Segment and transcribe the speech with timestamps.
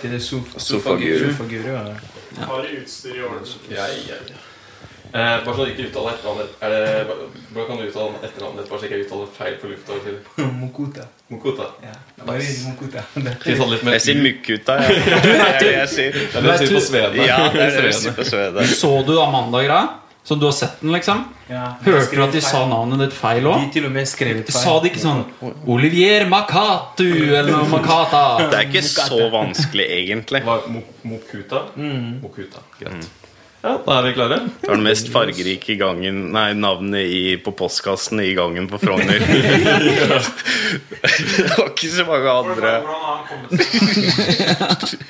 [0.00, 0.22] heter det?
[0.24, 1.26] Sof Sofaguru.
[1.30, 2.44] Sofaguru, ja.
[2.46, 3.46] Har de utstyr i orden?
[3.70, 4.38] Ja, ja, ja.
[5.12, 7.06] Eh, bare så du ikke uttaler etternavnet er det,
[7.50, 8.68] Hvordan kan du uttale etternavnet ditt?
[8.70, 9.96] Bare så jeg ikke uttaler feil på lufta?
[10.60, 11.06] Mokuta.
[11.28, 11.66] Mokuta.
[11.82, 11.94] Ja.
[12.26, 13.02] Bare Mokuta.
[13.90, 15.00] Jeg sier Mukkuta, jeg.
[15.24, 16.12] Det er det jeg sier.
[16.14, 17.26] Det er det du sier på Svene.
[17.26, 19.82] Ja, det er det jeg sier på svedet Så du Amanda-greia?
[20.30, 21.24] Så du har sett den, liksom?
[21.48, 21.72] Ja.
[21.82, 23.64] Hørte du at de sa navnet ditt feil De òg?
[23.74, 24.62] til og med skrevet feil.
[24.62, 25.24] Sa de ikke sånn
[25.66, 28.20] Olivier Makatu eller noe Makata?
[28.44, 30.42] Det er ikke så vanskelig, egentlig.
[30.46, 31.64] Mokuta?
[31.74, 32.22] Mm.
[32.22, 32.22] Mokuta?
[32.22, 32.62] Mokuta.
[32.78, 33.10] Greit.
[33.64, 34.38] Ja, da er vi klare.
[34.60, 39.18] Det var den mest fargerike gangen Nei, navnet i, på postkassen i gangen på Frogner.
[39.26, 39.28] det
[41.58, 42.86] var ikke så mange andre.
[42.86, 43.50] Hvordan har han kommet
[44.94, 45.02] seg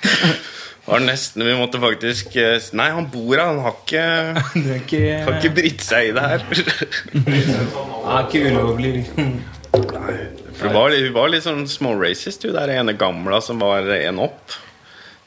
[0.87, 3.47] var nesten, Vi måtte faktisk eh, Nei, han bor her.
[3.51, 4.07] Han har ikke,
[4.67, 6.47] Det ikke, har ikke britt seg i det her.
[7.29, 9.37] det er ikke ulovlig, liksom.
[9.71, 14.19] For Hun var, hun var litt sånn småracist, hun der ene gamla som var en
[14.27, 14.59] opp.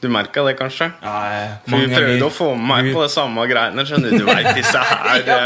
[0.04, 0.90] Du merka det, kanskje?
[1.00, 3.86] Nei, For Hun prøvde å få med meg på det samme greiene.
[3.88, 5.38] Skjønner Du Du vet disse her ja,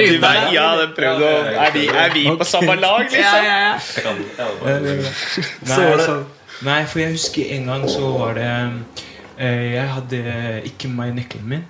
[0.00, 0.46] de vet.
[0.54, 3.20] Ja, prøvde å Er vi, er vi på samme lag, liksom?
[3.20, 4.14] ja, ja.
[4.38, 6.16] Ja, Nei, altså,
[6.64, 9.04] nei, for jeg husker en gang så var det eh,
[9.38, 10.22] Jeg hadde
[10.66, 11.66] ikke med meg nøkkelen min.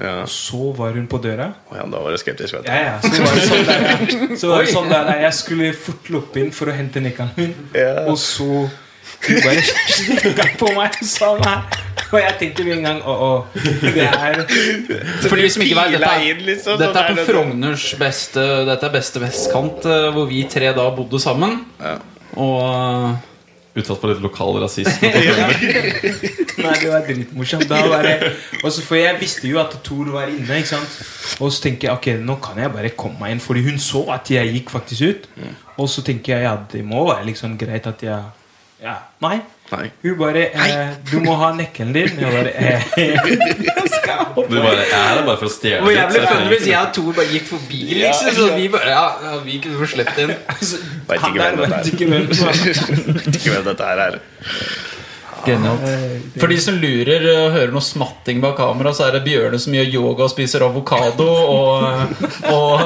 [0.00, 0.22] Ja.
[0.26, 1.50] Så var hun på døra.
[1.70, 2.70] Oh, ja, da var det skeptisk, vet du.
[2.72, 6.08] Ja, ja, så var det sånn der, så var det sånn der Jeg skulle fort
[6.14, 8.06] løpe inn for å hente nøkkelen min, Ja.
[8.08, 8.48] og så
[9.22, 11.66] hun bare kikka på meg sånn her.
[12.12, 13.28] Og jeg tenkte med en gang Å, å,
[13.94, 14.40] det er
[15.24, 18.92] For de som ikke vet, dette, liksom, dette sånn er på Frogners beste Dette er
[18.92, 21.60] beste vestkant, eh, hvor vi tre da bodde sammen.
[21.80, 21.94] Ja.
[22.42, 23.31] Og eh,
[23.74, 25.08] utsatt for litt lokal rasisme.
[26.62, 27.70] Nei, det var dritmorsomt.
[28.62, 30.58] Og så For jeg visste jo at Thor var inne.
[30.60, 30.98] ikke sant?
[31.40, 34.04] Og så tenker jeg ok, nå kan jeg bare komme meg inn, Fordi hun så
[34.14, 35.28] at jeg gikk faktisk ut.
[35.78, 38.22] Og så tenker jeg ja, det må være liksom greit at jeg
[38.82, 39.38] Ja, nei.
[39.72, 39.86] Nei.
[40.02, 44.84] Hun bare eh, 'Du må ha nøkkelen din.' Jeg bare eh, jeg skal Du bare,
[44.84, 47.16] jeg er her bare for å stjele Hvor jeg ble trenger hvis jeg og Tor
[47.16, 48.32] bare gikk forbi, liksom.
[48.36, 50.34] Så vi bare Ja, ja vi kunne få sluppet inn.
[51.08, 51.24] Veit
[51.92, 52.62] ikke hvem dette er.
[53.16, 54.18] Vet ikke hvem dette her er.
[55.42, 55.86] Genialt.
[56.38, 59.74] For de som lurer og hører noe smatting bak kamera, så er det Bjørne som
[59.74, 62.12] gjør yoga og spiser avokado og,
[62.52, 62.84] og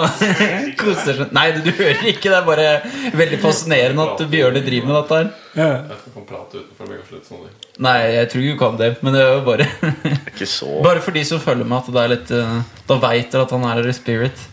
[0.80, 2.30] koser seg Nei, du hører ikke.
[2.30, 2.70] Det er bare
[3.18, 5.34] veldig fascinerende at Bjørne driver med dette her.
[5.56, 5.68] Ja.
[5.88, 7.46] Jeg får komme prate utenfor meg og slutt sånn.
[7.80, 9.66] Nei, jeg tror du kan det, men det er jo bare
[10.30, 12.58] Ikke så Bare for de som følger med, at det er litt eh,
[12.88, 14.44] Da veit dere at han er her i spirit.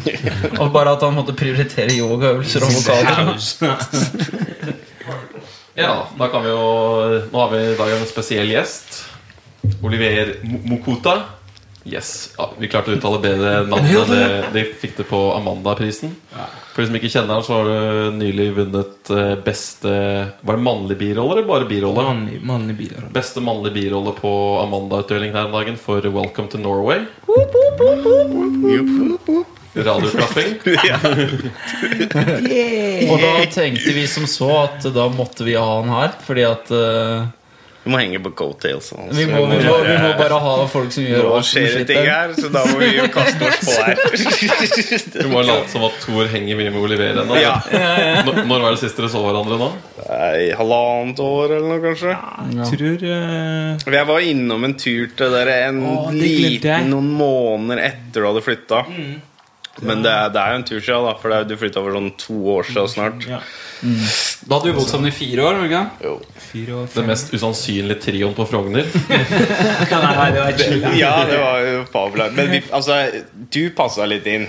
[0.62, 3.34] Og bare at han måtte prioritere yogaøvelser og vokaler.
[5.74, 6.66] Ja, da kan vi jo
[7.32, 9.00] Nå har vi i dag en spesiell gjest.
[9.82, 10.36] Oliver
[10.70, 11.16] Mokota.
[11.84, 12.32] Yes.
[12.38, 14.08] Ja, vi klarte å uttale bedre navnet.
[14.08, 14.22] Det,
[14.54, 16.14] de fikk det på Amanda-prisen.
[16.72, 19.90] For de som ikke kjenner han, så har du nylig vunnet eh, beste
[20.40, 22.06] Var det mannlig birolle eller bare birolle?
[22.08, 23.12] Mannlig, mannlig birolle.
[23.14, 24.32] Beste mannlig birolle på
[24.64, 27.04] Amanda-utdelingen her om dagen for Welcome to Norway.
[29.74, 30.58] Radioklapping.
[33.10, 36.70] Og da tenkte vi som så at da måtte vi ha han her, fordi at
[36.74, 37.24] eh,
[37.84, 38.86] Du må henge på coattails.
[38.96, 39.12] Altså.
[39.12, 42.06] vi, må, vi, må, vi må bare ha folk som gjør Nå skjer det ting
[42.08, 44.00] her, så da må vi jo kaste oss på her.
[45.24, 47.36] Du må late som at Thor henger mye med Oliver ennå.
[47.36, 47.58] Ja.
[48.24, 49.68] Når, når var det sist dere så hverandre nå?
[49.98, 52.16] Nei, halvannet år eller noe, kanskje.
[52.56, 52.70] Ja.
[52.72, 53.92] Tror uh...
[53.98, 56.56] Jeg var innom en tur til dere en Å, det glemte jeg.
[56.56, 58.82] liten noen måneder etter du hadde flytta.
[59.84, 61.84] Men det er, det er jo en tur siden, da, for det er, du flytta
[61.84, 63.28] for sånn to år siden snart.
[63.28, 63.44] ja,
[63.84, 65.62] Da hadde vi bodd sammen i fire år.
[65.66, 65.82] ikke?
[66.04, 66.14] Jo.
[66.50, 68.88] fire år Den mest usannsynlige trioen på Frogner.
[69.10, 70.96] Nei, det var.
[70.96, 72.36] Ja, det var jo fabelaktig.
[72.38, 73.00] Men vi, altså,
[73.52, 74.48] du passa litt inn.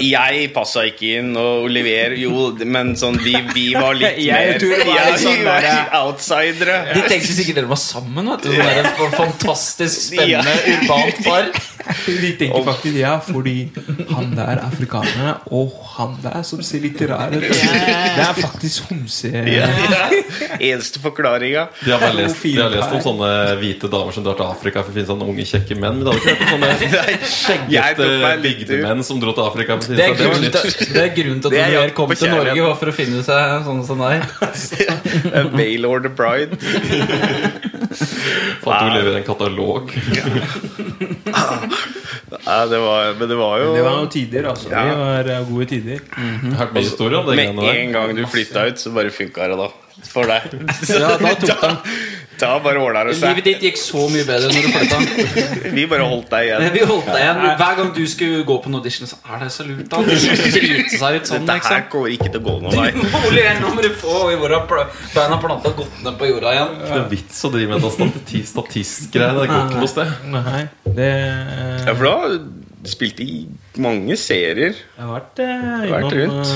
[0.00, 4.62] Jeg passa ikke inn, og Oliver Jo, men sånn vi, vi var litt Jeg mer
[4.62, 6.78] tror jeg, var sånn der- outsidere.
[6.94, 8.30] De tenkte sikkert dere var sammen.
[8.32, 8.54] Vet du.
[8.56, 8.88] Sånn der,
[9.18, 11.50] fantastisk spennende urbant par.
[12.06, 13.56] De tenker faktisk ja, fordi
[14.12, 18.86] han der er afrikaner, og han der som ser litt rar ut Det er faktisk
[18.92, 19.32] homse...
[19.50, 20.04] Ja, ja.
[20.62, 21.66] Eneste forklaringa.
[21.82, 23.30] De har, bare lest, de har lest om sånne
[23.60, 25.98] hvite damer som drar til Afrika for å finne sånne unge, kjekke menn.
[25.98, 28.08] Men de hadde ikke hørt om sånne skjeggete
[28.46, 29.78] bygdemenn som dro til Afrika.
[29.88, 30.20] Det er sånn.
[30.22, 32.92] grunnen til, det er grunnen til at du er Oliver kom til Norge var for
[32.92, 34.16] å finne seg sånne som deg.
[35.58, 36.58] Baylord the Bride.
[38.62, 39.92] Fant Oliver en katalog.
[42.32, 44.70] Nei, det var, men det var jo Det var noen tider, altså.
[44.72, 44.84] Ja.
[44.88, 46.00] Det var eh, gode tider.
[46.16, 46.54] Mm -hmm.
[46.60, 47.36] hørt mye historier om det.
[47.36, 49.68] Med en gang du flytta ut, så bare funka det, da.
[50.08, 50.50] For deg.
[50.92, 51.70] Ja, da tok da,
[52.40, 55.70] da bare ordna det Livet ditt gikk så mye bedre når du flytta.
[55.76, 56.64] Vi bare holdt deg igjen.
[56.76, 59.50] Vi holdt deg igjen Hver gang du skulle gå på en audition, så er det
[59.54, 61.92] så lurt da Det driter seg ut sånn, Dette her liksom.
[61.94, 63.52] går ikke til å gå noen vei.
[63.62, 64.66] Nå må du få i hvor har
[65.14, 66.74] beina planta godt ned på jorda igjen.
[66.82, 69.38] Det er vits å drive med stati- statistgreier.
[69.38, 70.18] Det går ikke noe sted.
[70.34, 70.64] Nei,
[70.98, 71.12] det
[71.86, 73.46] Ja, for da spilte i
[73.78, 74.72] mange serier.
[74.74, 76.52] Jeg har vært, eh, vært innom rundt.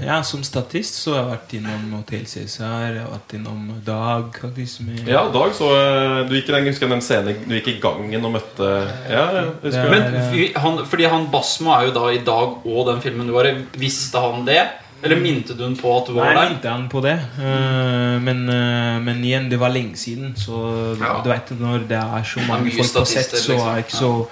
[0.00, 2.94] eh, Ja, som statist så har jeg vært innom Hotel Cæsar.
[2.94, 4.32] Jeg har vært innom Dag.
[4.40, 7.68] faktisk med- Ja, Dag, så du gikk i den, husker jeg den scenen Du gikk
[7.68, 11.92] i gangen og møtte Ja, jeg husker er- Men han, fordi han Basmo er jo
[11.92, 13.54] da i dag og den filmen du var i.
[13.76, 14.66] Visste han det?
[15.04, 16.48] Eller minte du han på at du var Nei, der?
[16.54, 17.18] minte han på det.
[17.38, 20.34] Eh, men, eh, men igjen, det var lenge siden.
[20.34, 21.20] Så Ja.
[21.22, 24.26] du vet når det er så mange folk på sett, så er det ikke så,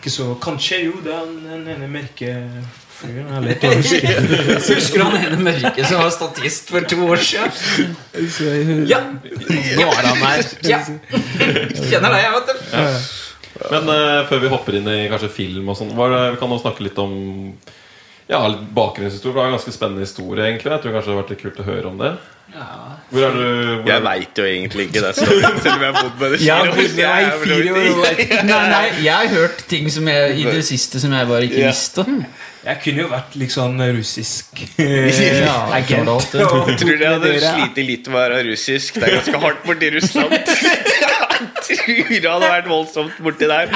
[0.00, 2.34] ikke så Kanskje jo, det er den ene mørke
[3.00, 4.14] fyren jeg lett å huske.
[4.64, 8.86] Så husker du han ene mørke som var statist for to år siden?
[8.90, 9.02] Ja!
[9.14, 10.46] Nå er han her.
[10.68, 10.80] ja.
[10.84, 12.54] Kjenner deg, jeg, vet du.
[13.70, 16.86] Men uh, før vi hopper inn i kanskje film og sånn, vi kan nå snakke
[16.86, 17.14] litt om
[18.30, 18.40] ja,
[18.76, 19.34] bakgrunnshistorie.
[19.34, 20.70] Det var en ganske spennende historie, egentlig.
[20.72, 22.12] Jeg tror kanskje det hadde vært litt kult å høre om det.
[23.10, 25.98] Hvor er du hvor Jeg er, veit jo egentlig ikke det, selv om jeg har
[25.98, 26.80] bodd med det år.
[26.98, 28.22] Jeg er fire år.
[28.48, 31.60] Nei, nei, jeg har hørt ting som jeg, i det siste som jeg bare ikke
[31.62, 31.70] Ja.
[31.70, 32.06] visste.
[32.60, 36.10] Jeg kunne jo vært litt sånn russisk Ja, agent.
[36.12, 39.00] og Jeg tror jeg hadde slitt litt med å være russisk.
[39.00, 40.36] Det er ganske hardt borti Russland.
[41.70, 43.70] Jeg tror det hadde vært voldsomt borti der.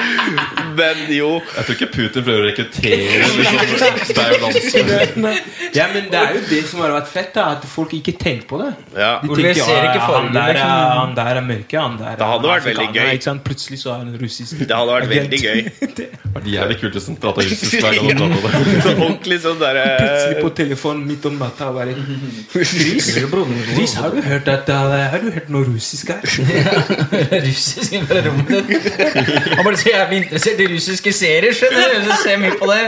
[0.77, 5.39] Men jo Jeg tror ikke Putin prøver å rekruttere liksom, deg og landsmenn.
[5.77, 8.49] Ja, men det er jo det som har vært fett, da at folk ikke tenker
[8.51, 8.71] på det.
[8.99, 9.13] Ja.
[9.23, 11.01] De tenker, ser ikke ja, han, der er, liksom.
[11.01, 13.09] han der er mørke, han der Det hadde vært veldig gøy.
[13.15, 13.45] Ikke sant?
[13.49, 14.53] Plutselig så er han russisk.
[14.61, 15.65] Det hadde vært veldig gøy.
[15.81, 18.74] Det hadde vært jævlig kult hvis han prata russisk hver gang han prater om det.
[18.82, 21.94] Så ordentlig sånn Plutselig på telefonen midt om natta bare
[22.53, 26.25] Chris, Chris, har du hørt at det er- Har du hørt noe russisk her?
[27.47, 28.91] Russisk i bare rommet ditt.
[29.55, 32.11] Han ble så jævlig interessert i russiske serier, skjønner du.
[32.11, 32.82] Så ser mye på det.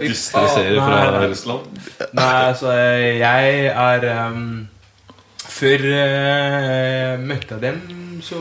[0.00, 1.80] Dystre serier fra Russland.
[2.12, 4.68] Nei, altså, jeg er um,
[5.54, 7.80] Før eh, jeg dem,
[8.26, 8.40] så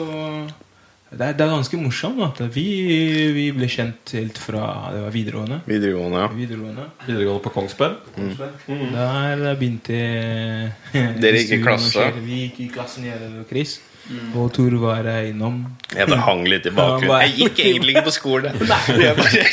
[1.18, 2.21] det er, det er ganske morsomt.
[2.25, 2.65] At vi,
[3.36, 5.62] vi ble kjent helt fra det var videregående.
[5.69, 6.25] videregående.
[6.25, 6.27] ja.
[6.33, 6.89] videregående.
[7.07, 7.98] Videregående på Kongsberg.
[8.94, 10.04] Der begynte
[10.94, 12.12] Dere gikk i klasse?
[12.19, 13.80] Vi gikk i klassen, jeg og Chris.
[14.36, 15.62] Og Tor var eh, innom.
[15.94, 17.21] Jeg bare hang litt i bakgrunnen.
[17.24, 18.57] Jeg gikk egentlig ikke på skolen.
[19.04, 19.44] Jeg bare,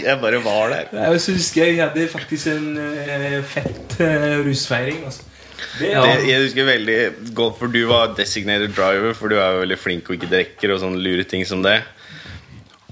[0.00, 0.88] jeg bare var der.
[0.92, 5.04] Jeg husker jeg hadde faktisk en eh, fett uh, rusfeiring.
[5.06, 5.29] Altså.
[5.78, 6.02] Det, Ja.
[6.04, 6.98] Det, jeg husker veldig
[7.36, 10.74] godt, for du var designated driver, for du er jo veldig flink og ikke drikker
[10.74, 11.78] og sånne lure ting som det.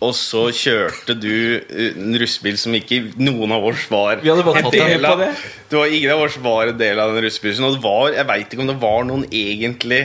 [0.04, 4.44] Og så kjørte du eh, en russebil som ikke noen av oss var Vi hadde
[4.46, 5.22] bare tatt den del på av.
[5.24, 5.30] det.
[5.68, 7.66] Du var Ingen av oss var en del av den russebussen.
[7.66, 10.00] Og det var, jeg veit ikke om det var noen egentlig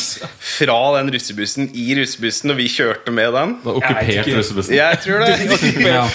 [0.54, 3.54] fra den russebussen i russebussen og vi kjørte med den.
[3.60, 4.76] Det var okkupert russebussen.
[4.78, 5.32] Jeg tror det.
[5.84, 6.06] Ja.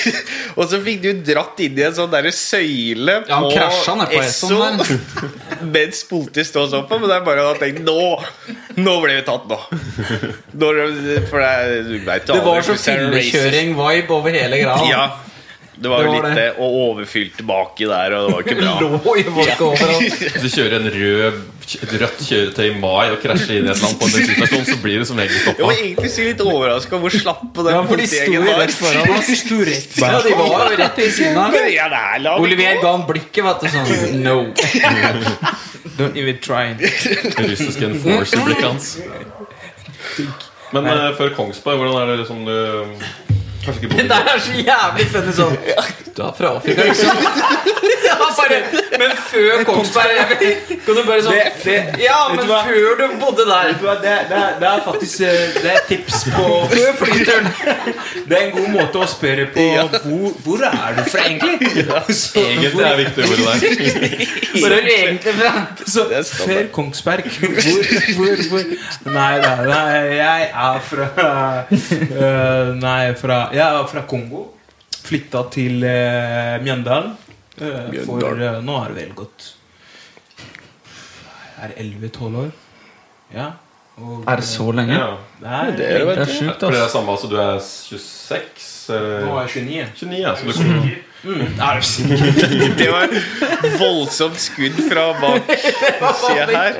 [0.58, 3.94] og så fikk du dratt inn i en sånn derre søyle Ja, han på krasja
[4.08, 4.58] på Esso.
[5.70, 6.98] Mens politiet står sånn på.
[7.02, 7.98] Men det er bare å jeg Nå!
[8.80, 9.58] Nå ble vi tatt, nå!
[10.60, 10.70] nå
[11.30, 13.34] for det, er- du vet, Det var så racist.
[13.34, 14.86] fyllekjøring-vibe over hele greia.
[14.90, 15.08] Ja.
[15.80, 16.34] Det var jo litt det.
[16.36, 16.48] det.
[16.60, 18.72] Og overfylt baki der, og det var ikke bra.
[18.84, 20.18] Lå i overalt.
[20.20, 21.38] Hvis du kjører en rød,
[21.80, 24.66] et rødt kjøretøy i mai og krasjer inn i et eller annet på en bensinstasjon,
[24.68, 27.64] så blir du som regel Jeg var egentlig så litt overraska over hvor slappe på
[27.64, 28.60] den Ja, for de sto politigjengen var.
[28.60, 29.32] rett foran oss.
[29.44, 31.56] sto rett Ja, de var jo rett ved siden av.
[31.56, 33.72] Er Olivier ga han blikket, vet du.
[33.72, 34.36] Sånn no.
[35.96, 36.74] Don't even try.
[36.76, 38.94] Det russiske enforcer-blikket hans.
[40.74, 42.58] Men uh, før Kongsberg, hvordan er det liksom du
[43.70, 45.56] Kanskje ikke Det er så jævlig funny sånn
[46.16, 47.08] Du er fra Afrika, liksom.
[48.10, 48.56] Ja, bare,
[48.98, 50.30] men før Kongsberg
[50.84, 55.22] Kan du bare sånn Ja, men før du bodde der Det, det, det er faktisk
[55.26, 57.48] eh, Det er tips på Før flyturen.
[58.28, 59.66] Det er en god måte å spørre på
[60.04, 61.84] hvor, hvor er du fra, egentlig?
[62.16, 64.24] Så, Egentlig er det viktig hvor det er.
[64.54, 65.52] Hvor er du egentlig fra?
[65.90, 66.06] så
[66.44, 67.54] før Kongsberg hvor,
[68.16, 68.64] hvor, hvor
[69.10, 71.08] Nei, nei, nei, jeg er fra
[71.70, 74.44] uh, Nei, fra, jeg er fra Kongo.
[75.00, 77.16] Flytta til uh, Mjøndalen.
[77.60, 79.48] eh, for eh, nå er det vel gått
[81.60, 82.50] Er det 11-12 år?
[83.34, 83.50] Ja.
[84.00, 84.94] Og, Er det så lenge?
[84.96, 85.10] Ja.
[85.40, 87.36] Det er, Det er det, Det er sjukt, For det ass er samme, altså du
[87.36, 90.08] er 26 Nå er jeg 29.
[90.08, 90.34] 29, ja.
[90.36, 92.16] Så du kommer Mm, er du sikker?
[92.80, 93.10] Det var
[93.78, 95.50] voldsomt skudd fra bak
[96.22, 96.78] sida her.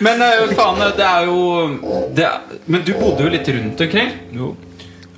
[0.00, 1.42] Men eh, faen, det er jo
[2.16, 4.54] det er, Men du bodde jo litt rundt omkring Jo.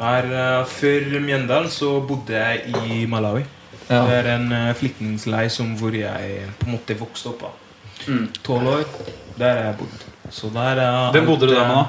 [0.01, 3.45] Her, eh, før Mjøndalen så bodde jeg i Malawi.
[3.91, 4.05] Ja.
[4.07, 5.49] Det er en uh, flyktningleir
[5.81, 7.41] hvor jeg på en måte vokste opp.
[7.43, 8.85] da Tolv år.
[9.37, 10.05] Der har jeg bodd.
[10.31, 11.85] Så der er Hvem bodde du der med, da?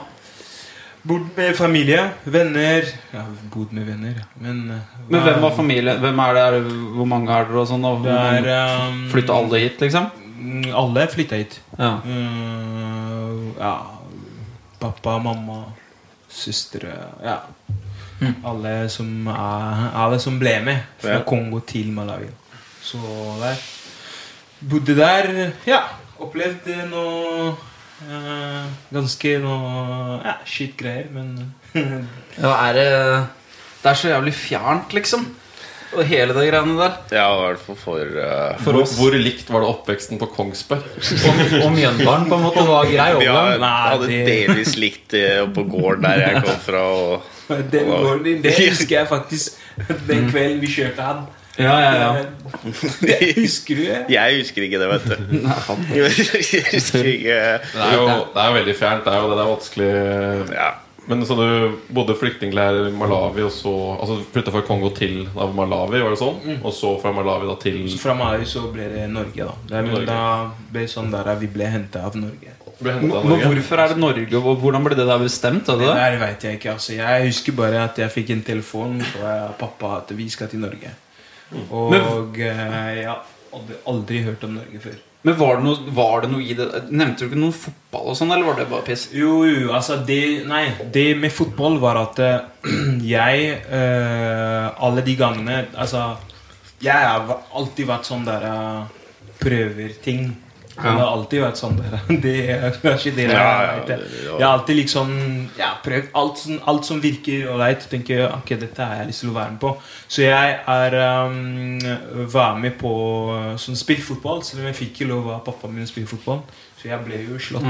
[1.08, 3.22] Bodd med familie, venner Ja,
[3.54, 4.26] bodd med venner, ja.
[4.42, 5.96] Men, uh, Men hvem var familie?
[6.00, 6.42] Hvem er det?
[6.42, 6.60] Er
[6.98, 7.62] hvor mange er dere?
[7.62, 7.86] og sånn?
[7.86, 8.50] Og er
[8.90, 10.10] um, Flytta alle hit, liksom?
[10.42, 11.60] Mm, Alle flytta hit.
[11.78, 12.00] Ja.
[12.02, 13.76] Uh, ja
[14.82, 15.64] Pappa, mamma,
[16.30, 16.90] søstre
[17.22, 17.38] Ja.
[18.22, 18.36] Mm.
[18.46, 21.24] Alle som er Alle som ble med fra Ja.
[21.26, 22.28] Kongo til Malawi.
[22.86, 23.00] Så
[23.42, 23.58] der
[24.70, 25.52] Bodde der.
[25.66, 25.80] Ja.
[26.22, 27.48] Opplevde noe
[28.06, 31.54] eh, Ganske noe Ja, skitt-greier, men
[32.44, 32.88] ja, er det
[33.82, 35.24] Det er så jævlig fjernt, liksom.
[35.92, 36.94] Og hele det greiene der.
[37.12, 38.94] Ja, i hvert fall for uh, For Hvor, oss.
[38.96, 40.86] hvor likt var det oppveksten på Kongsberg?
[40.88, 43.50] Og, og Mjøndalen på en måte var grei Vi overgang.
[43.52, 45.26] Ja, Nei, hadde det- delvis likt det
[45.58, 46.86] på gården der jeg kom fra.
[46.86, 47.26] Og,
[47.76, 49.62] Den gården din, det husker jeg faktisk
[50.08, 51.24] den kvelden vi kjørte han.
[51.60, 52.26] Ja, ja, ja.
[53.08, 54.06] Det husker du det?
[54.10, 55.42] jeg husker ikke det, vet du.
[55.96, 57.42] Jeg husker ikke
[57.74, 59.04] Det er jo, det er jo veldig fjernt.
[59.06, 59.92] Det er jo det, det er vanskelig
[60.56, 60.70] Ja.
[61.10, 65.48] Men så du bodde flyktningleir i Malawi, og så Altså flytta fra Kongo til da,
[65.50, 66.38] Malawi, var det sånn?
[66.62, 69.56] Og så fra Malawi da til Så fra Malawi så ble det Norge, da.
[69.68, 70.06] Det er, Norge.
[70.08, 70.22] da
[70.72, 72.54] ble sånn der vi ble henta av Norge.
[72.82, 75.70] Men hvorfor er det Norge, og hvordan ble det der bestemt?
[75.70, 76.74] Det der veit jeg ikke.
[76.74, 80.64] altså Jeg husker bare at jeg fikk en telefon fra pappa at vi skal til
[80.64, 80.92] Norge.
[81.70, 81.94] Og
[82.40, 82.66] eh,
[82.98, 83.24] jeg har
[83.54, 85.00] aldri, aldri hørt om Norge før.
[85.22, 88.16] Men var det, noe, var det noe i det Nevnte du ikke noe fotball og
[88.18, 89.04] sånn, eller var det bare piss?
[89.14, 90.64] Jo, jo, altså det Nei,
[90.96, 92.72] det med fotball var at eh,
[93.06, 96.08] jeg øh, Alle de gangene Altså
[96.82, 98.48] Jeg har alltid vært sånn der
[99.42, 100.32] Prøver ting.
[100.72, 101.98] Jeg har alltid vært sånn der.
[102.24, 104.22] Det er kanskje det Ja, ja, vet det- det.
[104.30, 105.12] Jeg har alltid liksom
[105.60, 107.86] ja, prøvd alt, som- alt som virker ålreit.
[107.92, 109.74] Tenker ok, dette har jeg lyst til å være med på.
[110.08, 110.98] Så jeg er
[111.28, 111.80] um,
[112.34, 112.92] var med på
[113.36, 116.42] uh, sånn spillfotball, selv om jeg fikk ikke lov av pappa min å spille fotball.
[116.82, 117.68] Så jeg ble jo slått.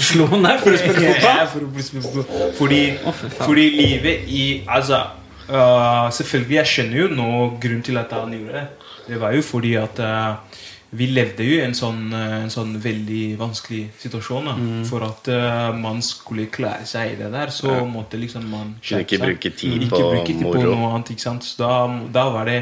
[0.00, 1.40] Slå han deg for å spille fotball?
[1.42, 2.54] Ja, for å spille fotball.
[2.56, 5.02] Fordi, oh, fordi livet i Altså
[5.50, 7.28] uh, Selvfølgelig, jeg skjønner jo nå
[7.60, 8.64] grunnen til at han gjorde det.
[9.10, 10.60] Det var jo fordi at øh,
[10.92, 14.50] vi levde jo i en sånn, øh, en sånn veldig vanskelig situasjon.
[14.50, 14.56] Da.
[14.60, 14.82] Mm.
[14.88, 19.06] For at uh, man skulle klare seg i det der, så måtte liksom man skjerpe
[19.06, 19.24] Ikke seg.
[19.30, 19.88] bruke tid mm.
[19.88, 20.74] på bruke tid på moro.
[20.76, 21.14] noe annet.
[21.14, 21.48] Ikke sant?
[21.48, 21.72] Så da,
[22.12, 22.58] da var det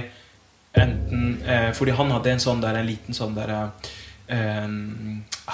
[0.79, 4.69] enten eh, Fordi han hadde en sånn der, en liten sånn der eh,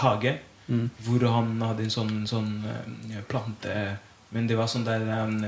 [0.02, 0.37] hage.
[0.66, 0.90] Mm.
[1.06, 3.73] Hvor han hadde en sånn, sånn eh, plante
[4.36, 5.40] Men det var sånne der um,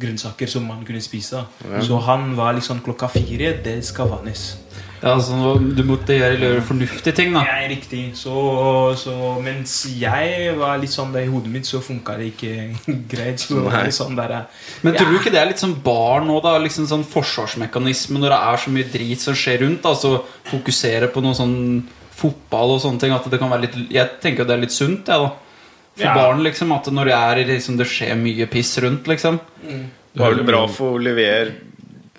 [0.00, 1.42] grønnsaker som man kunne spise.
[1.64, 1.82] Ja.
[1.84, 3.56] Så han var liksom klokka fire.
[3.64, 4.50] Det skal vannes.
[5.02, 7.42] Ja, altså, du måtte gjøre, gjøre fornuftige ting, da.
[7.44, 8.00] Ja, riktig.
[8.16, 8.32] Så,
[8.96, 12.54] så mens jeg var litt sånn der i hodet mitt, så funka det ikke
[13.12, 13.42] greit.
[13.42, 14.36] Så det var sånn der,
[14.86, 16.56] Men tror du ikke det er litt sånn barn nå, da?
[16.62, 19.84] Liksom sånn forsvarsmekanisme når det er så mye drit som skjer rundt?
[19.84, 20.16] da, Så
[20.48, 21.58] fokusere på noe sånn
[22.16, 23.12] fotball og sånne ting.
[23.12, 25.34] At det kan være litt Jeg tenker jo det er litt sunt, jeg, da.
[25.96, 26.14] For Ja.
[26.14, 26.72] barn, liksom.
[26.76, 29.40] At når det er liksom, det skjer mye piss rundt, liksom.
[29.62, 31.54] Det var vel bra for Olivier.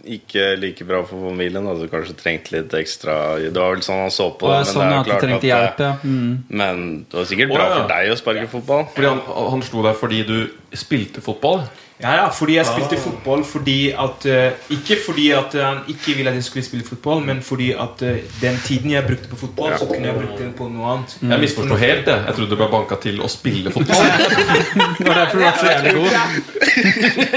[0.07, 1.65] Ikke like bra for familien.
[1.67, 4.59] Hadde kanskje trengt litt ekstra Det var vel sånn han så på Og det.
[4.61, 5.91] jeg sånn at at trengte hjelp, ja.
[6.03, 6.43] Mm.
[6.49, 7.81] Men det var sikkert bra bra ja.
[7.81, 8.85] for deg å sparke fotball.
[8.95, 10.37] Fordi han, han slo deg fordi du
[10.73, 11.67] spilte fotball?
[11.97, 16.13] Ja, ja, fordi jeg spilte fotball fordi at eh, Ikke fordi at eh, han ikke
[16.19, 19.35] ville at jeg skulle spille fotball, men fordi at eh, den tiden jeg brukte på
[19.35, 21.15] fotball, så kunne jeg brukt den på noe annet.
[21.21, 22.05] Jeg misforsto helt.
[22.05, 22.17] det.
[22.27, 24.05] Jeg trodde du ble banka til å spille fotball.
[24.99, 26.11] Det var derfor du var så jævlig god.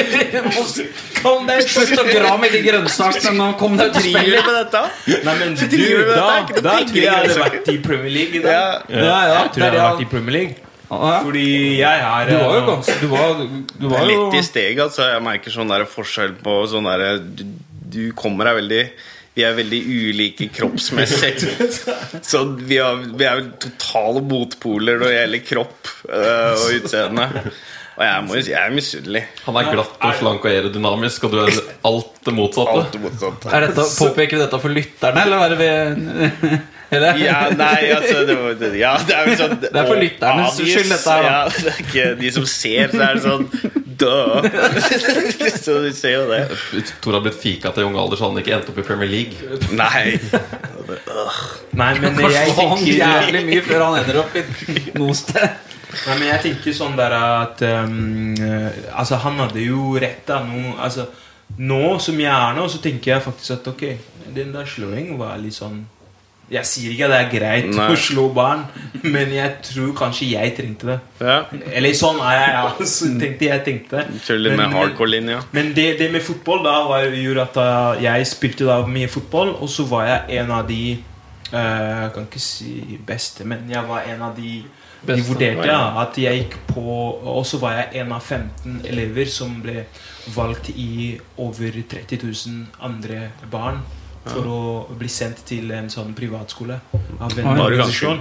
[1.23, 3.51] Kom deg Slutt å dra med de grønnsakene nå!
[3.61, 4.83] Kom deg ut og spille med dette?
[5.25, 5.77] Nei, men du,
[6.13, 8.45] da, da tror jeg jeg hadde vært i Premier League.
[8.45, 8.51] Da.
[8.53, 8.67] Ja.
[8.89, 10.70] Ja, ja, Jeg tror jeg hadde vært i Premier League.
[10.91, 11.21] Ja.
[11.23, 11.47] Fordi
[11.79, 13.43] jeg er Du var jo eh, ganske Du var,
[13.79, 15.07] du var jo litt i steget, altså.
[15.13, 17.45] Jeg merker sånn der forskjell på sånn derre du,
[17.91, 18.83] du kommer deg veldig
[19.39, 21.37] Vi er veldig ulike kroppsmessig.
[22.31, 27.29] Så vi, har, vi er totale motpoler når det gjelder kropp øh, og utseende.
[28.01, 29.23] Og jeg må jeg er misunnelig.
[29.45, 31.51] Han er glatt og slank og aerodynamisk, og du er
[31.91, 32.77] alt det motsatte.
[32.83, 33.51] Alt det motsatte.
[33.53, 37.21] Er dette, Påpeker vi dette for lytterne, eller er det vi eller?
[37.23, 41.15] Ja, nei, altså det, var, ja, det er sånn Det er for lytternes skyld, dette
[41.17, 41.29] her.
[41.29, 43.47] Ja, det er ikke de som ser, så er det sånn
[44.01, 44.47] Duh!
[45.65, 46.45] Så du ser jo det.
[47.05, 49.59] Tor har blitt fika til ung alder, så han ikke endte opp i Premier League.
[49.77, 50.17] Nei.
[51.77, 54.45] Nei, men Kanskje jeg tenker jævlig mye før han ender opp i
[54.97, 55.69] noe sted.
[55.91, 60.39] Nei, men jeg tenker sånn der at um, eh, Altså, han hadde jo rett da
[60.47, 61.09] nå Altså,
[61.59, 63.83] nå som jeg er nå, så tenker jeg faktisk at ok,
[64.37, 65.83] den der slåing var litt sånn
[66.51, 67.85] Jeg sier ikke at det er greit Nei.
[67.93, 68.65] å slå barn,
[69.05, 70.97] men jeg tror kanskje jeg trengte det.
[71.23, 71.37] Ja.
[71.71, 72.73] Eller sånn er jeg, ja.
[72.95, 74.41] Så tenkte jeg tenkte det.
[74.49, 75.45] Men- med hardcore-linja.
[75.55, 79.55] Men det, det med fotball da var, gjorde at uh, jeg spilte da mye fotball,
[79.63, 80.83] og så var jeg en av de
[81.53, 84.61] uh, Jeg kan ikke si beste, men jeg var en av de
[85.01, 89.31] de vurderte ja, at jeg gikk på Og så var jeg en av 15 elever
[89.33, 89.87] som ble
[90.35, 93.81] valgt i over 30 000 andre barn
[94.25, 98.21] for å bli sendt til en sånn privatskole av en ganske organisasjon.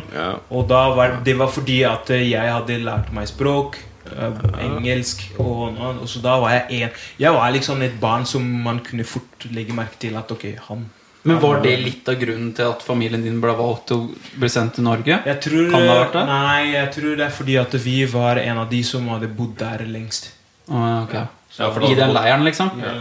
[0.49, 3.79] Og da var, det var fordi at jeg hadde lært meg språk.
[4.09, 5.91] eh, engelsk og noe.
[6.01, 6.89] Og så da var jeg en
[7.19, 10.85] Jeg var liksom et barn som man kunne fort legge merke til at ok, han
[11.23, 14.49] Men var det litt av grunnen til at familien din ble valgt til å bli
[14.49, 15.19] sendt til Norge?
[15.25, 16.23] Jeg tror, Kan det ha vært det?
[16.25, 19.57] Nei, jeg tror det er fordi at vi var en av de som hadde bodd
[19.59, 20.31] der lengst.
[20.71, 21.38] Ah, ok.
[21.57, 22.69] Ja, for da- I den leiren, liksom?
[22.79, 22.93] Ja,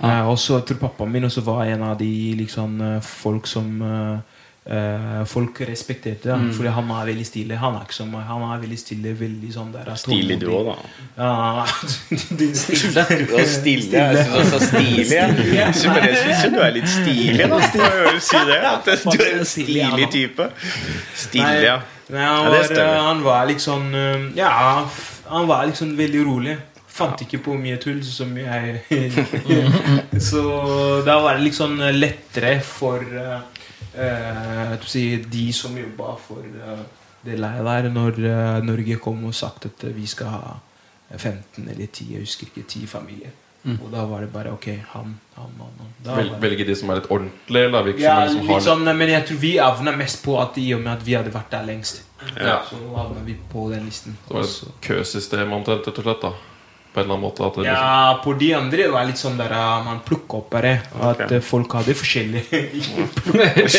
[0.00, 3.00] Ja, Eh, og så jeg tror pappaen min også var en av de liksom, eh,
[3.02, 4.18] folk som eh,
[4.76, 6.32] eh, Folk respekterte.
[6.36, 6.52] Mm.
[6.54, 7.56] Fordi han er veldig stilig.
[7.58, 8.12] Han er ikke som.
[8.14, 9.14] Han er veldig stille.
[9.18, 10.76] Veldig sånn der Stilig du òg, da.
[11.18, 11.64] Ja,
[12.38, 13.04] du er stille.
[13.28, 13.90] Du er stille.
[13.90, 15.10] Jeg syns også stilig.
[15.10, 17.60] Jeg syns jo du er litt stilig, da.
[18.20, 18.60] Si det.
[18.64, 20.50] At du er en stilig type.
[21.16, 21.80] Stilig, ja.
[22.10, 23.92] Nei, han, var, han var liksom
[24.36, 24.84] Ja,
[25.30, 26.56] han var liksom veldig rolig.
[27.00, 28.80] Fant ikke på mye tull som jeg
[30.30, 30.42] Så
[31.06, 33.36] da var det liksom lettere for eh,
[34.06, 36.82] eh, si, de som jobba for eh,
[37.24, 38.18] det leiet der, når
[38.64, 40.54] Norge kom og sagt at vi skal ha
[41.18, 43.34] 15 eller 10, jeg husker ikke, 10 familier.
[43.68, 45.72] Og da var det bare ok, han, han, han.
[45.78, 45.88] han.
[46.04, 47.66] Da Vel, velge de som er litt ordentlige?
[47.68, 50.22] Eller virker ja, som de som litt har sånn, men jeg tror vi havna mest
[50.24, 52.00] på at i og med at vi hadde vært der lengst.
[52.38, 52.62] Ja.
[52.68, 54.16] Så havna vi på den listen.
[54.24, 54.70] Det var Også.
[54.72, 56.24] et køsystem omtrent, rett og slett.
[56.24, 56.49] da
[56.92, 57.44] På en eller annen måte.
[57.46, 60.40] At det liksom, Ja, på de andre det var litt sånn der uh, man plukka
[60.40, 60.72] opp bare.
[60.98, 61.38] At okay.
[61.38, 62.62] uh, folk hadde forskjellige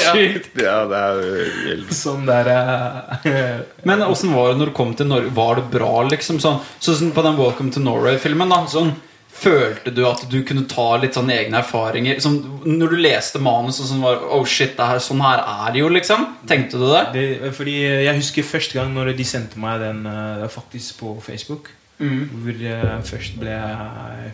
[0.61, 1.21] Ja, det er
[1.65, 3.27] helt Sånn der uh,
[3.87, 5.31] Men åssen var det når du kom til Norge?
[5.35, 6.39] Var det bra, liksom?
[6.43, 8.61] Sånn, sånn på den Welcome to Norway-filmen, da.
[8.71, 8.93] Sånn,
[9.41, 12.23] følte du at du kunne ta litt sånn egne erfaringer?
[12.23, 15.75] Sånn, når du leste manus og sånn var Oh shit, det her, sånn her er
[15.75, 16.29] det jo, liksom?
[16.47, 17.03] Tenkte du det?
[17.17, 17.75] det, Fordi
[18.07, 21.73] jeg husker første gang når de sendte meg den det var faktisk på Facebook.
[22.01, 23.57] Hvor jeg først ble,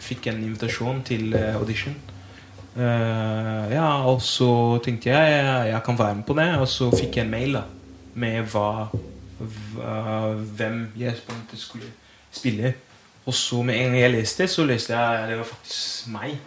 [0.03, 1.95] fikk en invitasjon til uh, audition.
[2.77, 6.49] Uh, ja, og så tenkte jeg jeg, kan være med på det.
[6.61, 7.63] Og så fikk jeg en mail da
[8.17, 8.87] med hva,
[9.37, 11.15] hva hvem jeg
[11.53, 11.89] skulle
[12.33, 12.73] spille.
[13.27, 16.37] Og så med en gang jeg leste, så leste jeg det var faktisk meg.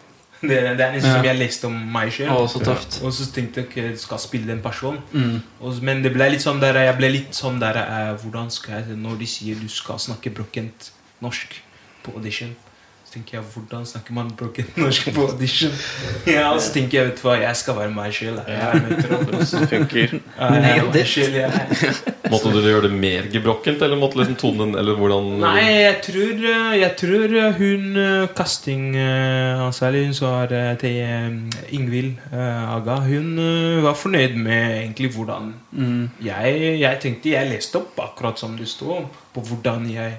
[0.40, 1.16] Det, det er nesten Ja.
[1.16, 2.49] som jeg leste om meg sjøl.
[2.64, 3.03] Tøft.
[3.05, 4.97] Og så tenkte jeg ikke jeg skal spille en person.
[5.12, 5.42] Mm.
[5.61, 8.79] Og, men det ble litt sånn der Jeg ble litt sånn der eh, Hvordan skal
[8.79, 10.88] jeg Når de sier du skal snakke brokkent
[11.20, 11.62] norsk
[12.04, 12.52] på audition
[13.04, 15.72] Så tenker jeg Hvordan snakker man brokkent norsk på audition?
[16.35, 18.14] Ja, og så tenker jeg Vet du hva, jeg skal være meg
[21.35, 21.50] jeg.
[22.30, 26.44] Måtte du gjøre det mer gebrokkent, eller måtte liksom tonen Eller hvordan Nei, jeg tror,
[26.54, 27.85] eh, jeg tror eh, hun
[28.38, 34.38] casting castingansvarlig, hun som var eh, til eh, Ingvild eh, Aga, hun eh, var fornøyd
[34.40, 36.09] med egentlig hvordan Mm.
[36.18, 38.96] jeg, jeg tenkte Jeg leste opp akkurat som det sto,
[39.35, 40.16] på hvordan jeg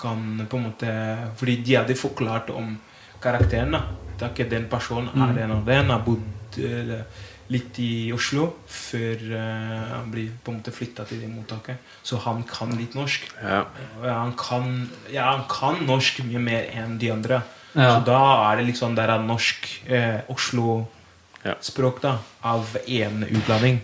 [0.00, 0.92] kan på en måte
[1.36, 2.76] Fordi de hadde forklart om
[3.22, 3.76] karakteren.
[4.18, 5.90] da ikke den personen er den og den.
[5.90, 7.04] Har bodd eh,
[7.48, 11.76] litt i Oslo før eh, han blir på en måte flytta til det mottaket.
[12.02, 13.28] Så han kan litt norsk.
[13.42, 13.64] Ja.
[14.02, 17.42] Han kan, ja, han kan norsk mye mer enn de andre.
[17.74, 17.94] Ja.
[17.98, 18.18] Så da
[18.50, 23.80] er det liksom der er norsk eh, Oslo-språk da av én utlanding.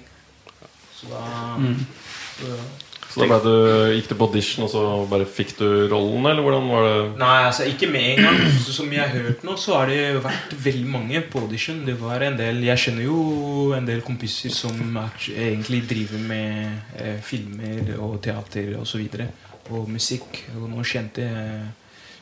[0.94, 1.22] Så da
[2.38, 2.83] så-
[3.14, 3.52] Så da du,
[3.94, 6.94] gikk du på audition, og så bare fikk du rollen, eller hvordan var det?
[7.20, 8.40] Nei, altså ikke med en gang.
[8.64, 11.84] Som jeg har hørt nå, så har det vært veldig mange på audition.
[11.86, 13.20] Det var en del Jeg kjenner jo
[13.76, 15.14] en del kompiser som er,
[15.46, 18.82] egentlig driver med eh, filmer og teater osv.
[18.84, 19.30] Og, så videre,
[19.70, 20.42] og musikk.
[20.56, 21.24] Og noen kjente,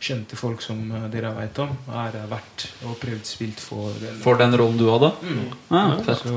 [0.02, 0.80] kjente folk som
[1.12, 3.96] dere vet om, har vært og prøvd spilt for.
[4.22, 5.12] For den rollen du hadde?
[5.24, 5.46] Mm.
[5.72, 6.24] Ah, fett.
[6.24, 6.36] Så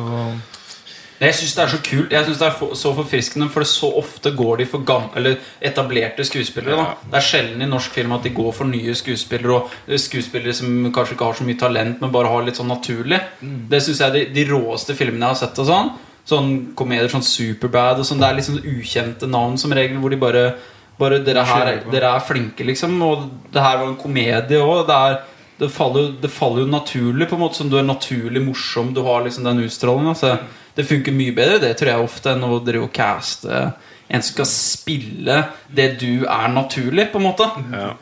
[1.22, 2.12] Jeg syns det er så kult.
[2.12, 5.38] Jeg synes det er for- så forfriskende, for så ofte går de for gamle, eller
[5.62, 6.76] etablerte skuespillere.
[6.76, 6.96] Da.
[7.12, 10.54] Det er sjelden i norsk film at de går for nye skuespillere og eh, skuespillere
[10.54, 13.22] som kanskje ikke har så mye talent, men bare har litt sånn naturlig.
[13.42, 15.60] Det syns jeg er de, de råeste filmene jeg har sett.
[15.60, 15.94] og sånn
[16.26, 18.18] Sånn komedier sånn Superbad og sånn.
[18.20, 20.56] Det er liksom ukjente navn som regel, hvor de bare
[20.98, 22.94] bare dere, her, dere er flinke, liksom.
[23.04, 24.88] Og det her var en komedie òg.
[24.88, 25.20] Det, er-
[25.60, 28.94] det, faller det faller jo naturlig, på en måte som du er naturlig morsom.
[28.96, 30.16] Du har liksom den utstrålingen.
[30.16, 30.38] Så
[30.76, 33.74] det funker mye bedre, det tror jeg ofte, enn å drive og caste
[34.08, 35.38] en som skal spille
[35.74, 37.48] det du er naturlig, på en måte.
[37.74, 37.94] Ja.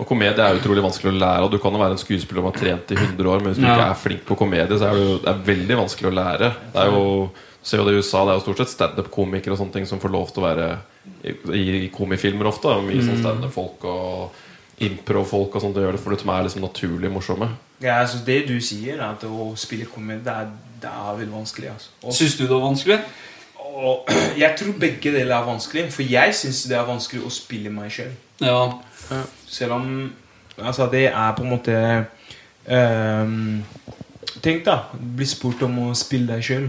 [0.00, 1.44] Og komedie er utrolig vanskelig å lære.
[1.44, 3.58] Og du kan jo være en skuespiller som har trent i 100 år, men hvis
[3.60, 3.74] du Ja.
[3.74, 6.52] ikke er flink på komedie, så er det jo det er veldig vanskelig å lære.
[6.72, 7.30] Det er jo
[7.62, 10.00] ser jo det i USA, det er jo stort sett standup-komikere og sånne ting som
[10.00, 10.68] får lov til å være
[11.52, 12.72] i, i komifilmer ofte.
[12.86, 14.30] Mye sånn standup-folk og
[14.80, 15.74] impro-folk og sånt.
[15.76, 17.50] Det gjør det for det som er liksom naturlig morsomme.
[17.82, 20.48] Ja, altså Det du sier, at å spille komedie, det er,
[20.82, 21.68] det er veldig vanskelig.
[21.72, 21.90] altså.
[22.02, 23.00] Og, Syns du det var vanskelig?
[23.80, 24.08] og
[24.42, 25.92] jeg tror begge deler er vanskelig.
[25.92, 28.12] For jeg syns det er vanskelig å spille meg sjøl.
[28.42, 28.64] Ja.
[29.48, 29.86] Selv om
[30.60, 31.74] Altså, det er på en måte
[32.68, 33.62] um,
[34.44, 34.74] Tenk, da.
[34.92, 36.66] Bli spurt om å spille deg sjøl.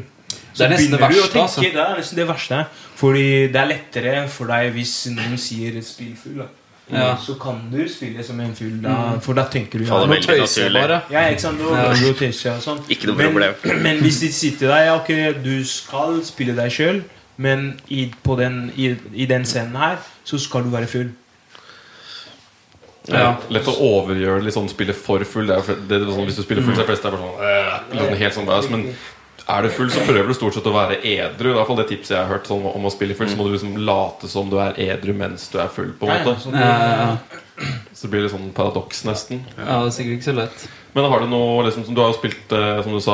[0.56, 1.64] Det er nesten det verste, altså.
[1.64, 2.62] Det er nesten det verste.
[3.00, 6.40] Fordi det er lettere for deg hvis noen sier 'spill full'.
[6.40, 6.48] Da.
[6.92, 7.16] Ja.
[7.24, 10.66] Så kan du spille som en fugl, da, for da tenker du ja, Nå tøyser
[10.66, 11.00] jeg bare.
[11.14, 11.64] Ja, ikke sant?
[11.64, 11.86] Ja.
[11.88, 12.84] kan du tøyse og sånn.
[12.92, 13.80] Ikke noe problem.
[13.86, 17.02] Men hvis de sier til deg ja, ok, du skal spille deg sjøl,
[17.42, 21.14] men i, på den, i, i den scenen her så skal du være full.
[23.10, 23.32] Ja.
[23.50, 25.50] Lett å overgjøre sånn spille for full.
[25.50, 27.24] Det er, det er sånn, hvis du spiller full, så er flest det er bare
[27.24, 28.86] sånn, øh, sånn helt sånn bæs, Men
[29.52, 31.52] er du full, så prøver du stort sett å være edru.
[31.52, 33.30] I hvert fall det tipset jeg har hørt sånn, om å spille full.
[33.32, 35.92] Så må du liksom late som du er edru mens du er full.
[36.00, 36.58] på en Ja, ja, måte sånn.
[36.60, 37.72] Ja, ja, ja.
[38.02, 39.44] Så det blir litt sånn paradoks, nesten.
[39.60, 40.70] ja, det er sikkert ikke så lett.
[40.92, 43.14] Men har du noe liksom, som Du har jo spilt, eh, som du sa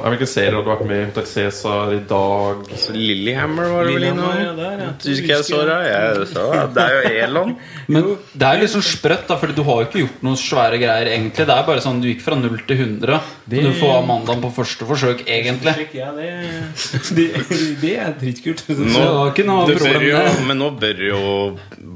[0.00, 1.08] hvilken Hvilke serier har du vært med i?
[1.10, 4.86] Hotell Cæsar, i dag Så Lillehammer var det vel inne Lillehammer, ja, der, ja.
[5.02, 5.76] Syns ikke jeg så det?
[5.90, 6.62] Jeg så det.
[6.78, 7.52] Det er jo Elon.
[7.92, 10.40] Men det er jo litt sånn sprøtt, da, Fordi du har jo ikke gjort noen
[10.40, 11.46] svære greier, egentlig.
[11.50, 13.20] Det er bare sånn du gikk fra 0 til 100.
[13.44, 15.76] Det- Du får Amandaen på første forsøk, egentlig.
[15.92, 16.30] Ja, det,
[17.18, 17.28] det,
[17.84, 18.64] det er dritkult.
[18.64, 20.48] Så det var ikke noe Det bør problem jo, det.
[20.48, 21.28] men nå bør det jo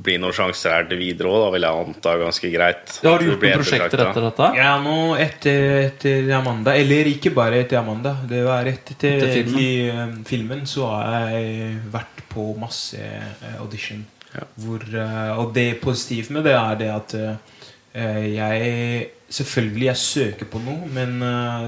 [0.06, 2.15] bli noen sjanser her til videre òg, vil jeg anta.
[2.24, 2.98] Ganske greit.
[3.02, 4.50] Ja, har du gjort noen prosjekter etter dette?
[4.58, 8.16] Ja, nå etter, etter Amanda Eller ikke bare etter Amanda.
[8.28, 9.62] Det var rett etter, Etter filmen.
[9.62, 10.66] I, eh, filmen.
[10.70, 14.04] Så har jeg vært på masse eh, audition.
[14.34, 14.44] Ja.
[14.60, 20.46] Hvor, eh, og det positive med det er det at eh, jeg Selvfølgelig jeg søker
[20.46, 21.16] på noe, men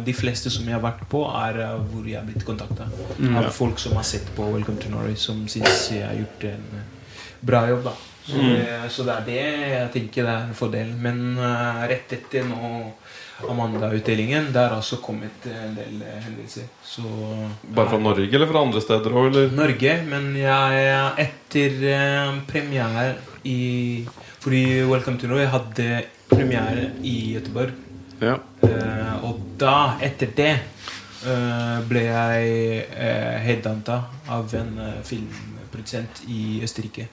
[0.07, 1.57] de fleste som jeg har vært på, er
[1.91, 2.87] hvor jeg har blitt kontakta.
[3.35, 6.85] Av folk som har sett på Welcome to Norway, som syns jeg har gjort en
[7.43, 7.89] bra jobb.
[7.89, 7.97] da
[8.29, 9.41] så, det, så det er det
[9.73, 10.93] jeg tenker det er en fordel.
[11.01, 12.73] Men uh, rett etter nå
[13.49, 16.65] Amanda-utdelingen, det har også kommet en del eh, hendelser.
[16.83, 17.05] Så
[17.63, 19.39] Bare fra Norge eller fra andre steder òg.
[19.55, 20.89] Norge, men jeg
[21.23, 23.13] etter uh, premiere
[23.47, 24.07] i
[24.43, 27.79] Fordi Welcome to Norway hadde premiere i Göteborg.
[28.19, 28.41] Ja.
[28.65, 30.53] Uh, og da, etter det,
[31.19, 33.97] Uh, ble jeg uh, headhunta
[34.31, 37.09] av en uh, filmprodusent i Østerrike.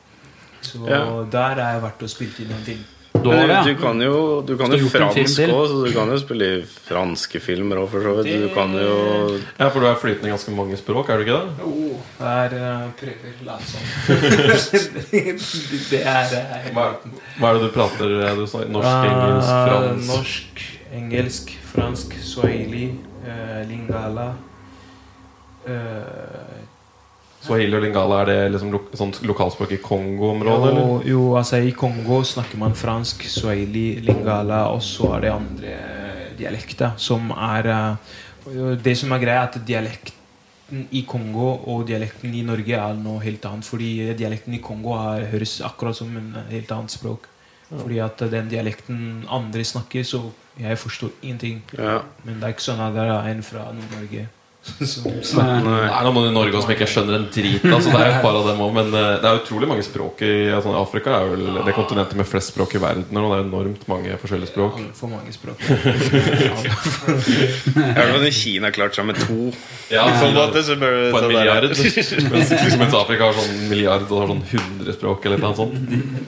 [0.66, 1.00] Så Ja.
[1.32, 2.84] der har jeg vært og spilt inn en film.
[3.26, 6.62] Men du kan jo, du kan jo fransk òg, så du kan jo spille i
[6.66, 8.42] franske filmer òg, for så vidt.
[8.44, 11.40] Du kan jo Ja, for du er flytende i ganske mange språk, er du ikke
[11.40, 11.66] det?
[11.66, 13.88] Oh, der uh, prøver sånn
[15.90, 16.86] det er eh, Hva,
[17.40, 18.16] hva er det du prater?
[18.30, 20.08] Er du sa- norsk, engelsk, fransk?
[20.12, 20.64] Norsk,
[21.00, 22.86] engelsk, fransk, swahili,
[23.26, 24.34] uh, lingala
[25.68, 26.62] eh,
[27.46, 30.74] Swahili og lingala, er det liksom lo sånn lokalspråk i Kongo-området?
[30.80, 35.76] jo, jo, altså I Kongo snakker man fransk, swahili, lingala, og så er det andre
[36.40, 38.14] dialekter som er eh,
[38.84, 43.22] Det som er greia, er at dialekten i Kongo og dialekten i Norge er noe
[43.24, 43.66] helt annet.
[43.66, 47.26] Fordi dialekten i Kongo er, høres akkurat som en helt annet språk.
[47.72, 50.22] Fordi at den dialekten andre snakker, så
[50.62, 51.64] jeg forstår ingenting.
[51.74, 52.04] Ja.
[52.24, 54.28] Men det er ikke sånn at det er en fra Nord-Norge
[54.76, 55.62] Nei.
[55.62, 57.64] Det er noen i Norge som ikke skjønner en drit.
[57.70, 59.86] Altså, det er jo et par av dem også, Men eh, det er utrolig mange
[59.86, 61.14] språk i altså, Afrika.
[61.20, 63.20] er vel det kontinentet med flest språk i verden.
[63.22, 64.80] Og det er enormt mange forskjellige språk.
[64.82, 65.64] altfor mange språk.
[67.76, 69.54] Jeg hørt at Kina klart seg med to.
[69.94, 71.70] Ja, På en måte, så bør på en milliard.
[72.36, 72.52] Mens,
[72.82, 75.78] mens Afrika har sånn milliard og har sånn 100 språk eller noe sånt.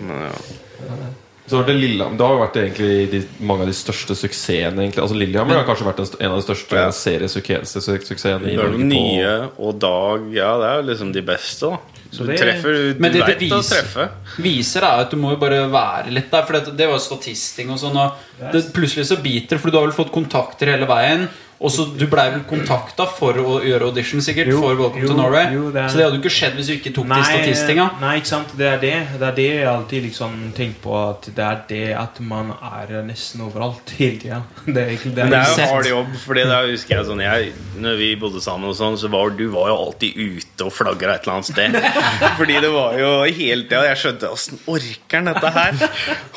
[0.08, 1.08] Men, ja.
[1.48, 4.82] Så har det Lillehammer Det har jo vært egentlig de, mange av de største suksessene.
[4.84, 5.00] Egentlig.
[5.04, 6.90] Altså Lillehammer har kanskje vært en, av de største Ja.
[6.92, 8.78] seriesuksessene i Norge.
[8.84, 11.78] nye og Dag Ja, det er jo liksom de beste, da.
[12.12, 14.10] Så du det- treffer Du Men det å treffe.
[14.40, 16.44] viser er at du må jo bare være litt der.
[16.46, 17.98] For det, det var statisting og sånn.
[17.98, 21.28] Og det, plutselig så biter det, for du har vel fått kontakter hele veien.
[21.60, 24.48] Og så Du blei vel kontakta for å gjøre audition, sikkert?
[24.52, 26.54] Jo, for Welcome jo, to Norway jo, det er- Så det hadde jo ikke skjedd
[26.60, 27.86] hvis du ikke tok de statistinga.
[28.02, 28.52] nei, ikke sant.
[28.58, 28.94] Det er det.
[29.18, 30.94] Det er det jeg alltid liksom tenker på.
[31.10, 34.44] At det er det at man er nesten overalt hele tida.
[34.68, 35.24] Det er ikke, det.
[35.26, 35.70] Men det er jo sett.
[35.72, 36.14] hard jobb.
[36.28, 39.48] Fordi da husker jeg sånn jeg, Når vi bodde sammen, og sånn Så var du
[39.50, 41.74] var jo alltid ute og flagra et eller annet sted.
[42.40, 45.74] Fordi det var jo hele tida Jeg skjønte åssen orker han dette her?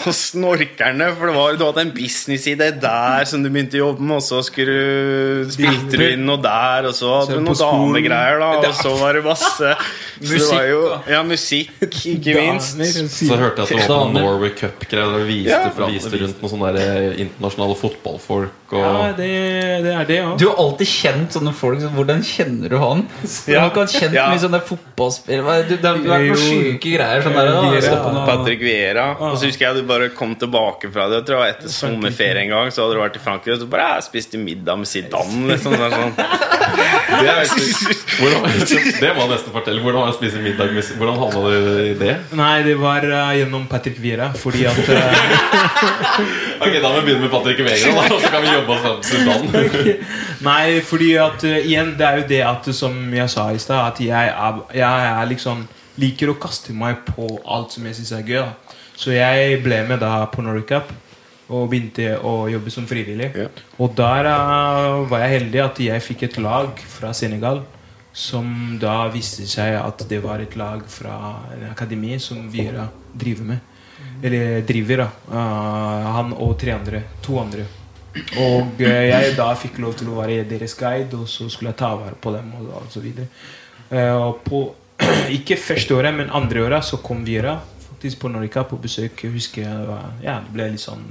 [0.08, 1.10] Åssen orker han det?
[1.18, 4.22] For det var, du hadde en businessidé der som du begynte å jobbe med, og
[4.24, 5.09] så skulle du
[5.54, 8.50] spilte du inn noe der, og så hadde du noen damegreier, da.
[8.68, 9.74] Og så var det masse
[10.20, 11.70] så det var jo, Musikk, Ja, musikk,
[12.14, 12.76] ikke minst.
[13.16, 14.20] Så hørte jeg at det var på Damer.
[14.26, 15.14] Norway Cup-greier.
[15.16, 15.86] Der viste, Ja.
[15.88, 18.56] viste rundt noen sånne der eh, internasjonale fotballfolk.
[18.70, 19.30] Og Ja, det,
[19.82, 20.34] det er det òg.
[20.38, 21.80] Du har alltid kjent sånne folk.
[21.82, 23.00] så Hvordan kjenner du han?
[23.24, 24.28] Du har ikke kjent Ja.
[24.30, 27.24] mye sånne fotballspillere Du, har vært på sjuke greier.
[27.24, 29.08] Sånn der, da, noe- Patrick Vieira.
[29.18, 31.22] Og så husker jeg du bare kom tilbake fra det.
[31.22, 33.56] Jeg tror det var Etter sommerferie en gang Så hadde du vært i Frankrike.
[33.56, 35.46] Og så bare jeg spiste middag med Zidane.
[35.50, 35.74] Liksom.
[35.74, 36.12] Det er sånn.
[37.20, 37.38] det, er
[38.20, 38.44] hvordan,
[39.00, 39.82] det må jeg nesten fortelle.
[39.82, 42.14] Hvordan har det å middag med Hvordan havna du i det?
[42.38, 44.94] Nei, det var uh, gjennom Patrick Viera, Fordi at uh,
[46.64, 48.84] Ok, Da må vi begynne med Patrick Vega, da, og så kan vi jobbe oss
[48.84, 49.96] fram til Zidane.
[50.48, 53.84] Nei, fordi at uh, igjen, det er jo det at som jeg sa i stad,
[53.94, 55.66] at jeg er, jeg er liksom
[56.00, 58.42] liker å kaste meg på alt som jeg syns er gøy.
[58.46, 58.76] da.
[59.00, 60.92] Så jeg ble med da på Norway Cup
[61.50, 63.30] og begynte å jobbe som frivillig.
[63.36, 63.48] Ja.
[63.82, 67.64] Og der uh, var jeg heldig at jeg fikk et lag fra Senegal.
[68.10, 71.14] Som da viste seg at det var et lag fra
[71.54, 73.68] en akademi som Viera driver med.
[74.22, 75.10] Eller driver, da.
[75.30, 77.04] Uh, han og tre andre.
[77.26, 77.68] To andre.
[78.42, 81.82] Og uh, jeg da fikk lov til å være deres guide, og så skulle jeg
[81.82, 82.54] ta vare på dem.
[82.58, 83.30] Og, og så videre.
[83.90, 84.62] Eh, og på,
[85.38, 87.58] ikke første året, men andre året så kom Viera
[88.00, 89.24] faktisk ikke er på besøk.
[89.32, 91.04] Husker jeg var, ja, det ble litt sånn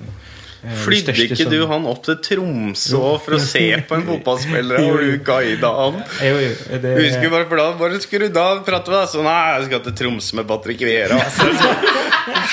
[0.60, 4.82] Flydde ikke du han opp til Tromsø for å se på en fotballspiller?
[4.84, 6.02] Og du guida han?
[6.26, 6.50] Jo, jo,
[6.84, 9.69] det, husker bare for da Bare skulle du da prate med deg sånn Nei, jeg
[9.69, 11.19] skal til Tromsø med Patrick Vera.
[11.24, 11.48] Altså,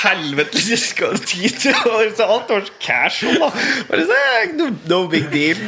[0.04, 3.50] helvete, jeg skal dit så Alt var så casual, da.
[3.90, 4.20] Bare så,
[4.54, 5.58] no, no big deal.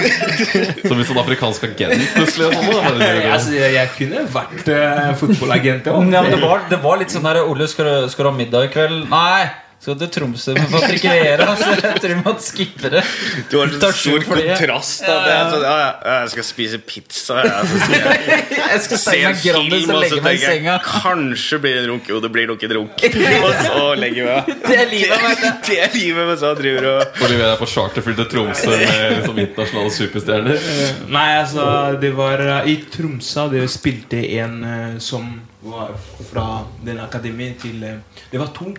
[0.88, 2.50] Som en sånn afrikansk agent plutselig.
[2.56, 3.10] Sånn, da.
[3.30, 5.90] Altså, jeg, jeg kunne vært uh, fotballagent.
[5.90, 8.38] Ja, men det, var, det var litt sånn her Ole, skal du, skal du ha
[8.42, 9.04] middag i kveld?
[9.12, 9.69] Nei!
[9.80, 11.54] Skal til Tromsø med å Vieira.
[11.56, 13.02] Så jeg tror man skipper skippe det.
[13.50, 15.02] Du har en stor for kontrast.
[15.04, 15.14] Da.
[15.24, 17.38] Det er sånn, ja, ja, jeg skal spise pizza.
[17.44, 20.40] Ja, så skal jeg Jeg skal se en film, og og så legge meg i
[20.40, 20.74] tenker jeg senga.
[20.84, 22.10] kanskje blir det en runk.
[22.12, 23.04] Jo, det blir nok en runk.
[23.40, 24.50] Og så legger vi av.
[24.66, 25.48] Det er livet, vet du.
[25.70, 29.16] Det er livet, men så driver du Fordi vi er på charterfly til Tromsø med
[29.16, 30.68] liksom, internasjonale superstjerner.
[31.14, 31.66] Nei, altså,
[32.02, 35.32] de var uh, I Tromsø De spilte en uh, som
[35.64, 35.92] var
[36.30, 36.46] fra
[36.84, 38.72] den akademien til uh, Det var to.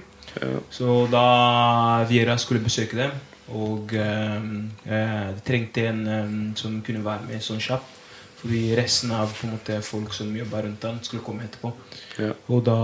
[0.71, 3.15] Så da Viera skulle besøke dem,
[3.51, 4.45] og eh,
[4.85, 7.97] de trengte en eh, som kunne være med sånn kjapt.
[8.41, 11.69] Fordi resten av måte, folk som jobba rundt han, skulle komme etterpå.
[12.17, 12.31] Ja.
[12.49, 12.77] Og da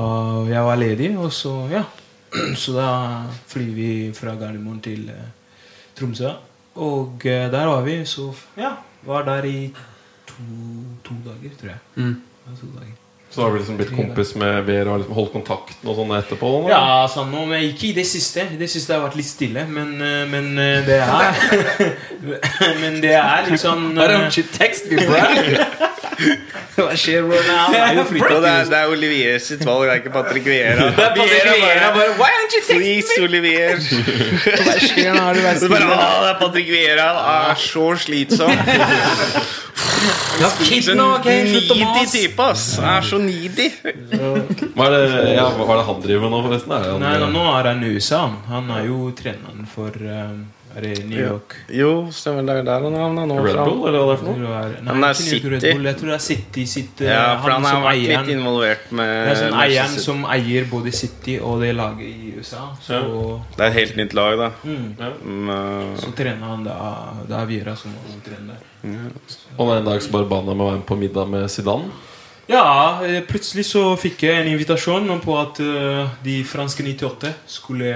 [0.51, 1.85] jeg var ledig, og så ja.
[2.61, 5.29] Så da flyr vi fra Gardermoen til eh,
[5.95, 6.33] Tromsø.
[6.83, 8.27] Og eh, der var vi, så
[8.59, 8.75] ja.
[9.07, 9.59] Var der i
[10.27, 10.43] to,
[11.07, 11.79] to dager, tror jeg.
[11.95, 12.15] Mm.
[12.45, 13.06] Ja, to dager.
[13.37, 16.47] Så har du liksom blitt kompis med Vera og liksom holdt kontakten og sånn etterpå?
[16.57, 16.71] Eller?
[16.73, 18.47] Ja, sånn, nå, men ikke i det siste.
[18.49, 21.37] I det siste har vært litt stille, men, eh, men eh, det er
[22.81, 25.21] Men det er liksom Why don't you text me, bro?
[26.77, 27.37] Hva skjer, bro?
[27.47, 30.89] Nei, er Og det er, det er Olivier sitt valg, det er ikke Patrick Viera.
[30.89, 32.81] Det er Patrick Vieira bare Why don't you text me?
[32.81, 33.77] Please, Olivier.
[34.67, 35.27] Hva skjer nå?
[35.29, 37.07] Er bare, å, det er Patrick Viera.
[37.21, 38.53] Han er så slitsom.
[40.37, 42.11] Ja, slutt å mase.
[42.13, 42.65] type, ass.
[42.77, 43.65] Han er så needy.
[43.81, 46.75] Hva er det, ja, hva er det han driver med nå, forresten?
[46.77, 48.21] Er han, Nei, nå, nå er han i USA.
[48.51, 48.69] han.
[48.77, 50.37] Er jo treneren for eh,
[50.77, 51.55] Er det New York?
[51.73, 53.37] Jo, stemmer det er der han havna nå.
[53.41, 53.55] Red.
[53.65, 54.59] Bull, eller hva det er for noe?
[54.91, 54.99] Han
[55.33, 55.71] York Red City.
[55.73, 58.29] Bull, Jeg tror det er City sitt eh, Ja, for han har vært vært litt
[58.35, 60.03] involvert med Det er sånn eieren City.
[60.05, 62.67] som eier både City og det laget i USA.
[62.85, 63.01] Så,
[63.57, 64.51] Det er et helt nytt lag, da.
[64.63, 65.09] mm, Ja.
[65.25, 66.77] Men, så trener han da
[67.27, 67.91] Det er Viera som
[68.23, 69.09] trener der.
[69.57, 71.89] Og en dag så bare ba han med å være med på middag med Zidane.
[72.47, 77.91] Ja, eh, plutselig så fikk jeg en invitasjon på at uh, de franske 98 skulle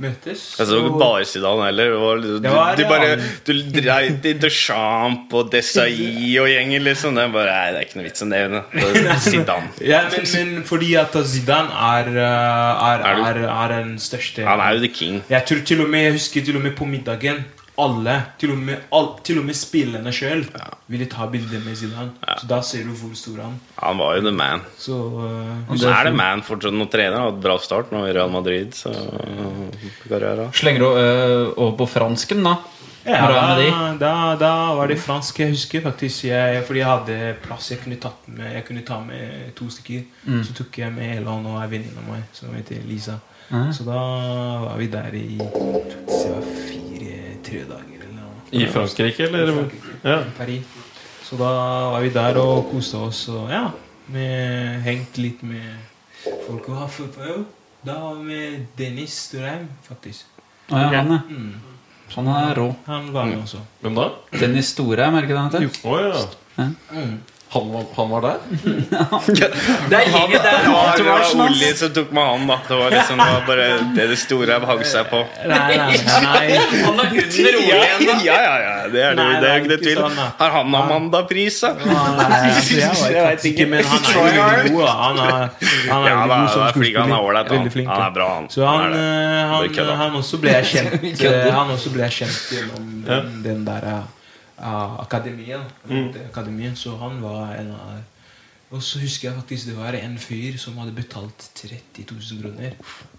[0.00, 0.44] møtes.
[0.56, 1.92] Altså, det var ikke bare Zidane heller.
[1.92, 3.10] Du, du, Det var- du bare.
[3.44, 7.14] Du dreit i Deschamps og Desai og gjengen, liksom.
[7.14, 8.62] Det er bare Nei, det er ikke noe vits å nevne.
[9.28, 9.68] Zidane.
[9.84, 11.68] Ja, men, men fordi at Zidane
[12.08, 15.20] eh, er, Er er, er den største Han er jo the king.
[15.28, 17.44] Jeg tror til og med, jeg husker til og med på middagen
[17.82, 20.44] alle, til og med, all, til og med spillerne sjøl,
[20.92, 22.12] ville ta bilde med Zidane.
[22.40, 24.62] Så da ser du hvor stor han Han var jo the man.
[24.78, 27.18] Så uh, Og så er det man fortsatt noen trener.
[27.18, 28.74] Har hatt bra start nå i Real Madrid.
[28.76, 32.56] Så uh, Slenger du uh, over på fransken, da?
[33.04, 35.40] ja, da, da, da var det fransk.
[35.42, 37.70] Jeg husker faktisk jeg, Fordi jeg hadde plass.
[37.70, 40.06] Jeg kunne, tatt med, jeg kunne ta med to stykker.
[40.24, 40.44] Mm.
[40.44, 43.18] Så tok jeg med Elan og ei venninne av meg som heter Lisa.
[43.50, 43.72] Mm.
[43.74, 43.98] Så da
[44.62, 46.46] var vi der i jeg tror det var
[47.42, 48.02] fire-tre dager.
[48.02, 48.42] Eller noe.
[48.52, 49.48] I Frankrike, eller?
[49.48, 49.96] I Frankrike.
[50.02, 50.22] Ja.
[50.36, 50.62] Paris.
[51.24, 51.50] Så da
[51.92, 53.70] var vi der og koste oss og ja,
[54.12, 54.24] vi
[54.84, 55.78] hengte litt med
[56.46, 56.68] folk.
[56.68, 57.44] Og jo,
[57.82, 60.26] da var vi med Dennis Storheim, faktisk.
[60.68, 61.20] Å, ja, han, ja.
[61.28, 61.52] Mm.
[62.12, 62.66] Han er rå.
[62.86, 63.62] Han var med også.
[63.80, 64.10] Hvem da?
[64.36, 65.88] Dennis Storheim, er det ikke det han heter?
[65.88, 67.06] Å ja.
[67.52, 68.38] Han, var- han var der?
[69.90, 71.24] Det er ingen der Det var, det var.
[71.44, 72.56] Olli som tok med han, da.
[72.68, 75.20] Det var liksom det var bare det det store hang seg på.
[75.50, 76.46] Nei, nei, nei.
[76.86, 78.72] Han er under Olli Ole ja, ja, ja.
[78.92, 80.00] Det er det, Nei, det er ikke det tvil.
[80.00, 80.16] sånn.
[80.40, 81.74] Har han Amanda-pris, da?
[82.72, 84.88] Jeg faktisk ikke, men han er jo veldig god.
[85.02, 85.36] Han er,
[85.90, 87.70] han er Ja, da, god som han er ålreit, han.
[87.92, 88.48] Han er bra, han.
[88.52, 92.08] Så han, Han eh, Bare han, han også ble jeg kjent eh, Han også ble
[92.08, 92.90] jeg kjent gjennom
[93.44, 93.88] den, der
[94.62, 95.64] akademien.
[95.88, 96.14] Mm.
[96.28, 96.76] akademien.
[96.76, 98.00] Så han var en av
[98.72, 102.76] Og så husker jeg faktisk det var en fyr som hadde betalt 30 000 kroner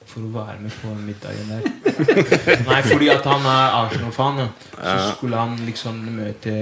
[0.10, 1.68] for å være med på middagen der.
[2.70, 4.42] Nei, fordi at han er Arsenal-fan.
[4.44, 4.48] ja.
[4.78, 6.56] Så skulle han liksom møte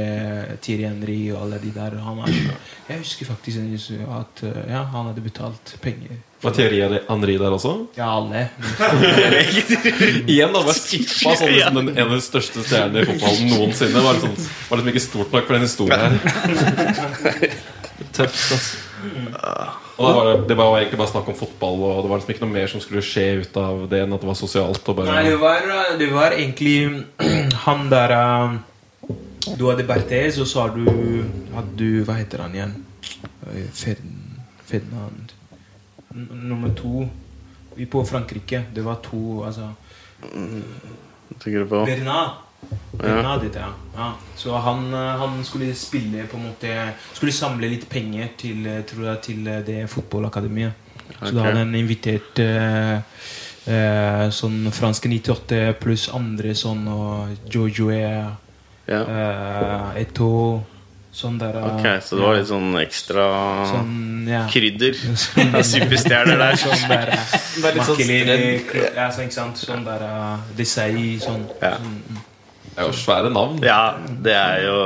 [0.61, 1.95] Thierry Henry og alle de der.
[1.97, 2.41] og Han er,
[2.89, 6.19] jeg husker faktisk at ja, han hadde betalt penger.
[6.41, 7.73] Var Thierry Henry der også?
[7.97, 8.47] Ja, alle.
[10.31, 14.01] Igjen da, Var skippa sånn liksom den en av de største stjernen i fotballen noensinne.
[14.01, 14.33] Var liksom,
[14.71, 16.13] var liksom ikke stort nok for den historien her.
[18.17, 18.71] Tøft, ass.
[20.01, 22.33] Og da var det, det var egentlig bare snakk om fotball, og det var liksom
[22.33, 24.81] ikke noe mer som skulle skje ut av det enn at det var sosialt.
[24.81, 25.69] Og bare Nei, det var,
[26.01, 26.75] det var egentlig
[27.67, 28.57] han der eh,
[29.57, 30.85] Du hadde Berthez, og så har du,
[31.55, 32.75] hadde du Hva heter han igjen?
[33.47, 33.69] Eh,
[34.67, 35.35] Ferdinand.
[36.11, 37.07] Nummer to
[37.77, 38.65] Vi på Frankrike.
[38.75, 39.71] Det var to Altså
[41.39, 41.85] Tenker du på?
[41.87, 42.50] Bernard.
[43.01, 43.71] Bernard heter ja.
[43.97, 44.13] Ja.
[44.35, 46.75] Så han, eh, han skulle spille på en måte
[47.13, 50.89] Skulle samle litt penger til, eh, tror jeg, til eh, det fotballakademiet.
[51.19, 53.01] Så da hadde han invitert eh,
[53.67, 58.01] eh, sånn franske 98 pluss andre sånn og Jojoe,
[58.87, 59.01] Ja.
[59.01, 60.63] eh, Eto
[61.11, 63.23] Sånn der Ok, så det var litt sånn ekstra
[63.67, 63.95] sånn,
[64.31, 64.45] ja.
[64.47, 64.95] krydder.
[65.59, 66.55] Er Superstjerner der.
[66.63, 67.11] Sånn der
[67.59, 68.37] sånn Makelele,
[68.95, 69.59] ja, sånn, ikke sant?
[69.59, 70.05] Sånn der
[70.55, 71.43] Desai, sånn.
[71.59, 71.75] Ja.
[71.81, 72.21] sånn mm.
[72.81, 73.59] Det er jo svære navn.
[73.61, 73.81] Ja,
[74.25, 74.77] det er jo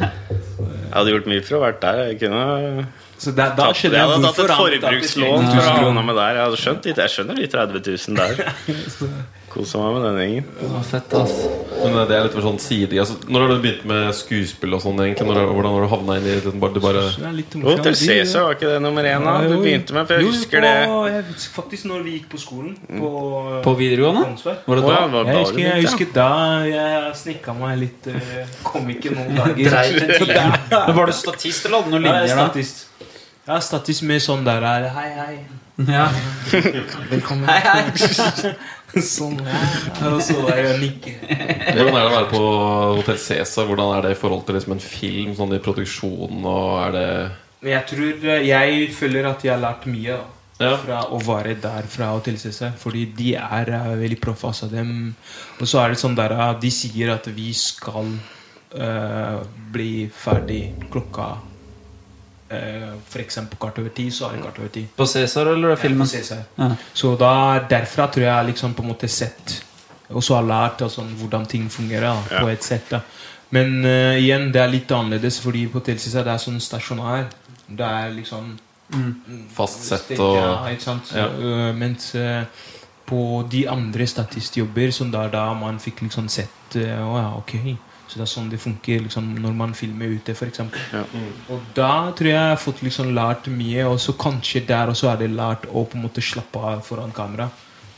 [0.00, 2.00] Jeg hadde gjort mye for å ha vært der.
[2.10, 2.86] Jeg kunne
[3.16, 6.18] Så da, da tatt, jeg jeg hadde tatt et forbrukslån for å 30 000 med
[6.20, 6.36] der.
[6.36, 8.34] Jeg hadde skjønt litt, jeg skjønner de 30 000 der.
[9.50, 10.44] Kosa meg med den gjengen.
[10.60, 11.32] Det var fett, ass.
[11.80, 14.82] Men det er litt for sånn side altså, Når har du begynt med skuespill og
[14.84, 15.26] sånn, egentlig?
[15.30, 16.52] Når, hvordan har du havna inn i det?
[16.60, 19.96] Bare, du bare Det til Hotel Cæsar var ikke det nummer én da du begynte
[19.96, 20.04] med?
[20.06, 20.74] For jeg husker det.
[20.90, 22.74] på, jeg husker faktisk når vi gikk på skolen.
[22.90, 23.10] På,
[23.64, 24.26] På videregående?
[24.44, 24.92] Var det da?
[24.92, 26.28] ja, det var da Jeg husker, jeg husker da
[26.68, 29.80] jeg snikka meg litt eh, Kom ikke noen dager.
[30.86, 32.46] Men Var du statist, eller hadde du noen er linjer, da?
[32.50, 32.86] statist.
[33.48, 35.34] Ja, statist med sånn der eh, Hei, hei.
[35.88, 36.10] Ja.
[37.14, 37.48] Velkommen.
[37.48, 38.52] Hei, hei.
[39.16, 39.36] sånn.
[39.44, 39.60] Ja.
[40.10, 41.12] Og så var jeg nikke.
[41.20, 42.42] Hvordan er det å være på
[42.98, 43.68] Hotell Cæsar?
[43.68, 45.36] Hvordan er det i forhold til liksom en film?
[45.38, 47.06] Sånn i produksjonen og er det
[47.60, 50.28] jeg tror eh, Jeg føler at jeg har lært mye da,
[50.60, 50.74] Ja.
[50.76, 52.72] fra å være der fra Hotell Cæsar.
[52.76, 54.48] Fordi de er eh, veldig proffe.
[54.48, 55.14] Altså, dem.
[55.60, 58.12] Og så er det sånn der eh, De sier at vi skal
[58.70, 59.40] uh,
[59.72, 61.32] bli ferdig klokka
[62.50, 63.38] F.eks.
[63.60, 64.82] kvart over ti, så er det kvart over ti.
[64.96, 66.06] På Cæsar, eller På filmen?
[66.06, 66.40] Cæsar.
[66.58, 66.70] Ja.
[66.92, 67.32] Så da,
[67.70, 69.62] derfra tror jeg liksom på en måte sett
[70.10, 72.40] Og så har lært altså, hvordan ting fungerer da, Ja.
[72.42, 72.90] på et sett.
[72.90, 73.00] da
[73.50, 77.28] Men uh, igjen, det er litt annerledes, fordi på Telsisa det er sånn stasjonær.
[77.68, 78.58] Det er liksom
[79.54, 81.12] fast sett og Ja, ikke sant?
[81.14, 81.28] Ja.
[81.30, 82.42] uh, mens uh,
[83.06, 87.54] på de andre statistjobber, som da, da man fikk liksom sett uh, oh, ja, ok.
[88.10, 90.64] Så det er sånn det funker liksom, når man filmer ute, f.eks.
[90.90, 91.04] Ja.
[91.54, 93.84] Og da tror jeg jeg har fått liksom lært mye.
[93.86, 97.14] Og så kanskje der også er det lært å på en måte slappe av foran
[97.14, 97.46] kamera.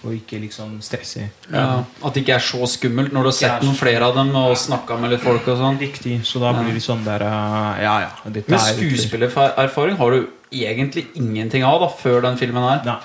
[0.02, 1.28] Og ikke liksom stresse.
[1.46, 1.64] Ja.
[2.02, 4.52] At det ikke er så skummelt når du har sett noen flere av dem og
[4.58, 5.78] snakka med litt folk og sånn.
[5.80, 6.18] Riktig.
[6.28, 8.10] Så da blir det sånn der eh, Ja, ja.
[8.26, 12.84] Dette Men er skuespillererfaring har du egentlig ingenting av da før den filmen her.
[12.84, 12.98] Ja.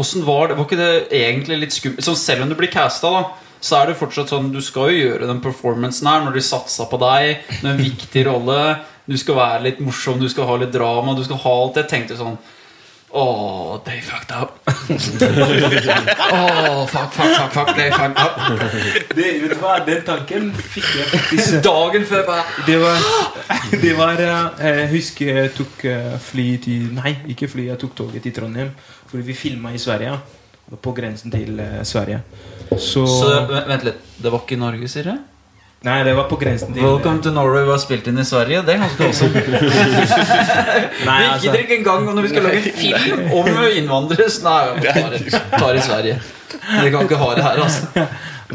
[0.00, 0.56] Åssen var det?
[0.58, 2.02] Var ikke det egentlig litt skummelt?
[2.06, 4.96] Så selv om du blir casta, da, så er det fortsatt sånn Du skal jo
[5.02, 7.22] gjøre den performancen her når de satsa på deg.
[7.50, 8.60] Det er en viktig rolle.
[9.10, 11.10] Du skal være litt morsom, du skal ha litt drama.
[11.18, 12.38] Du skal ha alt Jeg tenkte sånn
[13.12, 14.58] Åh, they fucked up.
[14.68, 14.76] Åh,
[16.86, 18.30] fuck, fuck, fuck, fuck, they fucked up.
[19.16, 22.98] Det, vet du hva, Den tanken fikk jeg faktisk Dagen før bare Det var,
[23.82, 27.98] det var eh, Jeg husker jeg tok eh, fly til Nei, ikke fly, jeg tok
[27.98, 28.70] toget til Trondheim.
[29.10, 30.14] Fordi vi filma i Sverige.
[30.82, 32.22] På grensen til eh, Sverige.
[32.78, 34.02] Så, Så vent litt.
[34.22, 35.14] Det var ikke i Norge, sier du?
[35.80, 38.60] Nei, det var på grensen til Welcome to Norway var spilt inn i Sverige.
[38.66, 39.32] Det er ganske awesome.
[41.08, 44.26] Nei, Vi altså, gidder ikke engang når vi skal lage film om innvandrere.
[44.44, 46.18] Nei, vi tar tar i Sverige.
[46.82, 48.06] Vi kan ikke ha det her, altså.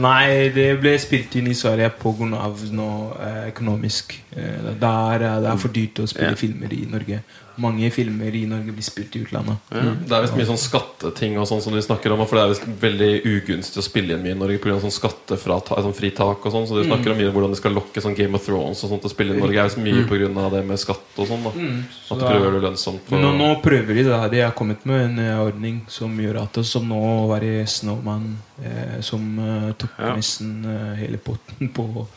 [0.06, 2.30] Nei, det ble spilt inn i Sverige pga.
[2.30, 4.14] noe eh, økonomisk.
[4.36, 6.40] Eh, det, er, det er for dyrt å spille Ja.
[6.40, 7.24] filmer i Norge.
[7.62, 9.58] Mange filmer i Norge blir spilt i utlandet.
[9.72, 12.24] Det er visst mye sånn skatteting og sånn som de snakker om.
[12.28, 14.80] For det er visst veldig ugunstig å spille inn mye i Norge pga.
[14.84, 16.68] Sånn skattefritak sånn fritak og sånn.
[16.68, 18.92] Så de snakker om mye om hvordan de skal lokke sånn Game of Thrones og
[18.92, 19.56] sånt til å spille inn i Norge.
[19.56, 21.46] Det er visst mye på grunn av det med skatt og sånn.
[21.46, 23.06] da At de prøver å gjøre det lønnsomt.
[23.08, 24.20] For, Nå, nå prøver de det.
[24.36, 27.66] De har kommet med en eh, ordning som gjør at det som nå å være
[27.70, 30.16] Snowman, eh, som eh, tok Ja.
[30.16, 32.08] nesten eh, hele potten på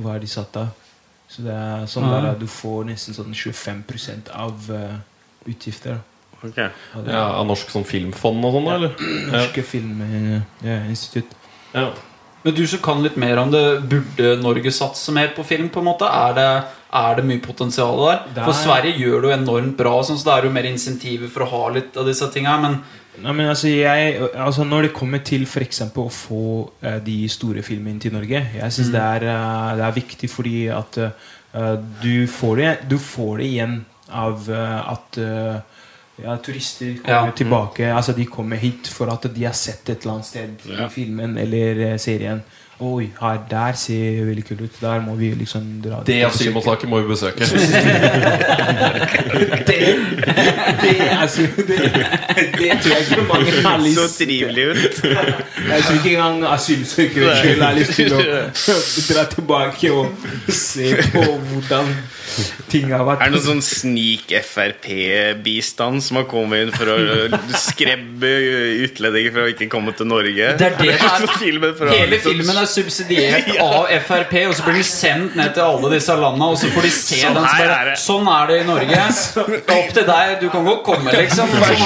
[0.00, 0.85] hva de satt av.
[1.36, 2.20] Så det er sånn Ja.
[2.30, 3.82] der du får nesten sånn 25
[4.32, 4.96] av uh,
[5.46, 5.98] utgifter.
[6.42, 6.68] Okay.
[6.94, 8.74] Av ja, Av norsk sånn filmfond og sånn, ja.
[8.76, 8.94] eller?
[9.32, 11.34] Norske filminstitutt.
[11.74, 11.90] Ja.
[12.44, 15.68] Men du som kan litt mer om det, burde Norge satse mer på film?
[15.68, 16.06] på en måte?
[16.06, 16.48] Er det,
[16.94, 18.20] er det mye potensial der?
[18.36, 18.44] der?
[18.44, 21.28] For er- Sverige gjør det jo enormt bra, sånn, så det er jo mer insentiver
[21.28, 22.56] for å ha litt av disse tinga.
[22.62, 22.78] Men
[23.22, 26.40] Nei, men altså, jeg, altså Når det kommer til eksempel å få
[26.84, 30.56] uh, de store filmene til Norge Jeg synes det, er, eh, det er viktig fordi
[30.68, 33.78] at uh, du, får det, du får det igjen
[34.12, 37.32] av at ja, turister kommer Ja.
[37.36, 37.88] tilbake.
[37.92, 40.86] Altså De kommer hit for at de har sett et eller annet sted Ja.
[40.86, 42.42] i filmen eller serien.
[42.78, 44.70] Oi, her, der ser veldig kul ut.
[44.80, 47.40] Der må vi liksom dra Det asylmottaket må vi besøke.
[49.68, 49.78] det,
[50.82, 51.78] det, altså, det,
[52.58, 54.76] det tror jeg ikke mange har lyst Så trivelig ut.
[55.68, 58.20] Jeg tror ikke engang asylsøkere selv har lyst til å
[59.10, 60.06] dra tilbake og
[60.52, 61.86] se på hvordan
[62.68, 63.24] ting har vært.
[63.24, 66.98] Er det noen sånn snik Frp-bistand som har kommet inn for å
[67.62, 68.32] skremme
[68.84, 70.52] utlendinger for å ikke komme til Norge?
[70.60, 71.26] Det er det det er.
[71.40, 75.62] Filmen fra, hele filmen er subsidiert av Frp, og så blir den sendt ned til
[75.66, 77.46] alle disse landa, og så får de se Sånn den.
[77.46, 77.96] Så her bare, er det.
[78.02, 78.94] sånn er det i Norge.
[79.66, 80.34] Er opp til deg.
[80.40, 81.48] Du kan godt komme, liksom.
[81.50, 81.82] Sånn.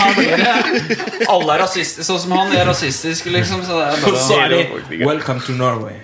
[1.30, 3.62] Alle er rasistiske, sånn som han er rasistisk, liksom.
[3.66, 4.60] Så det er bare, så er de
[5.04, 5.98] 'Welcome to Norway'.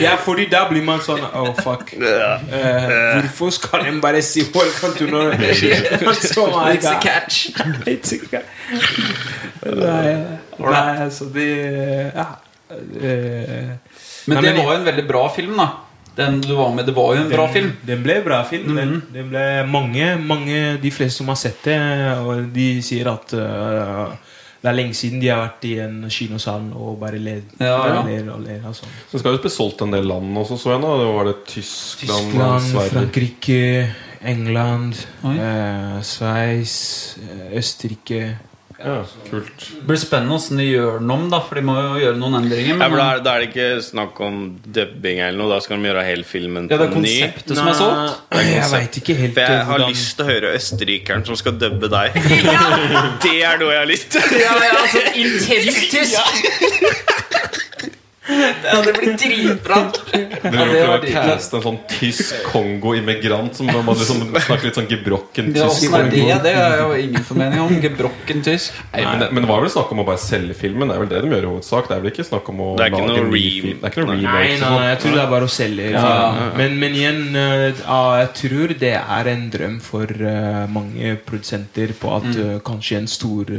[0.00, 1.92] ja, fordi da blir man sånn Oh, fuck.
[1.98, 2.38] Uh,
[3.20, 5.52] hvorfor skal en bare si 'Welcome to Norway'?
[5.52, 7.50] er It's a catch.
[7.86, 8.46] It's a catch.
[9.64, 11.48] Nei, nei, altså de
[12.14, 12.28] Ja.
[12.68, 13.76] Eh,
[14.28, 15.68] Men Nei, det var jo en veldig bra film, da.
[16.18, 17.70] Den du var med, det var jo en bra film.
[17.86, 18.74] Den ble bra film.
[18.76, 21.78] Den, den ble mange, mange, De fleste som har sett det,
[22.18, 24.10] og de sier at uh,
[24.58, 28.02] det er lenge siden de har vært i en kinosal og bare ler, Ja, ja.
[28.02, 28.58] ler og ler.
[28.66, 28.90] Altså.
[29.12, 30.90] Det skal jo bli solgt en del land også, så jeg nå.
[30.98, 33.62] Det var det Tyskland, Tyskland, Sverige Frankrike,
[34.34, 34.98] England,
[35.30, 36.76] eh, Sveits,
[37.22, 38.22] eh, Østerrike
[38.78, 39.64] Ja, kult.
[39.74, 42.36] Det blir spennende åssen de gjør den om, da, for de må jo gjøre noen
[42.38, 42.76] endringer.
[42.76, 45.50] Ja, Men, for da, er, da er det ikke snakk om dubbing eller noe.
[45.50, 46.94] Da skal de gjøre hele filmen ja, det er ny.
[46.94, 48.38] konseptet som er solgt.
[48.38, 51.58] Jeg veit ikke helt For jeg har hvordan lyst til å høre østerrikeren som skal
[51.58, 52.18] dubbe deg.
[53.26, 54.38] Det er noe jeg har lyst til.
[54.38, 57.16] Ja, ja, altså Intenst tysk!
[58.28, 59.78] Det hadde blitt dritbra.
[60.12, 64.88] Ja, vil var å caste en sånn tysk Kongo-immigrant som man liksom snakker litt sånn
[64.90, 65.86] gebrokken tysk?
[65.88, 66.42] Ja, det?
[66.44, 67.72] Det er jo ingen formening om.
[67.82, 68.76] Gebrokken tysk.
[68.92, 70.92] Nei, men, det, men det var vel snakk om å bare selge filmen?
[70.92, 71.88] Det er vel det de gjør i hovedsak?
[71.88, 73.54] Det er vel ikke snakk om å Det er ikke lage noe en ny re-
[73.62, 73.80] film?
[73.80, 74.76] Det er ikke noe Nei, Nei, nei, sånn.
[74.76, 75.88] nei, jeg tror det er bare å selge.
[75.94, 76.50] Ja.
[76.58, 82.10] Men, men igjen, uh, jeg tror det er en drøm for uh, mange produsenter på
[82.18, 83.50] at eh, kanskje en stor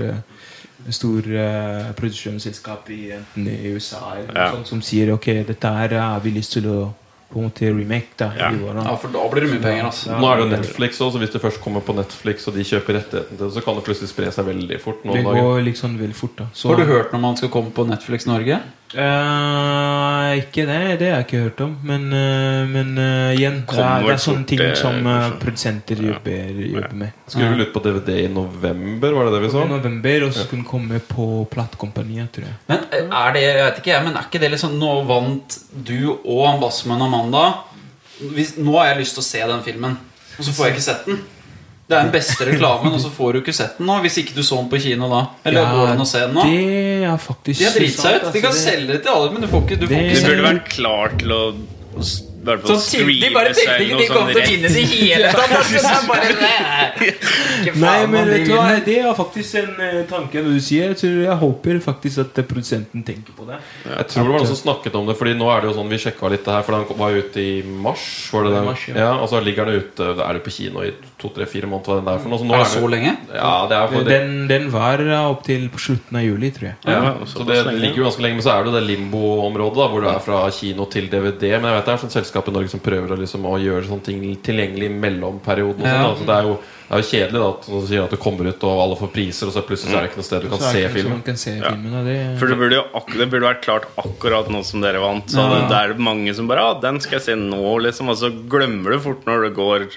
[0.89, 4.51] stor uh, produksjonsselskap i enten i USA eller Ja.
[4.51, 6.93] sånt som sier ok, dette her har vi lyst til å
[7.29, 8.07] på en måte remake.
[8.17, 8.49] da Ja.
[8.51, 10.17] Ja, for da blir det mye penger, altså.
[10.19, 12.63] Nå er det jo Netflix også, så hvis det først kommer på Netflix og de
[12.63, 15.03] kjøper rettigheten til det, så kan det plutselig spre seg veldig fort.
[15.03, 15.43] Det går dagen.
[15.45, 16.35] går liksom veldig fort.
[16.37, 18.59] da Så- Har du hørt når man skal komme på Netflix Norge?
[18.89, 21.75] Eh, ikke det, det har jeg ikke hørt om.
[21.85, 25.09] Men, uh, men uh, igjen, det er, det er sånne ting som
[25.41, 27.19] produsenter jobber, jobber med.
[27.29, 29.65] Skulle vel ut på DVD i november, var det det vi I så?
[29.69, 32.57] november, og så skulle den komme på platekompaniet, tror jeg.
[32.71, 35.97] Men er det jeg vet ikke jeg, men er ikke det liksom Nå vant du
[36.09, 37.43] og Bassmann Amanda
[38.19, 39.99] hvis, Nå har jeg lyst til å se den filmen,
[40.37, 41.21] og så får jeg ikke sett den.
[41.89, 43.95] Det er den beste reklamen, og så får du ikke sett den nå.
[44.03, 45.23] Hvis ikke du så den på kino da.
[45.49, 46.43] Eller Ja, går det an å se den nå?
[46.45, 48.27] Det er faktisk De har driti seg ut.
[48.35, 50.19] De kan altså, selge det til alle, men du får ikke, du får Det- ikke
[50.19, 50.49] Du burde den.
[50.53, 51.41] vært klar til å
[52.49, 52.85] hvert fall de
[53.33, 55.49] bare tenkte seg ikke noe de kom sånn til å rett vinne i hele tatt.
[55.73, 56.29] Det bare,
[57.83, 60.83] Nei, men vet du hva, det er faktisk en eh, tanke når du sier.
[60.93, 63.57] Jeg, tror, jeg håper faktisk at eh, produsenten tenker på det.
[63.85, 65.91] Jeg tror det var noen som snakket om det, Fordi nå er det jo sånn
[65.91, 67.53] vi sjekka litt det her, for den var ute i
[67.87, 68.05] mars.
[68.33, 68.63] Var det det?
[68.69, 68.97] Mars, ja.
[69.03, 69.11] ja.
[69.19, 71.89] Og så ligger den ute Er det på kino i to-tre-fire måneder?
[71.89, 72.39] Hva den der for noe.
[72.41, 73.13] Så nå Er det er så lenge?
[73.33, 76.71] Ja, det er for det, Den, den var opp til på slutten av juli, tror
[76.71, 76.77] jeg.
[76.89, 80.11] ja, så det ligger jo ganske lenge Men så er det det limbo-området, hvor det
[80.15, 81.55] er fra kino til DVD.
[81.59, 83.87] Men jeg vet det er sånn selskap i Norge som prøver å, liksom, å gjøre
[83.87, 85.83] sånne ting tilgjengelig mellom mellomperioden.
[85.83, 86.15] Og sånt, da.
[86.19, 86.55] Så det, er jo,
[86.89, 89.11] det er jo kjedelig da, at du sier at du kommer ut og alle får
[89.15, 90.91] priser, og så plutselig så er det ikke noe sted du kan er se det
[90.95, 91.23] filmen.
[91.25, 92.03] kan se filmen ja.
[92.07, 95.29] det, For det burde jo ak det burde vært klart akkurat nå som dere vant.
[95.31, 95.49] Så Ja.
[95.55, 98.09] det, det er mange som bare ah, 'Den skal jeg se nå', liksom.
[98.09, 99.89] Og så glemmer du fort når det går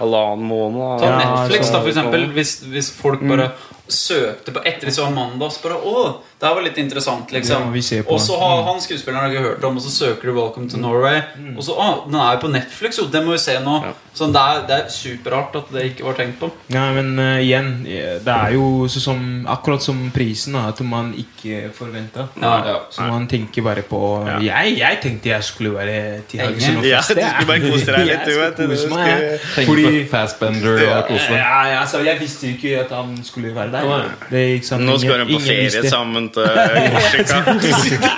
[0.00, 1.00] halvannen måned.
[1.00, 1.10] Ta.
[1.12, 2.26] Ja, Netflix, da, for eksempel.
[2.36, 3.50] Hvis, hvis folk bare
[3.86, 6.06] søkte på etter de så Amanda, så bare Å,
[6.40, 7.70] det var litt interessant, liksom.
[8.08, 10.76] og så har han skuespilleren har ikke hørt om, og så søker du 'Welcome to
[10.76, 11.22] Norway',
[11.56, 13.06] og så Å, den er jo på Netflix, jo!
[13.06, 13.82] Det må vi se nå.
[14.16, 16.48] Så det er, det er superart at det ikke var tenkt på.
[16.72, 19.18] Ja, men uh, igjen, eh, det er jo sånn som,
[19.52, 22.24] akkurat som prisen, da, at man ikke forventa.
[22.40, 22.52] Ja.
[22.64, 22.76] Ja.
[22.90, 24.00] Så man tenker bare på
[24.40, 28.06] Jeg, jeg tenkte jeg skulle være til Haugesund og Ja, du skulle bare kose deg
[28.08, 28.76] litt, du, vet du.
[28.76, 31.36] skulle- Fordi Fastbender og kose deg.
[31.36, 34.10] ja, ja, altså, Jeg visste jo ikke at han skulle være der.
[34.30, 34.82] Det, er ikke sant?
[34.88, 35.92] Nå skal de på ferie visste.
[36.34, 38.10] Sammen til Korsika.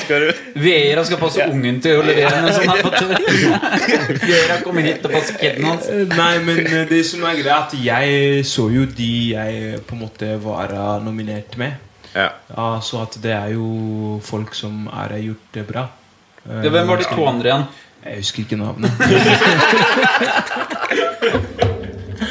[0.00, 3.12] Skal du Veira skal passe ungen til å levere sånn her på tur.
[4.30, 5.84] Vera kommer hit og passer kiden hans.
[5.92, 9.80] Eh, Nei, men eh, det som er greia, er at jeg så jo de jeg
[9.84, 11.72] på en måte var eh, nominert med.
[12.14, 12.30] Ja.
[12.54, 15.88] Ja, så at det er jo folk som har gjort det bra.
[16.46, 17.66] Eh, Ja, hvem var de to andre igjen?
[18.04, 18.92] Jeg husker ikke navnet.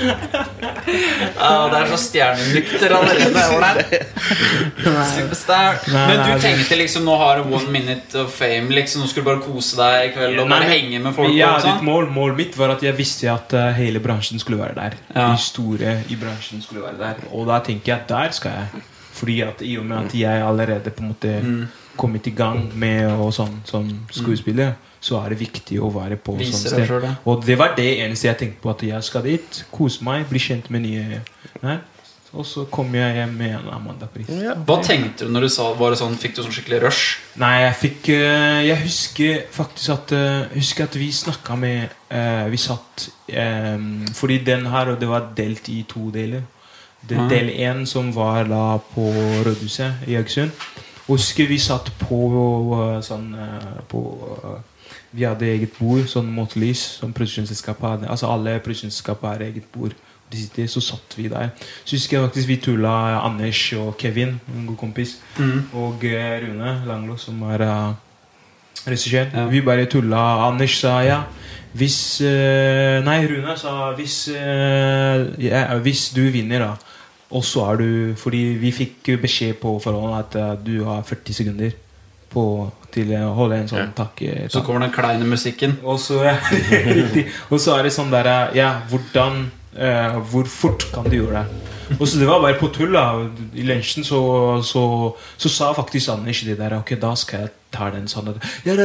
[0.03, 4.01] Ja, det er så stjernenykter allerede.
[5.13, 5.79] Superstar.
[5.91, 8.69] Men du tenkte liksom nå har du one minute of fame.
[8.73, 11.33] Liksom, Nå skulle du bare kose deg i kveld og bare henge med folk.
[11.37, 14.75] Ja, ditt mål, målet mitt var at jeg visste at eh, hele bransjen skulle være
[14.79, 14.97] der.
[15.15, 15.29] Ja.
[15.33, 17.23] De store i bransjen skulle være der.
[17.31, 18.83] Og da tenker jeg at der skal jeg.
[19.13, 21.67] Fordi at i og med at jeg allerede på en måte Mm.
[21.97, 24.71] kommet i gang med og sånn som skuespiller,
[25.03, 26.93] så er det viktig å være på Vise sånn sted.
[27.03, 27.15] Det.
[27.27, 28.71] Og det var det eneste jeg tenkte på.
[28.71, 31.23] At jeg skal dit, kose meg, bli kjent med nye
[31.63, 31.81] Nei.
[32.33, 34.29] Og så kom jeg hjem med en Amanda-pris.
[34.65, 37.19] Hva tenkte du når du sa Var det sånn, Fikk du sånn skikkelig rush?
[37.41, 42.47] Nei, jeg fikk eh, Jeg husker faktisk at eh, husker at vi snakka med eh,
[42.49, 43.05] Vi satt
[44.17, 46.41] Fordi den her og det var delt i to deler.
[47.03, 49.05] Det, er Del én som var da på
[49.45, 50.53] Rødhuset i Haugesund.
[51.05, 52.19] Husker vi satt på
[53.03, 53.33] sånn
[53.91, 54.03] på,
[55.14, 58.09] Vi hadde eget bord, sånn mot lys, som produksjonsselskapet hadde.
[58.09, 59.93] Altså alle produksjonsselskap har eget bord.
[60.34, 61.51] De sitter, så satt vi der.
[61.86, 65.20] Så husker jeg faktisk vi tulla Anders og Kevin, en god kompis,
[65.78, 67.93] og eh, Rune Langlo, som er uh,
[68.88, 69.30] regissør.
[69.30, 69.45] Ja.
[69.51, 70.24] Vi bare tulla.
[70.47, 71.22] Anders sa ja.
[71.78, 76.97] Hvis uh, Nei, Rune sa hvis, uh, ja, hvis du vinner, da.
[77.34, 77.88] Og så er du
[78.18, 81.72] Fordi vi fikk beskjed på forhånd at du har 40 sekunder
[82.34, 82.45] på,
[82.93, 84.47] til å holde en sånn takke.
[84.51, 85.77] Så kommer den kleine musikken.
[85.84, 86.38] Og så, ja,
[87.51, 89.45] og så er det sånn der Ja, hvordan
[89.77, 91.71] eh, Hvor fort kan du gjøre det?
[91.99, 92.93] Og så Det var bare på tull.
[92.93, 94.21] da I lunsjen så,
[94.65, 94.84] så,
[95.38, 98.36] så sa faktisk Anders det der Ok, da skal jeg ta den sånn
[98.67, 98.75] ja,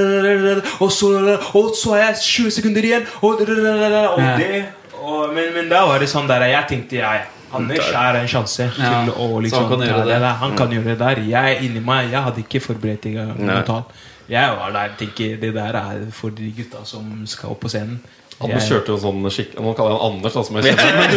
[0.80, 1.11] og, så,
[1.53, 4.62] og så er jeg 20 sekunder igjen, og, og det
[4.99, 8.28] og, men, men da var det sånn der Jeg tenkte ja, ja Anders er en
[8.28, 10.20] sjanse Ja, til å liksom han kan gjøre det.
[10.20, 10.34] der.
[10.42, 11.16] Han kan gjøre det der.
[11.28, 13.05] Jeg inni meg Jeg hadde ikke forberedt
[13.38, 13.84] noe.
[14.28, 18.01] Jeg var der tenker det der er for de gutta som skal opp på scenen.
[18.40, 20.64] Anders Jeg- kjørte jo en sånn skikkelig Nå kaller jeg han Anders, da, som jeg
[20.78, 21.09] kjenner.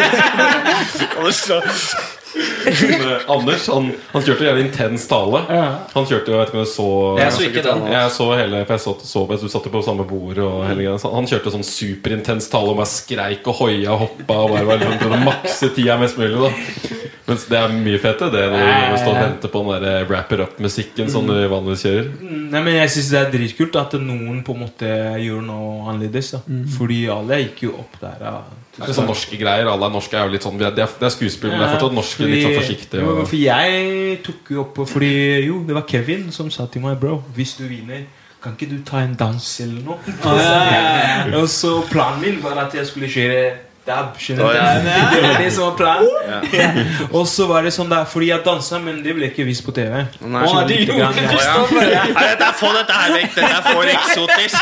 [3.33, 5.41] Anders, han, han kjørte jævlig intens tale.
[5.51, 5.65] Ja.
[5.95, 6.87] Han kjørte jo, jeg vet ikke om du så
[7.19, 7.83] Jeg så ikke den.
[7.91, 10.57] Jeg så hele, for jeg så, så på, du satt jo på samme bord og
[10.69, 10.97] hele greia.
[11.01, 14.67] Så Han kjørte sånn superintens tale og bare skreik og hoia og hoppa og bare
[14.69, 16.37] var liksom, prøvde å makse tida mest mulig.
[16.39, 16.99] da
[17.31, 20.31] Mens det er mye fete, det når du står og venter på den der wrap
[20.35, 22.09] it up-musikken som du vanligvis kjører.
[22.19, 24.89] Mm, Nei, men jeg syns det er dritkult at noen på en måte
[25.21, 26.33] gjør noe annerledes.
[26.35, 26.41] da
[26.75, 28.25] Fordi alle gikk jo opp der.
[28.25, 28.33] Ja.
[28.71, 29.67] Det er sånn norske greier.
[29.67, 31.73] Alle er norske er jo litt sånn Det er, det er skuespill, men det er
[31.75, 33.03] fortsatt norske litt sånn forsiktig.
[33.03, 35.13] Og, For jeg tok jo opp Fordi
[35.47, 38.07] jo, det var Kevin som sa til meg Bro, hvis du vinner
[38.41, 40.13] kan ikke du ta en dans eller noe?
[41.39, 43.43] Og så planen min var at jeg skulle kjøre
[43.87, 44.17] dab.
[44.19, 44.55] Skjønner du?
[44.55, 45.05] ja.
[45.13, 46.09] Det var det som var planen.
[46.53, 46.69] Ja.
[47.11, 49.73] Og så var det sånn der Fordi jeg dansa, men det ble ikke vist på
[49.75, 49.93] TV.
[50.21, 50.43] Nei.
[50.43, 51.55] Åh, Å, de lite grann, gjorde ja.
[51.61, 52.03] Å, ja.
[52.11, 53.33] Nei, dette, få dette her vekk.
[53.37, 54.59] Dette er for eksotisk.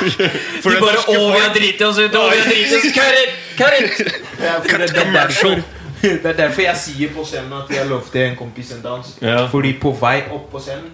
[0.63, 2.15] For De bare 'Å, vi har driti oss ut!
[2.15, 3.43] Å, vi har driti oss Karit!
[3.59, 3.99] Karit!»
[4.39, 5.63] Ja, for det, det, er derfor,
[6.01, 9.13] det er derfor jeg sier på scenen at jeg lovte en kompis en dans.
[9.21, 9.45] Ja.
[9.51, 10.91] Fordi på vei opp på scenen,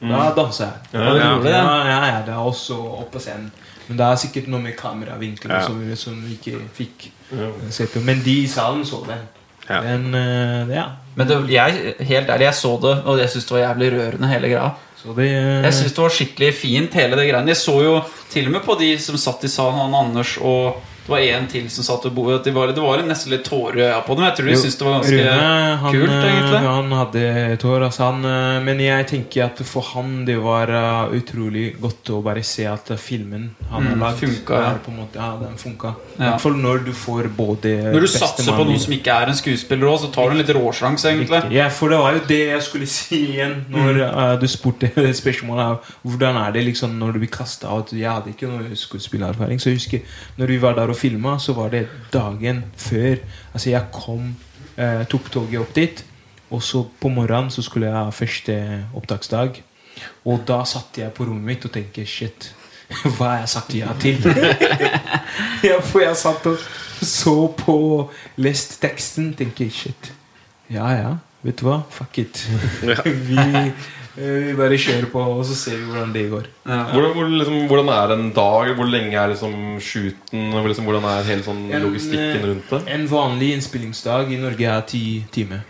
[0.00, 0.92] da danser jeg.
[0.92, 1.52] Ja, ja, det?
[1.52, 3.50] ja, ja, ja, det er også opp på scenen.
[3.88, 5.62] Men det er sikkert noe med kameravinkel Ja.
[5.64, 7.48] som, som vi ikke fikk Ja.
[7.70, 8.00] se på.
[8.04, 9.24] Men de i salen så den.
[9.68, 9.80] Ja.
[9.84, 10.84] Men, uh, ja.
[11.14, 14.28] Men det, jeg, helt ærlig, jeg så det, og jeg syns det var jævlig rørende,
[14.28, 14.70] hele greia.
[14.96, 15.64] Så det uh...
[15.64, 17.52] Jeg synes det var skikkelig fint, hele det greiene.
[17.52, 17.98] Jeg så jo
[18.30, 21.46] til og med på de som satt i salen, han Anders og Det var en
[21.48, 24.12] til som satt og bo Det var, det var nesten litt tårer i øya på
[24.18, 24.24] dem.
[24.28, 26.58] Jeg tror de syntes det var ganske Rune, han, kult, eh, egentlig.
[26.68, 27.22] Han hadde
[27.62, 32.12] tår, altså han, eh, men jeg tenker at for han det var eh, utrolig godt
[32.12, 34.74] å bare se at filmen han har Mm, lagd, funka, ja.
[34.84, 35.94] på en måte, ja, den funka.
[36.18, 39.32] I hvert fall når du får både Når du satser på noen som ikke er
[39.32, 41.40] en skuespiller òg, så tar du en litt råsjanse, egentlig.
[41.56, 44.02] Ja, for det var jo det jeg skulle si igjen når Mm.
[44.12, 44.90] uh, du spurte
[45.22, 47.94] spørsmålet hvordan er det liksom når du blir kasta ut.
[47.96, 51.54] Jeg hadde ikke noe skuespillererfaring, så jeg husker når vi var der og filma, så
[51.56, 53.22] var det dagen før.
[53.52, 54.34] Altså, jeg kom,
[54.76, 56.04] eh, tok toget opp dit,
[56.50, 58.58] og så på morgenen så skulle jeg ha første
[58.96, 59.62] opptaksdag.
[60.24, 62.52] Og da satt jeg på rommet mitt og tenkte shit,
[63.16, 64.22] hva har jeg sagt ja til?
[65.68, 66.62] ja, for jeg satt og
[67.04, 67.78] så på,
[68.36, 70.12] lest teksten, tenkte shit.
[70.70, 71.16] Ja, ja.
[71.42, 71.82] Vet du hva?
[71.94, 72.40] Fuck it.
[73.28, 73.38] vi,
[74.18, 76.46] vi bare kjører på, og så ser vi hvordan det går.
[76.66, 76.78] Ja.
[76.92, 78.74] Hvordan, hvor, liksom, hvordan er en dag?
[78.78, 80.50] Hvor lenge er liksom shooten?
[80.66, 82.80] Liksom, hvordan er hele sånn En, logistikken eh, rundt det?
[82.96, 85.02] En vanlig innspillingsdag i Norge er ti
[85.34, 85.66] timer.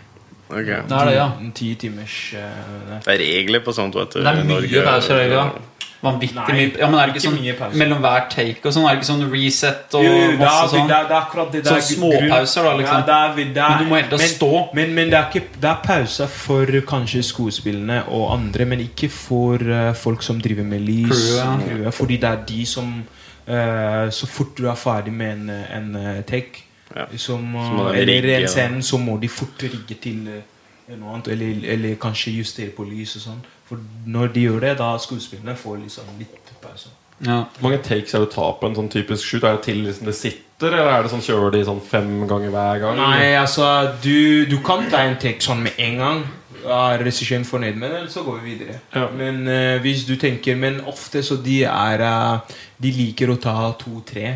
[0.49, 0.65] Ok.
[0.65, 1.27] Det er det, ja.
[1.39, 4.23] Ti, ti timers uh, Det er regler på sånt, vet du.
[4.23, 4.85] Det er i mye Norge.
[4.87, 5.88] pauser, sant?
[5.99, 8.75] Vanvittig Nei, mye Ja, men er det ikke ikke sånn mye mellom hver take og
[8.75, 8.85] sånn?
[8.87, 10.87] Er det ikke sånn reset og Jo, jo, masse sånn?
[10.87, 11.61] det, er, det er akkurat det.
[11.65, 13.01] det Sånn er småpauser, da, liksom.
[13.01, 14.51] Ja, det er, det er, Men du må helt men, stå.
[14.79, 19.11] Men, men det, er ikke, det er pauser for kanskje skuespillene og andre, men ikke
[19.11, 21.25] for uh, folk som driver med lys.
[21.35, 21.93] Crew, ja.
[21.99, 26.23] fordi det er de som uh, Så fort du er ferdig med en, en eh,
[26.29, 27.05] take, Ja.
[27.21, 30.23] som, uh, eller rigge, en scene, så må de fort rigge til
[30.95, 31.27] noe annet.
[31.35, 33.43] Eller, eller kanskje justere på lys og sånn.
[33.69, 36.89] For når de gjør det, da skuespillerne får liksom litt pause.
[37.19, 37.43] Ja.
[37.59, 39.43] Hvor mange takes er det å ta på en sånn typisk shoot?
[39.43, 42.53] Er det til liksom det sitter, eller er det sånn kjører de sånn fem ganger
[42.55, 42.99] hver gang?
[42.99, 43.69] Nei, altså
[44.03, 46.21] du, du kan ta en take sånn med en gang.
[46.59, 48.79] Er regissøren fornøyd med det, så går vi videre.
[48.95, 49.05] Ja.
[49.15, 53.53] Men uh, hvis du tenker Men ofte så de er uh, De liker å ta
[53.79, 54.33] to-tre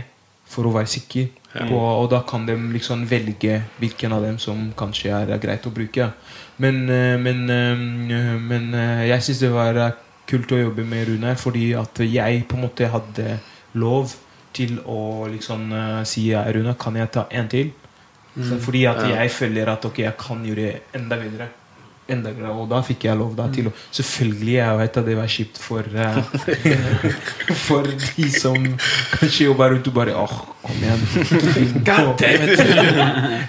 [0.47, 1.27] for å være sikker.
[1.53, 5.73] På, og da kan de liksom velge hvilken av dem som kanskje er greit å
[5.73, 6.07] bruke.
[6.63, 9.79] Men, eh, men, eh, men eh, jeg syns det var
[10.29, 13.39] kult å jobbe med Rune, fordi at jeg på en måte hadde
[13.75, 14.13] lov
[14.55, 15.73] til å liksom
[16.07, 17.73] si ja, Rune, kan jeg ta en til?
[18.33, 18.55] Mm.
[18.65, 21.47] fordi at jeg føler at ok, jeg kan gjøre enda bedre.
[22.03, 25.59] Og da fikk jeg lov da til å Selvfølgelig jeg vet at det var kjipt
[25.61, 26.19] for uh,
[27.65, 28.57] For de som
[29.13, 30.33] kanskje jobber rundt og bare Åh,
[30.63, 31.01] kom igjen.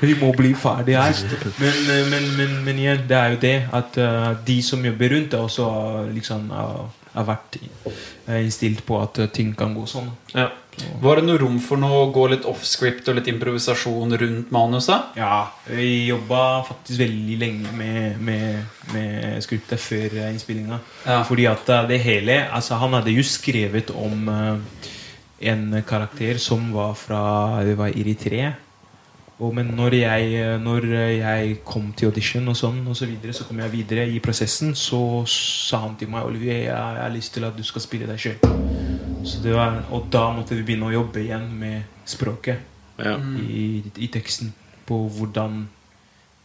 [0.07, 1.19] Vi må, bli ferdig her.
[1.59, 5.15] Men, eh, men, men, men igjen, det er jo det at uh, de som jobber
[5.15, 5.67] rundt, også
[6.15, 7.59] liksom har, vært
[8.27, 10.11] innstilt på at ting kan gå sånn.
[10.35, 10.49] Ja.
[11.03, 15.15] Var det noe rom for noe å gå litt off-script og litt improvisasjon rundt manuset?
[15.19, 20.81] Ja, vi jobba faktisk veldig lenge med, med, med skriptet før eh, innspillinga.
[21.05, 21.21] Ja.
[21.29, 24.91] Fordi at eh, det hele Altså, han hadde jo skrevet om eh,
[25.51, 28.55] en karakter som var fra Det var Eritrea.
[29.45, 33.59] Men når jeg, når jeg kom til audition, og sånn og så, videre, så kom
[33.61, 37.51] jeg videre i prosessen, så sa han til meg Olivier, jeg, jeg har lyst til
[37.51, 38.74] at du skal spille deg sjøl.
[39.91, 42.59] Og da måtte vi begynne å jobbe igjen med språket
[42.99, 43.17] Ja.
[43.19, 44.53] i, i teksten
[44.87, 45.67] på hvordan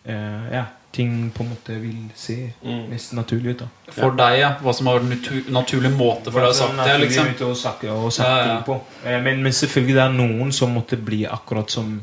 [0.05, 2.89] eh, ja, ting på en måte vil se Mm.
[2.89, 3.59] mest naturlig ut.
[3.59, 4.55] da For deg, ja.
[4.63, 6.97] Hva som har en natu naturlig måte for deg å sagt det?
[6.99, 8.11] liksom ut å snakke, og
[8.47, 8.61] ja.
[8.65, 8.79] på.
[9.05, 11.99] Eh, men, men selvfølgelig det er noen som måtte bli akkurat som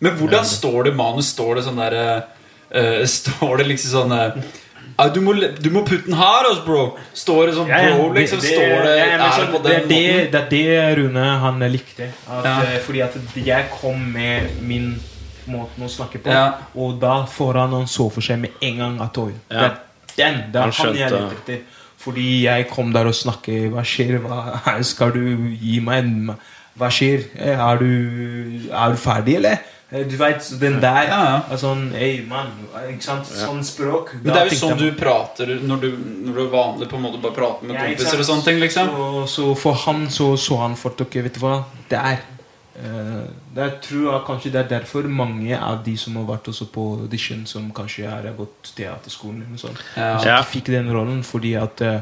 [0.00, 1.26] Men hvordan står det i manus?
[1.34, 1.94] Står det sånn der
[2.70, 4.59] eh, Står det liksom sånn eh, «Ah,
[5.08, 6.98] du, må, du må putte den her, altså, bro!
[7.14, 8.40] Står det sånn Ja, ja, bro, liksom?
[8.40, 10.30] står det, ja, men er sånn, det på det, den er det, måten?
[10.32, 12.08] det er det Rune han likte.
[12.28, 12.54] At, Ja.
[12.62, 15.00] eh, Fordi at jeg kom med min
[15.48, 16.52] måte å snakke på, Ja.
[16.76, 19.64] og da får han han så for seg med en gang at oi, det Ja.
[19.64, 19.76] er
[20.16, 20.34] den!
[20.52, 21.10] Det Han er han jeg skjønte.
[21.10, 21.58] leter etter.
[22.00, 24.18] Fordi jeg kom der og snakket Hva skjer?
[24.24, 25.20] Hva, skal du
[25.60, 26.36] gi meg en
[26.78, 27.24] Hva skjer?
[27.36, 29.58] Eh, Er du, er du ferdig, eller?
[29.92, 31.42] Eh, Du vet, den der Ja, ja.
[31.50, 32.52] er Sånn, hey, man,
[32.88, 33.26] ikke sant?
[33.26, 34.12] Sånn språk.
[34.22, 35.88] Men det er jo sånn du prater når du,
[36.26, 38.60] når du er vanlig på en måte bare prater med Ja, kompiser og sånne ting.
[38.60, 41.64] liksom Så, så for han så, så han fort Ok, vet du hva?
[41.90, 42.20] Det er
[42.80, 46.64] det er, tror jeg kanskje det er derfor mange av de som har vært også
[46.72, 50.14] på audition, som kanskje har gått teaterskolen eller noe sånt, Ja.
[50.18, 52.00] Så de fikk den rollen fordi at eh,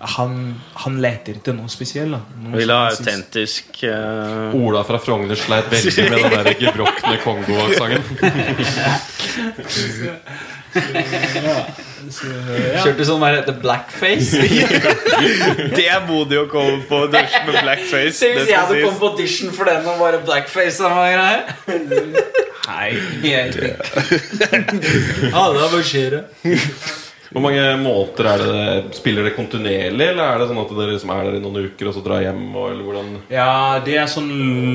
[0.00, 2.12] han, han leter etter noe spesielt.
[2.14, 2.20] da.
[2.44, 4.54] Noe Vil ha autentisk uh...
[4.54, 8.02] Ola fra Frogner sleit veldig med den der gebrokne Kongo-sangen.
[12.08, 12.82] Så, ja.
[12.84, 14.38] Kjørte sånn der heter blackface.
[15.78, 18.14] Det er modig å komme på audition med blackface.
[18.20, 21.42] Tenk hvis jeg hadde kommet på audition for den og bare blackface og noe greier.
[22.68, 22.88] Nei.
[25.32, 26.24] Ja, hva skjer det?
[27.28, 31.12] Hvor mange måneder er det Spiller det kontinuerlig, eller er det sånn at dere liksom
[31.12, 32.42] er der i noen uker og så drar hjem?
[32.62, 33.50] Eller hvordan Ja,
[33.84, 34.30] det er sånn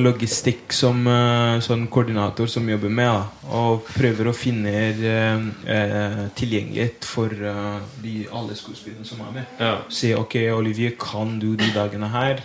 [0.05, 3.09] logistikk som eh, sånn koordinator som jobber med.
[3.13, 9.33] Da, og prøver å finne eh, eh, tilgjengelighet for eh, de, alle skuespillerne som er
[9.39, 9.55] med.
[9.61, 9.75] Ja.
[9.93, 12.43] Si ok, Olivier, kan du de dagene her?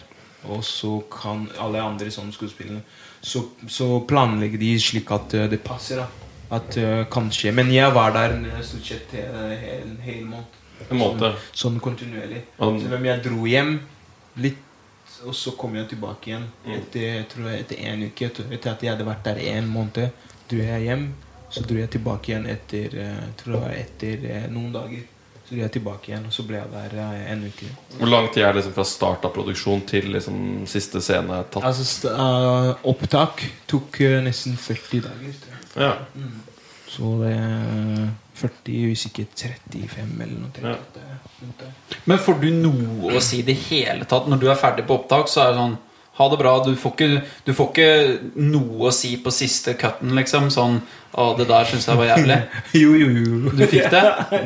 [0.48, 2.80] Og så kan alle andre sånne skuespillere.
[3.20, 6.04] Så, så planlegger de slik at eh, det passer.
[6.04, 10.54] da At eh, kanskje Men jeg var der eh, stort sett eh, en hel måned.
[10.90, 11.34] En måned.
[11.52, 12.42] Sånn kontinuerlig.
[12.58, 13.80] Og- Selv om jeg dro hjem
[14.36, 14.56] litt,
[15.26, 16.74] og så kom jeg tilbake igjen Mm.
[16.76, 18.26] etter, jeg tror jeg, etter en uke.
[18.30, 20.10] Etter, at jeg hadde vært der en måned,
[20.48, 21.08] dro jeg hjem.
[21.50, 25.02] Så dro jeg tilbake igjen etter, tror jeg tror var etter eh, noen dager.
[25.48, 27.66] Så dro jeg tilbake igjen, og så ble jeg der eh, en uke.
[27.98, 31.64] Hvor lang tid er det liksom fra start av produksjon til liksom siste scene tatt?
[31.64, 35.34] Altså, eh, opptak tok eh, nesten 40 dager.
[35.78, 35.92] Ja.
[36.88, 38.06] Så det er
[38.38, 40.50] 40, hvis ikke 35 eller noe.
[40.54, 40.54] Ja.
[40.54, 42.00] tenker jeg at det er rundt der.
[42.08, 44.30] Men får du noe å si i det hele tatt?
[44.30, 45.76] Når du er ferdig på opptak, så er det sånn
[46.18, 46.56] Ha det bra.
[46.66, 47.90] Du får ikke, du får ikke
[48.42, 50.50] noe å si på siste cutten, liksom.
[50.50, 50.80] Sånn
[51.18, 52.34] Å, det der syns jeg var jævlig.
[52.82, 53.50] Jo, jo, jo.
[53.56, 54.02] Du fikk det?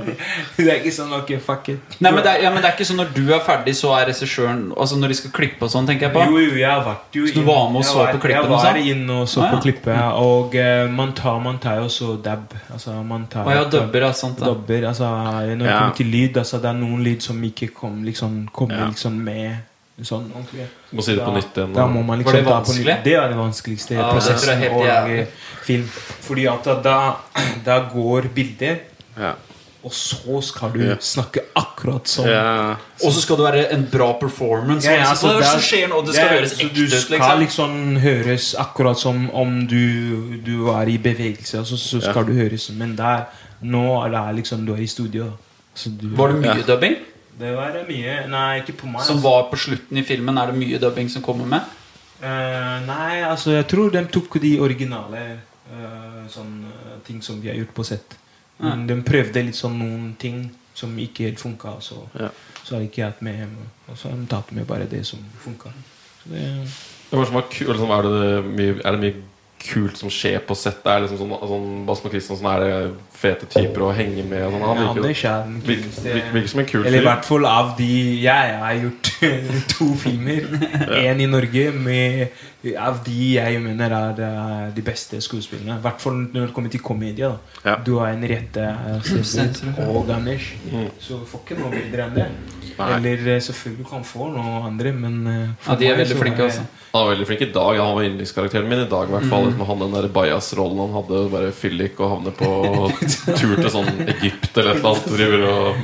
[0.56, 1.96] det er ikke sånn ok, fuck it.
[1.98, 3.90] Nei, men det, er, ja, men det er ikke sånn når du er ferdig, så
[3.98, 6.22] er regissøren Altså når de skal klippe og sånn, tenker jeg på.
[6.30, 8.36] Jo, jo, jeg vært jo Så du var med og så på klippet?
[8.38, 8.80] Jeg var sånn?
[8.92, 9.50] inne og så Ah, ja.
[9.56, 12.54] på klippet, og uh, man tar, man tar jo også dab.
[12.72, 14.12] Altså, man tar ah, ja, dubber, ja.
[14.22, 14.38] Sant.
[14.46, 15.80] Dubber, altså, når det Ja.
[15.82, 18.88] kommer til lyd, altså, det er noen lyd som ikke kom, liksom, kommer Ja.
[18.94, 19.56] liksom med
[20.04, 20.66] sånn ordentlig.
[20.92, 21.72] Må si det på nytt igjen.
[21.74, 22.96] Da må man liksom Var det vanskelig?
[23.04, 25.26] Det er det vanskeligste Ja, prosessen å lage
[25.64, 25.88] film.
[26.26, 27.16] Fordi at da,
[27.64, 28.80] da går bildet,
[29.18, 29.34] Ja.
[29.84, 30.94] og så skal du Ja.
[30.96, 32.26] snakke akkurat sånn.
[32.28, 32.76] ja.
[33.04, 34.84] Og så skal det være en bra performance.
[34.86, 36.06] Ja, ja, altså, altså, det det er- skjer nå?
[36.06, 36.74] Det skal Ja, høres ekte ut.
[36.74, 37.40] Du skal liksom.
[37.40, 41.58] liksom høres akkurat som om du, du er i bevegelse.
[41.58, 43.24] Altså, så skal du høres Men der,
[43.62, 45.32] nå er det liksom du er i studio.
[45.74, 46.62] Så du, Var det mye Ja.
[46.76, 46.96] dubbing?
[47.38, 49.02] Det var mye Nei, ikke på meg.
[49.06, 49.28] Som altså.
[49.28, 50.38] var på slutten i filmen?
[50.38, 51.60] Er det mye dubbing som kommer med?
[52.22, 55.22] Uh, nei, altså jeg tror de tok de originale
[55.72, 58.14] uh, sånn, eh, ting som vi har gjort på sett.
[58.62, 61.80] Men De prøvde litt sånn noen ting som ikke helt funka.
[61.82, 62.28] Så, Ja.
[62.62, 63.56] så har jeg ikke hatt med hjem.
[63.88, 65.72] Og så har de tatt med bare det som funka.
[66.24, 66.46] Det
[67.12, 69.22] det som er, ku- liksom, er, det mye, er det mye
[69.58, 70.78] kult som skjer på sett?
[70.86, 74.44] Er det liksom sånn, sånn Basma Christensen er det fete typer å henge med?
[74.48, 74.62] Og sånn.
[74.66, 77.28] Han Ja, virker, Anders er den kuleste virker, virker som en kul Eller i hvert
[77.28, 77.90] fall av de
[78.22, 79.12] Jeg har gjort
[79.76, 80.48] to filmer.
[81.02, 82.40] Én i Norge med
[82.78, 85.80] av de jeg mener er eh, de beste skuespillerne.
[85.80, 87.26] I hvert fall når det kommer til komedie.
[87.26, 87.76] da Ja.
[87.82, 88.68] Du har en rette
[89.26, 90.52] Stefan og Anders.
[90.70, 90.86] Mm.
[91.02, 92.28] Så du får ikke noe bedre enn det.
[92.78, 92.86] Nei.
[92.96, 96.46] Eller eh, selvfølgelig kan få noe andre, men eh, Ja, de er meg veldig flinke,
[96.46, 96.62] altså.
[96.92, 97.78] Han var veldig flink i dag.
[97.80, 99.08] Han var yndlingskarakteren min i dag.
[99.10, 101.20] I hvert fall liksom, Han den der bajas-rollen han hadde.
[101.32, 102.50] Bare fyllik og havne på
[103.36, 105.08] tur til sånn Egypt eller et eller annet.
[105.12, 105.82] Driver og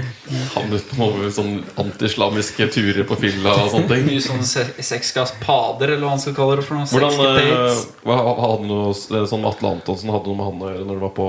[0.54, 1.52] havner på sånn
[1.84, 4.06] antislamiske turer på fylla og sånne ting.
[4.08, 6.88] Mye sånn se- sexgaspader, eller hva man skal kalle det for noe.
[6.90, 11.00] Hvordan eh, hva, hadde noe, sånn Atle Antonsen hadde noe med han å gjøre når
[11.00, 11.28] du var på,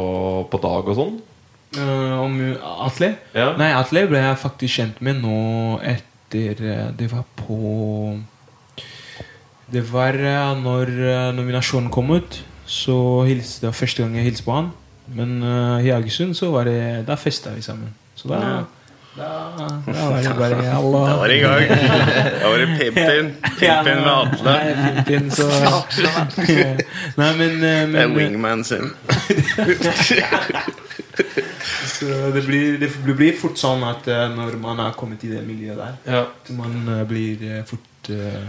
[0.54, 1.16] på dag og sånn?
[1.78, 2.38] Uh, Om
[2.88, 3.12] Atle?
[3.38, 3.52] Ja.
[3.60, 8.18] Nei, Atle ble jeg faktisk kjent med nå etter eh, Det var på
[9.70, 10.18] Det var
[10.58, 10.89] når
[11.38, 12.39] nominasjonen kom ut.
[12.70, 12.95] Så
[13.26, 14.72] hilste, det var første gang jeg hilste på han.
[15.16, 17.93] Men uh, i Haugesund så var det Da festa vi sammen.
[18.16, 18.39] Så da,
[19.18, 19.30] da,
[19.86, 20.82] da var det bare Da
[21.18, 21.70] var det i gang.
[22.41, 23.32] Da var det Pimpin.
[23.60, 24.51] Pimpin med Atle.
[24.51, 25.47] Nei, Pimpin, så
[27.20, 28.91] Nei, men, men Det er men wingman sin.
[31.99, 35.43] så det, blir, det blir fort sånn at eh, når man har kommet i det
[35.47, 36.24] miljøet der Ja.
[36.55, 38.43] Man eh, blir eh, fort uh,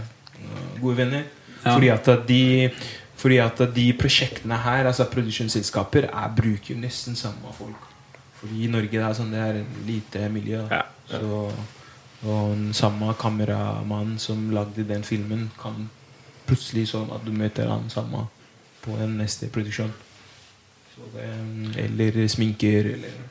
[0.79, 1.23] gode venner.
[1.61, 1.73] Ja.
[1.73, 2.43] Fordi at de
[3.21, 7.87] fordi at de prosjektene her, altså produksjonsselskaper, er, bruker nesten samme folk.
[8.39, 10.63] Fordi i Norge det er sånn det er lite miljø.
[10.71, 10.81] Ja.
[11.11, 11.41] Så,
[12.25, 15.89] og den samme kameramann som lagde den filmen, kan
[16.49, 18.25] plutselig sånn at du møter han samme
[18.81, 19.93] på den neste produksjon.
[20.95, 21.29] Så det,
[21.85, 23.21] eller sminker, eller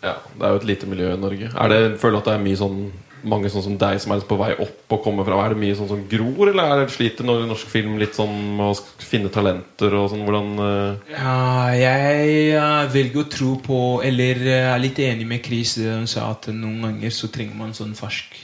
[0.00, 0.14] ja.
[0.32, 1.50] Det er jo et lite miljø i Norge.
[1.52, 2.78] Er det, føler du at det er mye sånn
[3.22, 5.38] mange sånn som deg som er på vei opp og kommer fra?
[5.44, 8.72] Er det mye sånn som gror, eller er det sliter norsk film litt sånn med
[8.72, 10.24] å finne talenter og sånn?
[10.26, 11.12] Hvordan uh...
[11.12, 11.36] Ja,
[11.76, 15.76] jeg eh, velger å tro på Eller eh, er litt enig med Chris.
[15.80, 18.38] det Hun sa at noen ganger så trenger man sånn fersk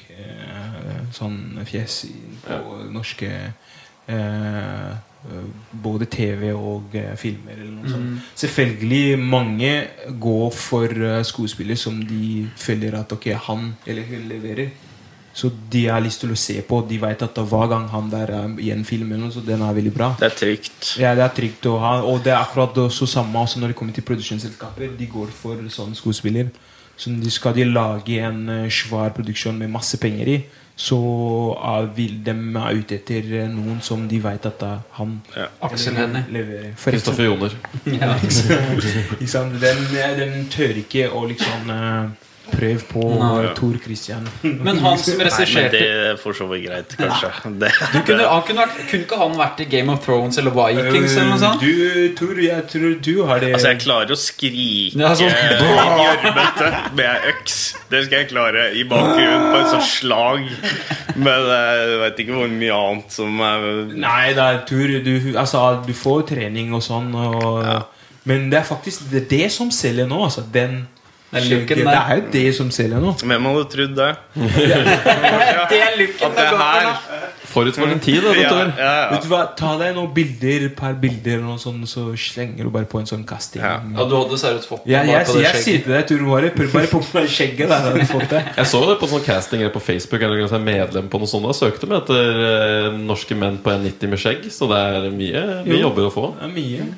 [1.14, 2.00] Sånn fjes
[2.42, 3.28] på på norske
[4.10, 4.96] uh,
[5.82, 8.32] Både TV og eh, filmer eller noe sånt.
[8.38, 9.72] Selvfølgelig mange
[10.20, 10.86] går for
[11.26, 14.70] skuespiller skuespillere som de føler at okay, han eller hun leverer.
[15.36, 16.78] Så de har lyst til å se på.
[16.88, 19.92] De vet at hver gang han der er i en film, så den er veldig
[19.92, 20.14] bra.
[20.16, 20.94] Det er trygt.
[20.96, 21.90] Ja, det er trygt å ha.
[22.08, 24.94] Og det er akkurat også samme også når det kommer til produksjonsselskaper.
[24.96, 26.48] De går for sånn skuespiller.
[26.96, 30.38] Så de skal de lage en eh, svær produksjon med masse penger i,
[30.76, 30.96] så
[31.56, 35.46] eh, vil de er ute etter eh, noen som de vet at eh, han Ja.
[35.64, 36.74] Aksel Hennie.
[36.76, 37.56] Kristoffer Joner.
[37.86, 38.12] Ja.
[39.56, 39.82] Den,
[40.20, 42.25] den tør ikke å liksom eh,
[42.56, 43.52] prøve på Nei.
[43.56, 44.26] Tor Christian.
[44.42, 47.30] Men han som regisserte det er for så vidt greit, kanskje.
[47.60, 50.54] Det, Du kunne, han kunne, vært, kunne ikke han vært i Game of Thrones eller
[50.56, 51.62] Vikings eller noe sånt?
[51.62, 55.30] Du, Tor, jeg tror du har det Altså, jeg klarer å skrike Ja, sånn.
[55.36, 57.58] i gjørmete med øks.
[57.90, 60.48] Det skal jeg klare i bakgrunnen på et sånt slag.
[61.16, 64.96] Men jeg vet ikke hvor mye annet som er Nei, det er tur.
[65.06, 67.12] Du, altså, du får trening og sånn.
[67.16, 67.62] Og,
[68.28, 70.24] Men det er faktisk det, det som selger nå.
[70.28, 70.84] Altså, den
[71.32, 73.16] det er jo det som selger nå.
[73.18, 74.12] Hvem hadde trodd det?
[75.66, 77.32] Det er looken At det her.
[77.56, 80.66] Forut for din tid, da, ja, ja, ja, Vet du hva, Ta deg noen bilder,
[80.76, 83.62] per bilder, og sånn, så slenger du bare på en sånn casting.
[83.64, 83.78] Ja.
[83.96, 86.74] Ja, du hadde seriøst fått Ja, jeg, jeg, jeg, sier til deg, Tor, Mari, prøv
[86.76, 87.72] bare på meg skjegget.
[87.72, 88.52] Der.
[88.58, 90.20] Jeg så det på sånn casting på Facebook.
[90.20, 93.72] Eller jeg sånt, medlem på noe sånt Da søkte de etter eh, norske menn på
[93.72, 94.46] 1,90 med skjegg.
[94.52, 95.82] Så det er mye, mye Jo.
[95.88, 96.30] jobber å få.
[96.36, 96.88] Det er mye.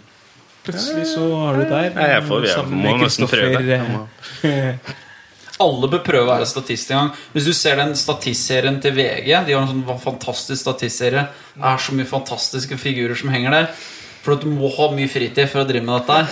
[0.69, 1.91] Plutselig så er du der.
[1.97, 4.09] Nei, jeg får- jeg må nesten prøve.
[4.45, 4.75] Eh,
[5.65, 7.09] Alle bør prøve å være statist en gang.
[7.35, 11.25] Hvis du ser den statistserien til VG De har en sånn fantastisk statistserie.
[11.57, 13.67] Det er så mye fantastiske figurer som henger der.
[14.23, 16.27] For du må ha mye fritid for å drive med dette her.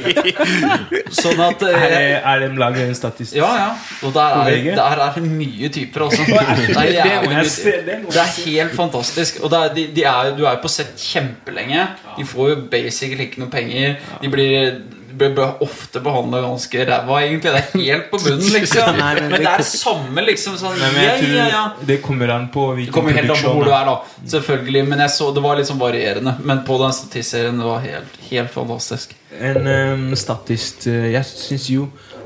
[1.20, 3.68] sånn at Er, eh, det- er de laget en statistisk Ja, ja.
[4.06, 6.24] Og der er, der er det mye typer, også.
[6.26, 7.98] Det er, jævlig det.
[8.10, 9.42] det er helt fantastisk.
[9.44, 11.86] Og det er, de, de er, du er jo på sett kjempelenge.
[12.18, 13.96] De får jo basically ikke noe penger.
[14.22, 14.80] De blir,
[15.18, 17.52] blir ofte behandla ganske ræva, egentlig.
[17.52, 18.98] Det er helt på bunnen, liksom.
[18.98, 20.58] Nei, men Men det er samme, liksom.
[20.60, 21.62] Sånn, Nei, ja, ja, ja.
[21.86, 23.96] Det kommer an på hvilken kommer helt an på hvor du er, da.
[24.34, 24.84] Selvfølgelig.
[24.92, 26.36] Men jeg så, det var sånn varierende.
[26.44, 29.16] Men på den statistserien det var helt, helt fantastisk.
[29.40, 31.84] En um, statist eh, Jeg syns jo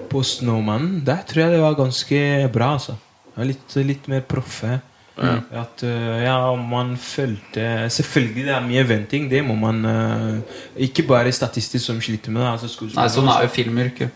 [0.09, 2.21] på Snowman Der tror jeg det var ganske
[2.55, 2.97] bra, altså.
[3.45, 4.79] Litt, litt mer proffe.
[5.17, 9.29] At eh, ja, man følte Selvfølgelig det er mye venting.
[9.31, 10.59] Det må man eh,
[10.89, 12.49] Ikke bare statister som sliter med det.
[12.51, 14.11] Altså Nei, sånn er jo filmyrket.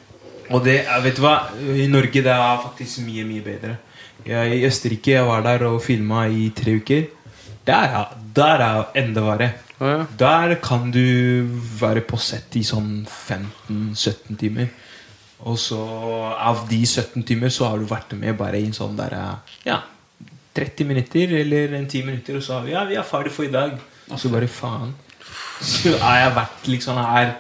[0.51, 1.37] Og det, er- vet du hva?
[1.77, 3.77] I Norge det er faktisk mye, mye bedre.
[4.27, 7.07] Jeg, I Østerrike jeg var der og filma i tre uker.
[7.69, 9.51] Der, er- der er enda verre.
[9.79, 10.05] Ja, ja.
[10.19, 11.47] Der kan du
[11.79, 14.71] være på sett i sånn 15-17 timer.
[15.47, 15.79] Og så
[16.35, 19.15] av de 17 timer så har du vært med bare i en sånn der
[19.69, 19.79] Ja,
[20.59, 23.47] 30 minutter eller en 10 minutter, og så har vi, ja, vi er ferdig for
[23.47, 23.79] i dag.
[24.09, 24.97] Og så bare faen.
[25.59, 27.33] Så har jeg vært liksom her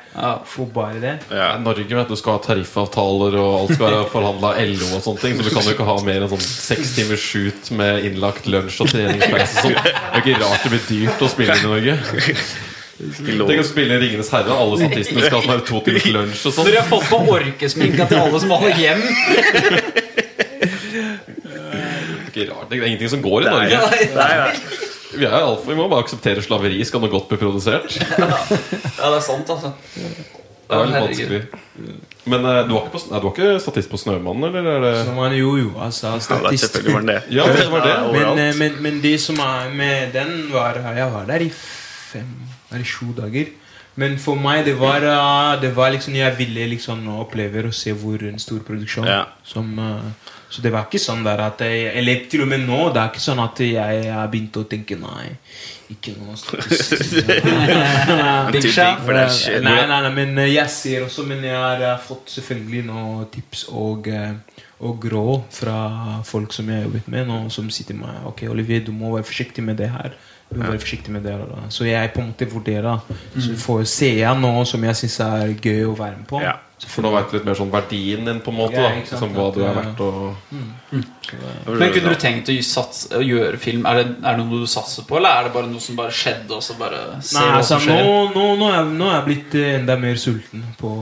[0.50, 1.12] for bare det.
[1.30, 1.52] Ja.
[1.62, 5.36] Norge vet du skal ha tariffavtaler, og alt skal være forhandla LO og sånne ting.
[5.38, 8.80] Så du kan jo ikke ha mer enn sånn seks timers shoot med innlagt lunsj
[8.82, 9.62] og treningspause.
[9.62, 9.78] Sånn.
[9.78, 11.94] Det er ikke rart det blir dyrt å spille inn i Norge.
[12.98, 14.58] Tenk å spille inn Ringenes herre.
[14.66, 16.66] Alle statistene skal ha to timers lunsj og sånn.
[16.72, 19.06] Dere har fått på orkesminka til alle som holder hjem.
[22.38, 22.70] Det ikke rart.
[22.70, 24.06] Det er ingenting som går i Nei, Norge.
[24.14, 24.86] nei, nei.
[25.18, 26.82] Vi, er alt, vi må bare akseptere slaveri.
[26.84, 27.94] Skal noe godt bli produsert?
[27.96, 28.18] Det
[29.00, 29.70] Ja, det er sant, altså.
[30.68, 31.38] er litt vanskelig.
[32.28, 34.68] Men eh, du var ikke, på, nei, du var ikke statist på Snømannen, eller?
[34.74, 36.66] Er det Så jo, jo, altså Ja, statist.
[36.66, 37.38] selvfølgelig var det det.
[37.38, 37.94] Ja, det var det.
[38.18, 42.28] Men, eh, men, men det som er med den, var Jeg var der i fem
[42.70, 43.48] eller sju dager.
[43.98, 47.96] Men for meg, det var, eh, det var liksom Jeg ville liksom oppleve og se
[47.96, 49.22] hvor en stor produksjon Ja.
[49.42, 50.12] som eh,
[50.48, 53.10] Så det var ikke sånn der at jeg Eller til og med nå, det er
[53.12, 55.26] ikke sånn at jeg har begynt å tenke Nei,
[55.92, 56.36] ikke noe.
[59.68, 64.08] Nei, nei, nei, men jeg ser også Men jeg har fått selvfølgelig noen tips og,
[64.08, 65.78] eh, og råd fra
[66.28, 69.12] folk som jeg har jobbet med, nå, som sier til meg Ok, Olivier, du må
[69.16, 70.16] være forsiktig med det her.
[70.48, 71.66] Du må være forsiktig med det her.
[71.74, 73.02] Så jeg på en måte vurderer.
[73.36, 76.40] Så får se jeg noe som jeg syns er gøy å være med på.
[76.40, 76.56] Ja.
[76.86, 78.78] For nå vet du litt mer sånn verdien din, på en måte.
[78.78, 79.82] Ja, da Som hva du er ja.
[79.88, 81.02] Mm.
[81.66, 83.88] å Men kunne du tenkt å satse, å gjøre film?
[83.88, 86.14] Er det, er det noe du satser på, eller er det bare noe som bare
[86.14, 88.30] skjedde, og så bare ser Nei, hva altså, som nå, skjer?
[88.36, 90.94] nå, nå, er, nå er jeg blitt eh, enda mer sulten på,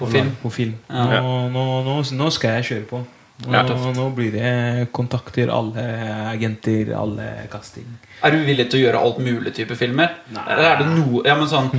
[0.00, 0.34] På film?
[0.42, 0.76] På film.
[0.90, 1.22] Ja.
[1.22, 3.04] Nå, nå, nå, nå skal jeg kjøre på.
[3.48, 4.52] Ja, nå blir det
[4.92, 5.86] kontakter, alle
[6.28, 7.88] agenter, alle casting.
[8.20, 10.12] Er du villig til å gjøre alt mulig type filmer?
[10.34, 11.70] Eller er det noe Ja, men sånn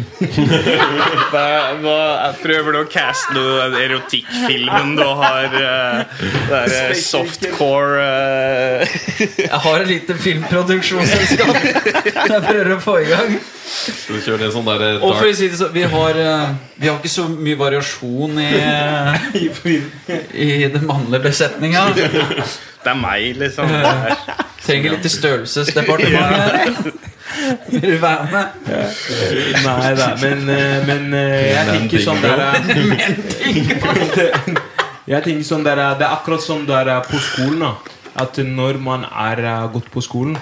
[1.36, 1.44] da,
[1.84, 8.98] hva, jeg prøver du å caste den erotikkfilmen du har uh, Der eh, softcore uh...
[9.22, 11.56] Jeg har et lite filmproduksjonsselskap.
[11.62, 13.38] Som jeg prøver å få i gang.
[13.72, 16.54] Skal du kjøre det sånn der Og for å si det så, vi har, eh,
[16.82, 18.50] vi har ikke så mye variasjon i,
[19.38, 21.24] eh, i det mannlige
[21.60, 21.84] besetninga.
[22.84, 23.70] Det er meg, liksom.
[23.70, 24.16] Er-
[24.66, 26.94] Trenger litt i størrelsesdepartementet.
[27.72, 28.46] Vil du være med?
[29.66, 32.52] Nei da, men, eh, men eh, jeg tenker sånn der eh,
[35.10, 37.64] Jeg tenker sånn der, Det er akkurat som det er på skolen.
[37.64, 37.72] da
[38.26, 40.38] At når man er eh, gått på skolen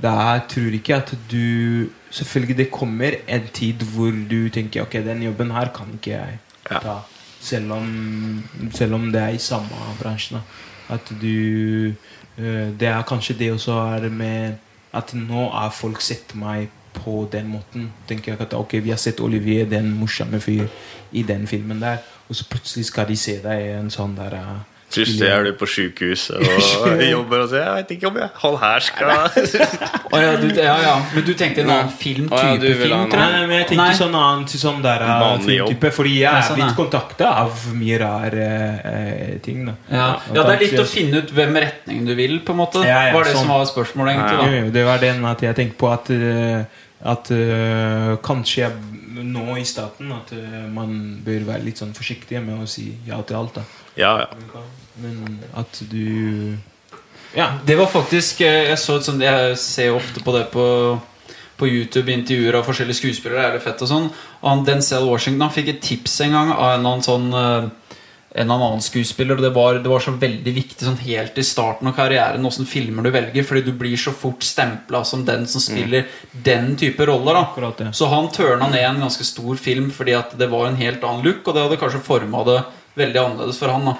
[0.00, 4.96] Da tror jeg ikke at du Selvfølgelig det kommer en tid hvor du tenker Ok,
[5.06, 6.38] den jobben her kan ikke jeg
[6.70, 7.00] ta.
[7.40, 8.42] Selv om,
[8.74, 10.42] selv om det er i samme bransjen.
[10.90, 11.94] At du
[12.38, 14.58] eh, Det er kanskje det også er med
[14.92, 17.92] At nå er folk sett meg på den måten.
[18.08, 20.66] Tenker jeg at ok, Vi har sett Olivier, den morsomme fyr,
[21.12, 21.98] i den filmen der.
[22.28, 25.52] Og så plutselig skal de se deg i en sånn der eh, Plutselig er du
[25.54, 30.18] på sjukehuset og jobber og sier 'Jeg vet ikke om jeg han her skal oh,
[30.24, 30.94] ja, du, ja, ja.
[31.14, 32.26] Men du tenkte en annen film?
[32.26, 32.96] Type oh, ja, film?
[32.98, 33.32] Nei, jeg?
[33.36, 33.94] nei, men jeg tenkte Nei.
[34.00, 35.04] sånn annen sånn der
[35.46, 35.92] filmtype.
[35.94, 38.50] Fordi jeg er sånn, blitt kontakta av mye rare
[38.92, 39.64] eh, ting.
[39.68, 40.08] da Ja.
[40.34, 42.84] ja, det er litt å finne ut hvem retning du vil, på en måte.
[42.86, 43.46] Ja, ja, var det sånn.
[43.46, 44.60] som var spørsmålet, Jo, egentlig.
[44.60, 48.72] jo, det var den at jeg tenkte på at eh, At uh, kanskje jeg,
[49.24, 50.90] nå i staten at eh, man
[51.24, 53.56] bør være litt sånn forsiktig med å si ja til alt.
[53.56, 53.64] da
[53.96, 54.28] Ja, ja.
[54.96, 56.56] Men at du
[57.36, 57.52] Ja.
[57.66, 60.66] Det var faktisk eh, Jeg så et sånt Jeg ser ofte på det på
[61.60, 63.42] på YouTube intervjuer av forskjellige skuespillere.
[63.44, 64.06] Er det fett og sånn
[64.40, 67.68] Og han Denzel Washington Han fikk et tips en gang av en annen sånn eh,
[68.30, 69.34] en annen skuespiller.
[69.36, 72.68] Og det var, det var så veldig viktig sånn helt i starten av karrieren åssen
[72.68, 73.46] filmer du velger.
[73.46, 77.34] Fordi du blir så fort stempla som den som spiller den type roller.
[77.34, 77.90] da Akkurat ja.
[77.92, 81.26] Så han tørna ned en ganske stor film fordi at det var en helt annen
[81.26, 82.60] look, og det hadde kanskje forma det
[83.00, 83.90] veldig annerledes for han.
[83.90, 83.98] da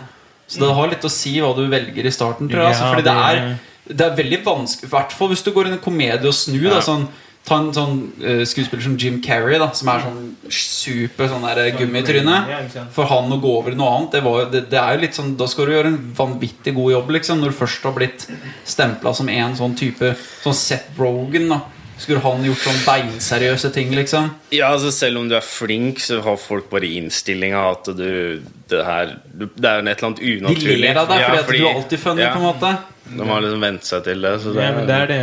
[0.50, 2.74] Så det har litt å si hva du velger i starten, tror jeg.
[2.74, 3.42] Altså, fordi det er,
[3.90, 6.66] det er veldig vanskelig, i hvert fall hvis du går inn i komedie og snur.
[6.72, 7.06] Da, sånn,
[7.46, 10.20] ta en sånn uh, skuespiller som Jim Carrey, da, som er sånn
[10.52, 12.36] super sånn der gummitryne.
[12.44, 12.92] Ikke sant.
[12.96, 15.16] For han å gå over i noe annet, det, var, det, det er jo litt
[15.16, 18.26] sånn Da skal du gjøre en vanvittig god jobb, liksom, når du først har blitt
[18.68, 21.62] stempla som en sånn type Sånn Seth Rogan, da.
[22.00, 24.30] Skulle han gjort sånn beinseriøse ting, liksom?
[24.56, 28.40] Ja, altså Selv om du er flink, så har folk bare innstillinga at du
[28.70, 30.78] Det her Det er jo et eller annet De unaturlig.
[30.80, 32.72] ler av deg Ja, fordi, du er alltid funny, ja, på en måte.
[33.16, 34.32] De har liksom vent seg til det.
[34.42, 35.20] Så det, Ja, men det er det.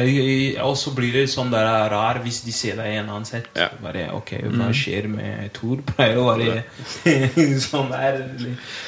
[0.65, 3.47] Og så blir det sånn der rar hvis de ser deg i en annen sett.
[3.55, 3.69] Ja.
[3.83, 5.81] Bare, ok, Hva skjer med Thor?
[5.91, 6.63] Pleier å være
[7.69, 8.21] sånn der.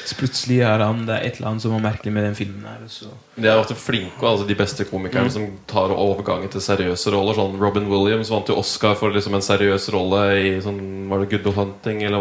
[0.06, 2.66] Så plutselig er han det er et eller annet som er merkelig med den filmen.
[2.68, 3.10] her så.
[3.40, 7.38] De er ofte flinke, altså de beste komikerne som tar overgangen til seriøse roller.
[7.38, 10.80] Sånn Robin Williams vant jo Oscar for liksom en seriøs rolle i sånn
[11.10, 12.20] Var det Good Will Hunting eller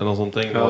[0.00, 0.36] noe sånt.
[0.42, 0.66] Ja,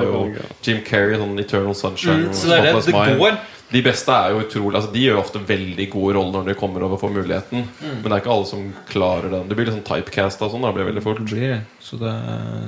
[0.63, 2.29] Jim Carrey, sånn Eternal Sunshine.
[2.29, 3.39] Mm, så det er det, det går.
[3.67, 6.85] De beste er jo utrolig altså De gjør ofte veldig gode roller når de kommer
[6.87, 7.65] over for muligheten.
[7.81, 7.97] Mm.
[7.97, 9.49] Men det er ikke alle som klarer den.
[9.49, 10.63] Du blir litt sånn typecast og sånn.
[10.67, 11.23] Da blir veldig fort.
[11.25, 11.57] Det blir.
[11.83, 12.13] Så det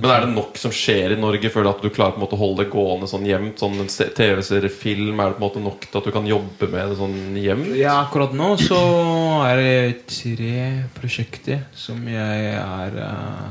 [0.03, 1.53] Men er det nok som skjer i Norge?
[1.55, 3.63] Føler du at du klarer på en måte å holde det gående sånn jevnt?
[3.63, 6.71] Sånn en TV-serie, film, er det på en måte nok til at du kan jobbe
[6.75, 7.73] med det sånn jevnt?
[7.79, 8.83] Ja, akkurat nå så
[9.47, 10.67] er det tre
[10.99, 13.49] prosjekter som jeg er uh,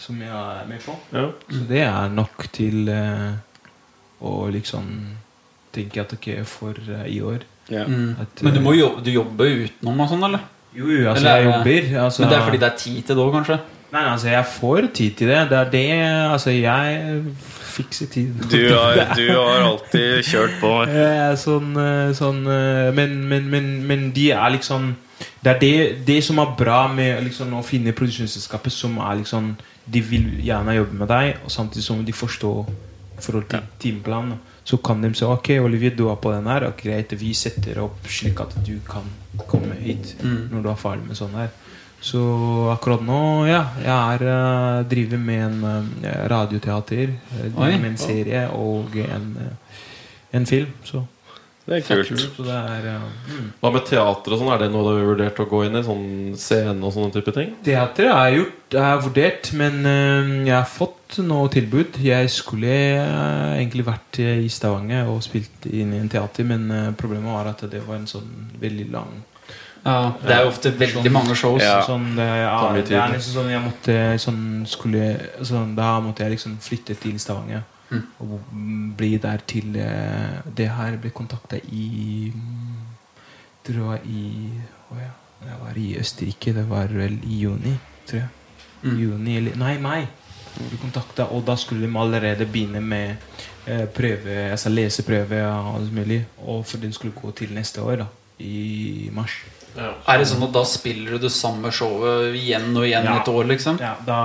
[0.00, 0.98] Som jeg er med på.
[1.14, 1.28] Ja.
[1.46, 3.36] Så det er nok til uh,
[4.26, 4.94] å liksom
[5.74, 7.84] tenke at dere for eh, i år ja.
[7.86, 8.16] Mm.
[8.20, 10.48] at, Men du eh, må jobbe, du jobber utenom og sånn, eller?
[10.74, 11.86] Jo, jo, altså Eller er jeg jobber.
[12.04, 13.58] Altså, Men det er fordi det er tid til det òg, kanskje?
[13.90, 15.38] Nei, altså jeg får tid til det.
[15.50, 15.86] Det er det
[16.30, 17.22] Altså, jeg
[17.70, 18.34] fikser tid.
[18.50, 20.72] Du, har, du har alltid kjørt på.
[21.44, 24.92] Sånn, eh, sånn eh, men, men, men, men de er liksom
[25.40, 25.74] Det er det,
[26.06, 29.54] det som er bra med liksom, å finne produksjonsselskapet som er liksom
[29.90, 32.70] De vil gjerne jobbe med deg, og samtidig som de forstår
[33.20, 34.38] forhold til timeplanen.
[34.64, 36.66] Så kan de si ok, Olivier, du er på den her.
[36.68, 39.02] Og greit, vi setter opp slik at du kan
[39.48, 40.48] komme hit Mm.
[40.52, 41.48] når du er ferdig med sånn her.
[42.00, 42.20] Så
[42.72, 43.64] akkurat nå, ja.
[43.84, 47.10] Jeg er uh, driver med en uh, radioteater.
[47.40, 47.50] eh,
[47.80, 49.26] med en serie og en,
[50.32, 50.70] en film.
[50.84, 51.02] Så
[51.70, 52.22] Det er kult.
[52.34, 53.50] så det er eh, mm.
[53.62, 54.48] Hva med teater og sånn?
[54.50, 55.82] Er det noe du har vurdert å gå inn i?
[55.86, 57.52] Sånn scene og sånne type ting?
[57.62, 62.00] Teater er gjort, er vurdert, men eh, jeg har fått noe tilbud.
[62.02, 66.66] Jeg skulle eh, egentlig vært i Stavanger og spilt inn i en teater, men
[66.98, 69.20] problemet var at det var en sånn veldig lang
[69.84, 71.62] Ja, Det er jo ofte veldig mange shows.
[71.62, 71.84] Ja.
[71.86, 76.34] Sånn, det, ja, det er nesten sånn jeg måtte sånn, skulle, sånn, Da måtte jeg
[76.34, 77.62] liksom flytte til Stavanger.
[77.90, 78.02] Mm.
[78.22, 78.40] Og
[78.96, 82.84] bli der til eh, Det her ble kontakta i mm,
[83.66, 84.22] Tror jeg i
[84.92, 85.10] Å ja.
[85.40, 86.52] Jeg var i Østerrike.
[86.52, 87.72] Det var vel i juni,
[88.06, 88.28] tror jeg.
[88.82, 88.96] Mm.
[89.00, 90.02] Juni eller Nei, mai.
[90.70, 93.16] De kontakta, og da skulle de allerede begynne med
[93.66, 96.18] eh, prøve, altså leseprøve og alt mulig.
[96.44, 98.06] Og for den skulle gå til neste år, da.
[98.40, 99.38] I mars.
[99.78, 103.16] Er det sånn at da spiller du det samme showet igjen og igjen Ja.
[103.20, 103.78] et år, liksom?
[103.80, 104.18] Ja, da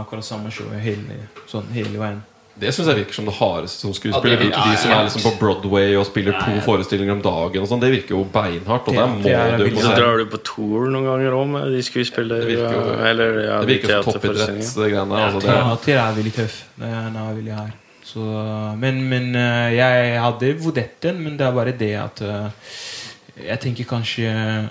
[0.00, 1.18] akkurat samme show hele,
[1.50, 2.22] sånn hele veien.
[2.58, 4.36] Det syns jeg virker som det hardeste som Ja, skuespiller.
[4.36, 5.00] det virker- de som ja, ja.
[5.00, 8.24] er liksom på Broadway og spiller to forestillinger om dagen, og sånn, det virker jo
[8.34, 8.88] beinhardt.
[8.88, 11.30] Og Ja, der må det er du på Så drar du på tour noen ganger
[11.38, 12.40] òg med de skuespillere?
[12.40, 14.84] Det virker jo- eller, ja, Det virker som toppidrett, teaterforestillinger.
[14.84, 15.24] det greiene der.
[15.26, 16.56] Altså, det, Teater er veldig tøff.
[16.82, 17.72] Er veldig hard.
[18.08, 18.20] Så,
[18.78, 22.50] men men eh, jeg hadde vurdert den, men det er bare det at eh,
[23.46, 24.68] Jeg tenker kanskje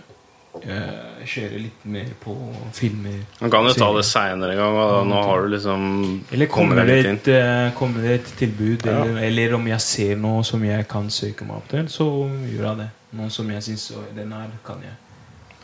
[1.27, 2.33] kjøre litt mer på
[2.75, 3.19] filmer.
[3.41, 4.77] Man kan jo ta det seinere en gang.
[4.77, 5.87] Og da, nå har du liksom
[6.31, 7.19] Eller kommet kommer det, litt inn.
[7.21, 11.09] et, eh, kommer det et tilbud, eller, eller om jeg ser noe som jeg kan
[11.09, 12.89] søke meg opp til, så gjør jeg det.
[13.17, 14.95] Noe som jeg syns den her kan jeg.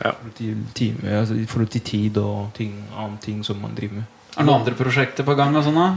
[0.04, 0.12] Ja.
[0.12, 0.34] Forhold
[0.76, 4.20] til altså, I forhold til tid og ting, annen ting som man driver med.
[4.34, 5.56] Er det noen andre prosjekter på gang?
[5.56, 5.90] og sånn da?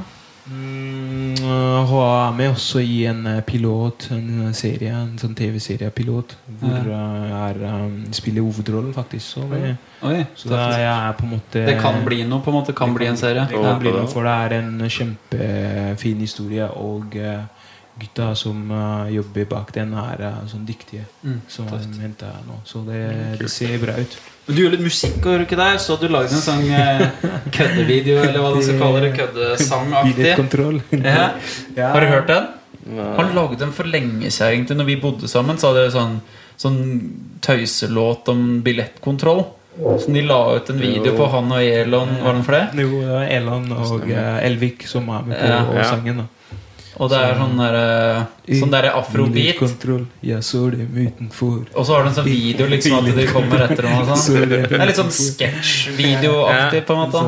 [0.46, 6.36] Mm, øh, er med også i en eh, pilot, en eh, serie, en sånn TV-seriepilot,
[6.60, 7.00] hvor ja.
[7.26, 9.26] jeg er, um, spiller hovedrollen, faktisk.
[9.26, 9.74] Så, det,
[10.06, 12.76] Oi, så det, er jeg på en måte Det kan bli noe, på en måte.
[12.78, 13.48] Kan bli en serie.
[13.50, 17.42] Det kan bli noe, for det er en kjempefin historie, og eh,
[18.00, 21.06] gutta som uh, jobber bak den, er uh, sånn dyktige.
[21.24, 21.68] Mm, som
[22.00, 22.60] henta nå.
[22.68, 23.02] Så det,
[23.40, 24.18] det ser bra ut.
[24.46, 25.70] Men Du gjør litt musikk, gjør du ikke det?
[25.82, 27.06] Så du lagde en sånn uh,
[27.56, 29.12] køddevideo, eller hva du skal kalle det.
[29.16, 30.32] Køddesangaktig.
[31.02, 31.26] Ja.
[31.76, 31.90] Ja.
[31.94, 32.52] Har du hørt den?
[33.16, 34.52] Han lagde den for lenge siden.
[34.52, 36.20] egentlig Når vi bodde sammen, så hadde de sånn,
[36.60, 36.80] sånn
[37.42, 39.44] tøyselåt om billettkontroll.
[39.76, 42.14] Så de la ut en video på han og Elon.
[42.22, 42.84] Var det for det?
[42.84, 45.58] Jo, det var Elan og eh, Elvik som er med på Ja.
[45.74, 45.84] Ja.
[45.90, 46.22] sangen.
[46.22, 46.26] da
[46.98, 48.26] Og det er sånn derre
[48.60, 49.58] sånn der afrobeat.
[50.22, 51.66] Jeg så dem utenfor.
[51.74, 53.92] Og så har du en sånn video liksom at de kommer etter dem.
[54.00, 57.18] og sånn det- Det er litt sånn sketsjvideoaktig, på en måte.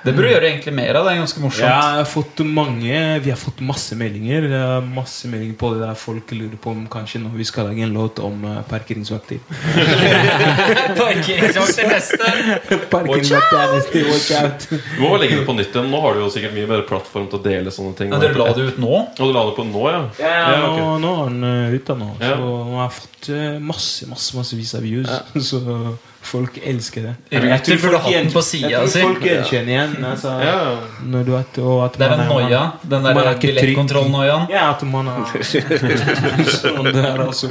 [0.00, 0.06] Eh.
[0.06, 1.04] Det burde du gjøre egentlig mer av.
[1.04, 1.66] Det er ganske Ja, morsomt.
[1.66, 4.46] jeg har fått mange Vi har fått masse meldinger.
[4.48, 7.82] Er Masse meldinger på det der folk lurer på om kanskje når vi skal lage
[7.84, 8.40] en låt om
[8.70, 9.38] parkeringsvakter.
[11.00, 11.88] parkeringsvakter.
[11.90, 12.78] Neste.
[12.90, 14.66] Parkeringsvakter er neste, watch out!
[14.96, 15.90] Du må legge det på nytt igjen.
[15.92, 18.12] Nå har du jo sikkert mye bedre plattform til å dele sånne ting.
[18.14, 18.92] Ja, Dere la det ut nå?
[19.06, 20.00] Og du la det på nå, ja?
[20.20, 20.84] Ja, Ja, okay.
[20.84, 22.10] nå, nå er den uh, ute nå.
[22.20, 22.32] Ja.
[22.34, 23.30] Så nå har jeg fått
[23.70, 25.10] masse, masse masse, vis av views.
[25.50, 25.60] Så
[26.30, 27.14] folk elsker det.
[27.30, 29.02] Burde hatt den på jeg sida tror si.
[29.04, 29.94] folk gjenkjenner igjen.
[30.10, 30.58] Altså, Ja.
[31.12, 32.62] når du vet, og at Det er den en noia.
[32.94, 34.48] Den er der billettkontroll-noiaen.
[34.50, 35.24] Ja, at man har
[36.60, 37.50] sånn, det er altså,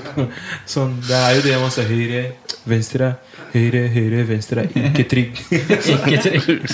[0.66, 2.24] sånn, Det er jo det man ser Høyre,
[2.70, 3.14] venstre.
[3.50, 4.64] Høyre, høyre, venstre.
[4.68, 5.40] er Ikke trygg.
[5.50, 6.66] Ikke trygg.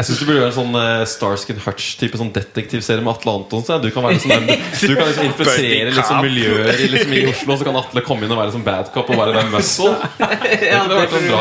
[0.00, 3.82] Jeg syns du burde en sånn uh, Starskin Hutch-type sånn detektivserie med Atle Antonsen.
[3.84, 4.48] Du kan, være sånn,
[4.90, 8.26] du kan liksom infisere litt sånn miljøer i, liksom, i Oslo, så kan Atle komme
[8.26, 9.94] inn og være sånn bad cop og være den muscle.
[10.70, 11.40] Ja, det vært sånn bra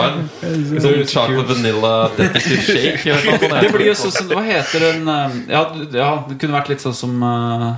[0.84, 3.18] Sånn chocolate vanilla detective shake.
[3.66, 5.62] Det blir jo sånn som Hva heter den eh, ja,
[5.96, 7.70] ja, det kunne vært litt sånn som uh,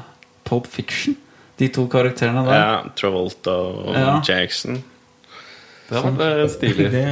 [0.48, 1.16] Pulp Fiction.
[1.62, 2.58] De to karakterene der.
[2.58, 4.16] Ja, Travolta og Ja.
[4.26, 4.82] Jackson.
[5.92, 7.04] Det hadde vært eh, stilig.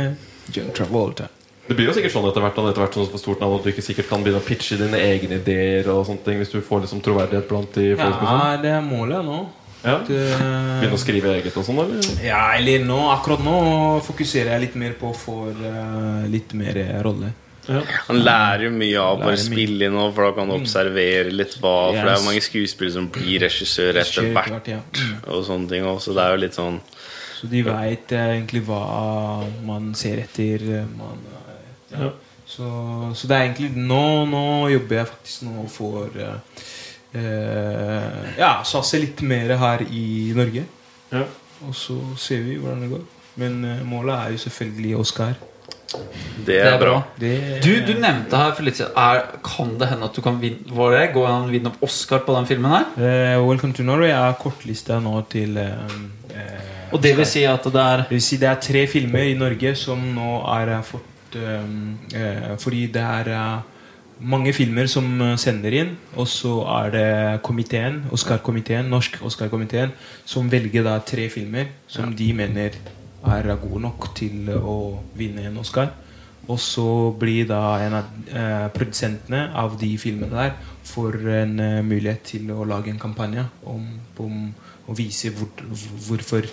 [0.55, 1.27] John Travolta.
[1.69, 3.65] Det blir jo sikkert sånn etter hvert at etter hvert sånn for stort navn at
[3.67, 6.63] du ikke sikkert kan begynne å pitche dine egne ideer og sånne ting hvis du
[6.65, 8.15] får liksom troverdighet blant de folk.
[8.23, 8.39] sånn.
[8.39, 9.43] Ja, det er målet nå.
[9.83, 9.99] Ja.
[9.99, 12.09] At, uh, Begynne å skrive eget og sånn, eller?
[12.25, 13.59] ja, eller nå, akkurat nå
[14.07, 17.29] fokuserer jeg litt mer på å få uh, litt mer rolle.
[17.69, 21.73] Han lærer jo mye av bare spille inn, for da kan du observere litt hva
[21.91, 24.71] For det er jo mange skuespillere som blir regissør etter hvert.
[24.73, 24.79] ja.
[24.81, 25.11] Mm.
[25.29, 26.79] Og sånne ting også, Så det er jo litt sånn
[27.39, 30.65] Så de veit egentlig hva man ser etter.
[30.97, 32.09] Man, eh, ja.
[32.49, 32.65] Så,
[33.15, 36.63] så det er egentlig nå, nå jobber jeg faktisk nå for eh,
[37.15, 40.65] eh, Ja, satse litt mer her i Norge.
[41.13, 41.23] Ja.
[41.67, 43.05] Og så ser vi hvordan det går.
[43.39, 45.37] Men eh, målet er jo selvfølgelig Oscar.
[46.45, 46.99] Det er, bra.
[47.19, 47.31] Det,
[47.65, 50.69] Du, du nevnte her for litt siden er, Kan det hende at du kan vinne
[50.77, 50.99] Var det?
[51.15, 52.85] Gå an å vinne opp Oscar på den filmen her?
[52.93, 55.95] Eh, Welcome to Norway er kortlista nå til eh,
[56.37, 59.27] eh, Og det vil si at det er Det vil si det er tre filmer
[59.29, 61.67] i Norge som nå er eh, fått eh,
[62.17, 63.59] eh, Fordi det er eh,
[64.19, 65.05] mange filmer som
[65.39, 69.93] sender inn, og så er det komiteen, Oscar-komiteen, norsk Oscar-komiteen,
[70.27, 72.75] som velger da tre filmer som de mener
[73.23, 75.93] er gode nok til å vinne en Oscar.
[76.49, 80.55] Og så blir da en av eh, produsentene av de filmene der
[80.89, 83.85] får en eh, mulighet til å lage en kampanje om,
[84.17, 84.49] om
[84.89, 85.51] å vise hvor,
[86.07, 86.49] hvorfor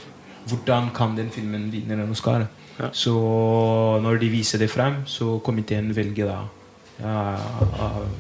[0.49, 2.47] hvordan kan den filmen vinne en Oscar.
[2.79, 2.91] Ja.
[2.93, 3.13] Så
[4.03, 6.39] når de viser det frem, så komiteen velger da
[7.01, 7.37] ja,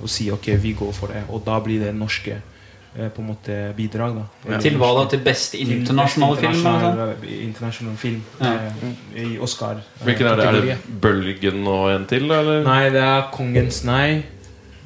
[0.03, 1.22] å si ok, vi går for det.
[1.33, 4.16] Og da blir det norske eh, på en måte bidrag.
[4.18, 4.61] da Ja.
[4.61, 5.05] Til hva da?
[5.12, 6.53] Til beste internasjonale film?
[6.53, 7.14] Internasjonal,
[7.49, 8.53] internasjonal film Ja.
[9.14, 9.77] eh, i Oscar.
[9.81, 10.47] eh, Hvilken er det?
[10.47, 12.62] Er det Bølgen og en til, eller?
[12.64, 14.22] Nei, det er Kongens nei.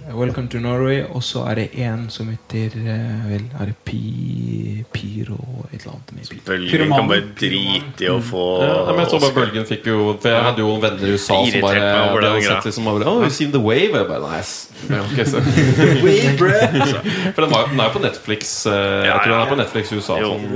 [0.09, 1.03] Welcome to Norway.
[1.13, 5.93] Og så er det en som heter eh, vel, Er det Pi, Pyro et eller
[5.93, 6.45] annet med Pyro.
[6.47, 9.99] Bølgen kan bare drite i å få Ja, men jeg så bare Bølgen fikk jo
[10.23, 13.21] For jeg hadde jo venner i USA som bare over hadde sett liksom bare, Oh,
[13.25, 13.93] you've seen The Wave?
[14.01, 14.73] Jeg bare, nice.
[14.89, 15.45] okay, ok, så.
[17.35, 19.93] For den, var, den er jo på Netflix eh, Jeg tror den er på Netflix
[19.93, 20.49] i USA sånn,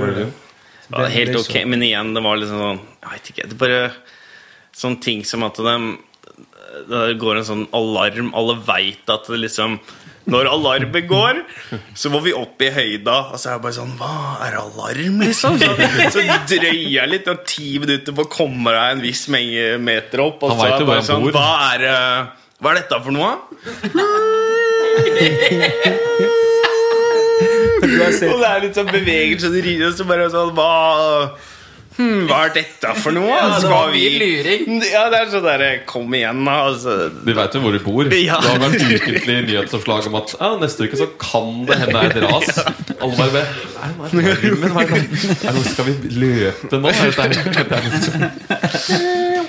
[0.89, 3.85] Ja, helt ok, men igjen, det var liksom sånn Jeg vet ikke, det er bare
[4.75, 5.77] sånne ting som at de
[6.89, 9.77] Det går en sånn alarm Alle vet at det liksom
[10.31, 11.41] Når alarmen går,
[11.93, 13.17] så må vi opp i høyda.
[13.29, 14.13] Og så er jeg bare sånn Hva
[14.47, 15.59] er alarm, liksom?
[15.61, 15.69] Så,
[16.15, 20.25] så drøyer jeg litt, og ti minutter på å komme deg en viss menge meter
[20.25, 20.41] opp.
[20.47, 21.29] Og så er jeg bare sånn.
[21.35, 21.85] Hva er,
[22.57, 23.31] hva er dette for noe?
[27.85, 30.69] Og det er litt sånn bevegelse, og så bare sånn Hva
[31.97, 33.29] hmm, Hva er dette for noe?
[33.29, 34.79] Ja, det Skal var vi luring.
[34.85, 36.55] Ja, det er sånn derre Kom igjen, da.
[36.69, 36.95] Altså.
[37.25, 38.11] Vi veit jo hvor vi bor.
[38.15, 38.39] Ja.
[38.43, 42.11] Det har vært ukentlig nyhetsoppslag om at ja, neste uke så kan det hende er
[42.11, 42.61] et ras.
[42.95, 43.45] Alle bare ved,
[43.79, 45.01] Nei, hva er det?
[45.45, 45.95] Er Skal vi
[46.25, 46.91] løpe nå?
[46.91, 47.85] Er dette er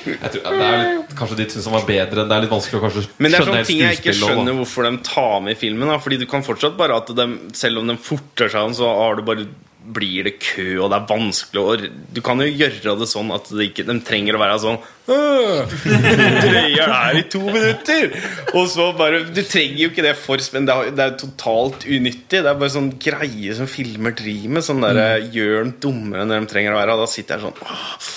[0.07, 2.25] Jeg tror, det er litt, kanskje de syns han var bedre.
[2.27, 4.59] Det er litt vanskelig å kanskje Men det er skjønne sånne ting jeg ikke skjønner
[4.61, 5.91] hvorfor de tar med i filmen.
[5.91, 6.01] Da.
[6.03, 7.29] Fordi du kan fortsatt bare at de,
[7.59, 9.49] Selv om de forter seg, så har du bare
[9.95, 11.85] blir det kø, og det er vanskelig og
[12.15, 15.75] Du kan jo gjøre det sånn at det ikke, de trenger å være sånn «Åh,
[16.43, 18.11] Drøyer her i to minutter!
[18.57, 20.67] Og så bare Du trenger jo ikke det for spenn.
[20.67, 22.43] Det er, det er totalt unyttig.
[22.43, 24.67] Det er bare sånn greie som filmer driver med.
[24.67, 26.97] Sånn der, Gjør dem dummere enn de trenger å være.
[26.97, 28.11] Og da sitter jeg sånn åh,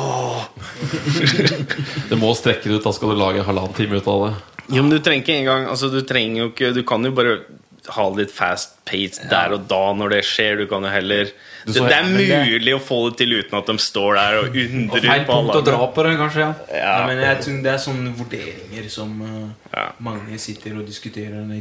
[0.00, 0.44] åh.
[2.08, 2.86] Det må strekke det ut.
[2.88, 4.34] Da skal du lage halvannen time ut av det.
[4.70, 7.40] Ja, men du trenger ikke engang altså, Du trenger jo ikke Du kan jo bare
[7.90, 10.58] ha det litt fast pace der og da når det skjer.
[10.60, 11.30] Du kan jo heller
[11.60, 12.06] det, det er
[12.48, 15.34] mulig å få det til uten at de står der og undrer Og feil på
[15.36, 16.40] punkt å dra på det, kanskje.
[16.40, 17.06] ja Ja, Ja.
[17.06, 19.84] men jeg tror Det er sånne vurderinger som uh, Ja.
[20.00, 21.60] mange sitter og diskuterer eller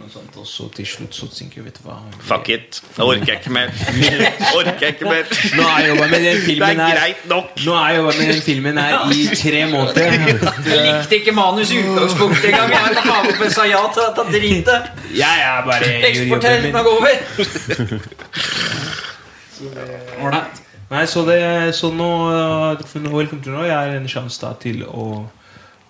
[0.00, 2.80] noe sånt, og så til slutt så tenker jeg, vet du hva Fuck it.
[2.98, 3.70] Jeg orker jeg ikke mer.
[4.58, 5.24] orker jeg ikke mer.
[5.54, 7.54] Nå er jeg jobba med den Det filmen er her greit nok.
[7.64, 10.18] Nå har jeg jobba med den filmen her i tre måneder.
[10.74, 12.70] Jeg likte ikke manus i utgangspunktet engang.
[12.74, 12.94] Jeg er.
[15.14, 15.84] Jeg er bare
[16.42, 16.72] min.
[16.72, 17.14] går over.
[20.24, 20.60] Ålreit.
[20.90, 21.38] Nei, så, det,
[21.74, 22.08] så nå,
[22.86, 25.24] for Welcome to Norway er en sjanse da til å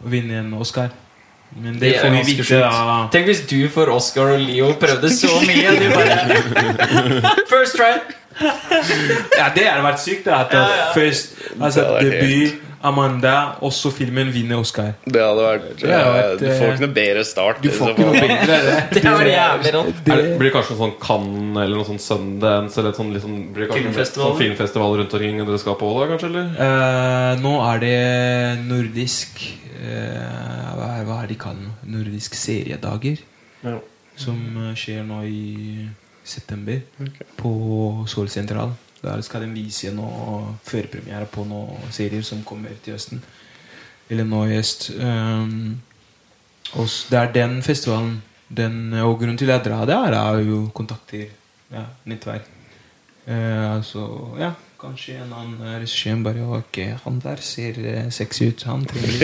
[0.05, 0.89] vinne en Oscar.
[1.55, 2.71] Men det, Det får vi vite da.
[3.13, 5.71] Tenk hvis du for Oscar og Leo prøvde så mye.
[5.79, 6.15] Du bare
[7.53, 7.93] First try.
[8.43, 10.25] Ja, det hadde vært sykt.
[10.27, 10.93] da, At ja.
[10.95, 13.35] først altså, Det debut, Amanda,
[13.65, 14.91] og så filmen vinner Oscar.
[15.09, 17.63] Det hadde vært, Det hadde vært, Du får eh, ikke noe bedre start.
[17.65, 18.75] Du får ikke noe bedre det.
[18.99, 20.03] Det var jævlig rått.
[20.05, 23.15] Er det, blir det kanskje en sånn Cannes eller noe sånn Sundance eller et sånn,
[23.17, 24.29] liksom, blir kanskje Filmfestival?
[24.29, 26.31] Sånn filmfestival rundt omkring dere skal på da, kanskje?
[26.33, 26.53] eller?
[26.61, 27.97] Uh, nå er det
[28.69, 29.41] nordisk
[29.81, 31.91] uh, hva, er, hva er de kaller det?
[31.97, 33.25] Nordisk seriedager.
[33.65, 33.79] Ja.
[34.21, 35.89] Som eh, skjer nå i
[36.25, 36.81] september
[37.37, 38.75] på Solsentral.
[39.05, 43.21] Der skal de vise noe førpremiere på noen serier som kommer til høsten.
[44.09, 44.91] Eller nå i høst.
[44.97, 45.81] Um,
[46.73, 48.23] og det er den festivalen.
[48.55, 51.29] Den, og grunnen til at jeg drar der, er jo kontakter.
[51.73, 52.49] Ja, nettverk.
[53.27, 54.05] Uh, altså,
[54.39, 54.53] ja
[54.85, 58.65] Kanskje en annen regissør bare Ok, han der ser eh, sexy ut.
[58.69, 59.23] Han trenger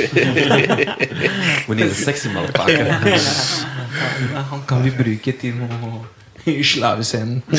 [1.69, 2.85] We need a sexy motherfucker.
[2.93, 6.01] han, han kan vi bruke til noe
[6.51, 7.43] i slavescenen.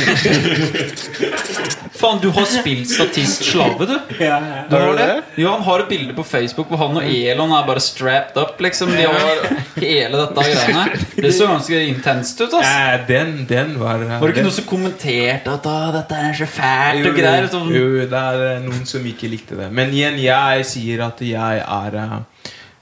[2.01, 3.93] Faen, du har spilt statist slave, du.
[4.17, 5.07] Du har det?
[5.37, 8.61] Jo, han har et bilde på Facebook hvor han og Elon er bare strapped up.
[8.63, 9.43] liksom De har
[9.83, 10.85] hele dette greiene.
[11.13, 12.55] Det så ganske intenst ut.
[12.57, 16.33] ass Ja, den, den var Var det ikke noen som kommenterte at «Å, dette er
[16.41, 17.49] så fælt og greier?
[17.51, 17.69] Sånn.
[17.75, 19.69] Jo, det er eh, noen som ikke likte det.
[19.69, 22.17] Men igjen, jeg sier at jeg er eh,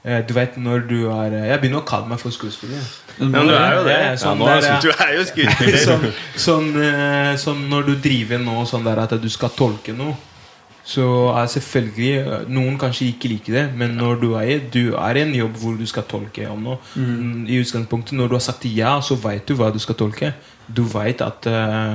[0.06, 2.88] eh, Du vet når du er Jeg begynner å kalle meg for skuespiller.
[3.20, 4.00] Men du er jo det.
[4.22, 5.78] Sånn ja, nå du er jo skuespiller.
[5.84, 6.08] sånn,
[6.46, 6.72] sånn,
[7.40, 10.16] sånn når du driver nå sånn der at du skal tolke noe
[10.86, 11.04] Så
[11.36, 15.24] er selvfølgelig eh, Noen kanskje ikke liker det Men når du er, du er i
[15.26, 16.80] en jobb hvor du skal tolke om noe.
[16.94, 20.32] Mm, I utgangspunktet Når du har sagt ja Så vet du hva du skal tolke.
[20.66, 21.94] Du vet at uh,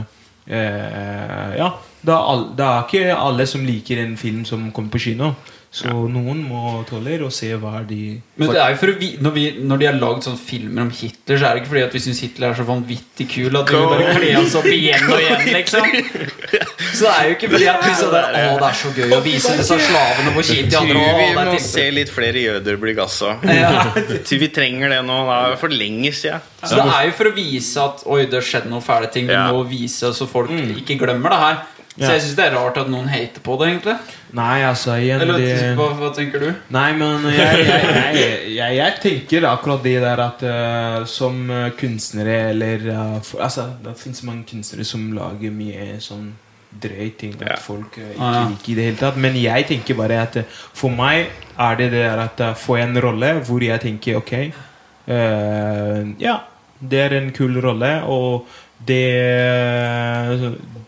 [0.52, 1.73] uh, Ja
[2.06, 5.31] det er, all, det er ikke alle som liker en film som kommer på kino
[5.76, 9.10] Så noen må tåle å se hva de Men det er jo for å vi,
[9.19, 11.84] når, vi, når de har lagd sånne filmer om Hitler, så er det ikke fordi
[11.84, 14.69] at vi syns Hitler er så vanvittig kul at vi vil bare kle oss opp
[14.72, 15.89] igjen og igjen, liksom.
[16.95, 19.15] Så det er jo ikke fordi at vi så der, Å, det er så gøy
[19.18, 22.11] å vise disse slavene hvor kjipt de andre Å, vi det er må se litt
[22.14, 23.35] flere jøder bli gassa.
[23.43, 23.73] ja.
[24.45, 25.15] Vi trenger det nå.
[25.27, 26.43] Det er for lenge siden.
[26.61, 29.27] Så det er jo for å vise at Oi, det har skjedd noen fæle ting.
[29.27, 31.61] Vi må vise så folk ikke glemmer det her.
[31.95, 33.93] Så jeg syns det er rart at noen hater på det, egentlig.
[34.35, 35.51] Nei, altså igjen Eller de...
[35.77, 36.49] hva, hva tenker du?
[36.76, 37.85] Nei, men jeg, jeg,
[38.19, 43.45] jeg, jeg, jeg tenker akkurat det der at uh, som eh, kunstnere eller uh, for,
[43.45, 46.34] Altså, det fins mange kunstnere som lager mye sånn
[46.76, 49.22] drøy ting at folk uh, ikke Ah, liker i det hele tatt.
[49.23, 53.01] Men jeg tenker bare at for meg er det det der at får jeg en
[53.07, 56.35] rolle hvor jeg tenker ok eh, Ja,
[56.80, 58.47] det er en kul rolle, og
[58.85, 59.05] det,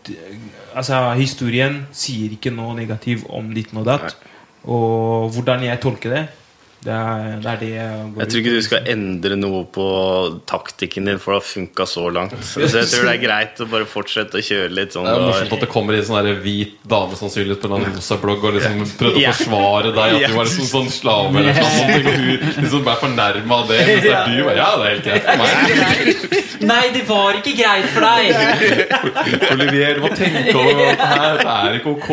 [0.06, 0.16] det
[0.78, 4.14] Altså, historien sier ikke noe negativt om ditt og datt.
[4.68, 6.24] Og hvordan jeg tolker det,
[6.78, 9.86] Det er det, er det jeg går Jeg tror ikke du skal endre noe på
[10.46, 12.36] taktikken din, for det har funka så langt.
[12.48, 15.08] Så jeg tror det er greit å bare fortsette å kjøre litt sånn.
[15.08, 18.46] Det er morsomt at det kommer en sånn hvit dame sannsynligvis på en rosa blogg
[18.46, 20.16] og liksom prøvde å forsvare deg.
[20.20, 21.94] At du var liksom sånn slave eller noe sånt.
[21.98, 23.80] Og du liksom ble fornærma av det.
[23.88, 26.46] Mens det er du bare, ja, det er helt greit for meg.
[26.68, 28.24] Nei, det var ikke greit for deg!
[29.54, 32.08] Olivier, du må tenke over at det her er ikke ok.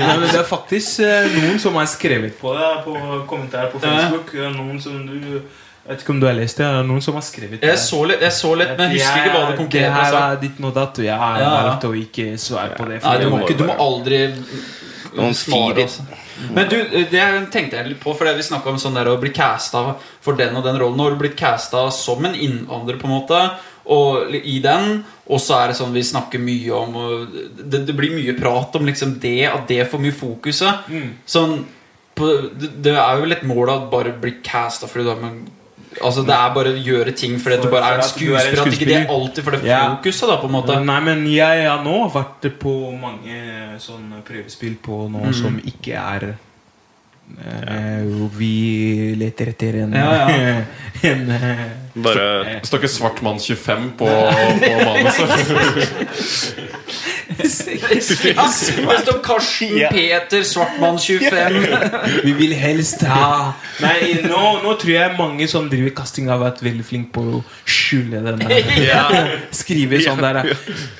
[0.00, 2.94] Men det er faktisk eh, noen som har skrevet på det på
[3.30, 3.92] kommentarer på Facebook.
[4.12, 6.68] Det er Noen som du Jeg vet ikke om du har lest det?
[6.68, 9.20] det er Noen som har skrevet Jeg så litt, jeg så litt men jeg husker
[9.20, 11.94] ikke hva det konkrete Det her er ditt nå, og jeg har Ja, valgt å
[11.98, 13.02] ikke svare på det.
[13.04, 14.22] Nei, du må, ikke, du må aldri
[15.14, 16.06] Noen svare, altså.
[16.54, 16.78] Men du,
[17.10, 19.94] det tenkte jeg litt på, for vi snakka om sånn der å bli casta
[20.24, 20.98] for den og den rollen.
[20.98, 23.42] Nå har du blitt casta som en innvandrer, på en måte,
[23.94, 25.04] og i den.
[25.24, 28.74] Og så er det sånn vi snakker mye om og det, det blir mye prat
[28.76, 30.90] om liksom det, at det får mye fokuset.
[31.30, 31.60] Sånn
[32.14, 32.28] på,
[32.60, 35.44] det, det er jo vel et mål at bare bli casta fordi du har med
[36.02, 38.60] Altså Det er bare å gjøre ting fordi for, du bare er en er skuespiller.
[38.64, 39.76] At ikke det er alltid for det Ja.
[39.94, 40.78] fokuset, da, på en måte.
[40.84, 43.36] Nei, men jeg har nå vært på mange
[43.78, 45.36] sånne prøvespill på noe Mm.
[45.38, 46.34] som ikke er
[47.38, 48.02] eh,
[48.34, 50.28] Vi leter etter en, Ja,
[51.12, 51.64] en eh,
[51.94, 55.30] Bare står ikke Svart mann 25 på, på manuset.
[57.38, 59.88] Det står Karsten Ja.
[59.90, 61.66] Peter Svartmann 25.
[62.24, 63.52] Vi vil helst ha
[63.82, 67.42] Nei, nå, nå tror jeg mange som driver casting, har vært veldig flinke på å
[67.66, 68.50] skjule den der.
[68.84, 69.04] Ja.
[69.54, 70.42] Skrive sånn der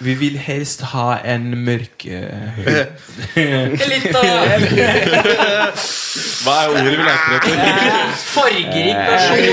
[0.05, 2.59] Vi vil helst ha en mørk eh,
[3.37, 4.25] Litt av
[6.45, 8.13] Hva er ordet vi leter etter?
[8.35, 8.99] fargerik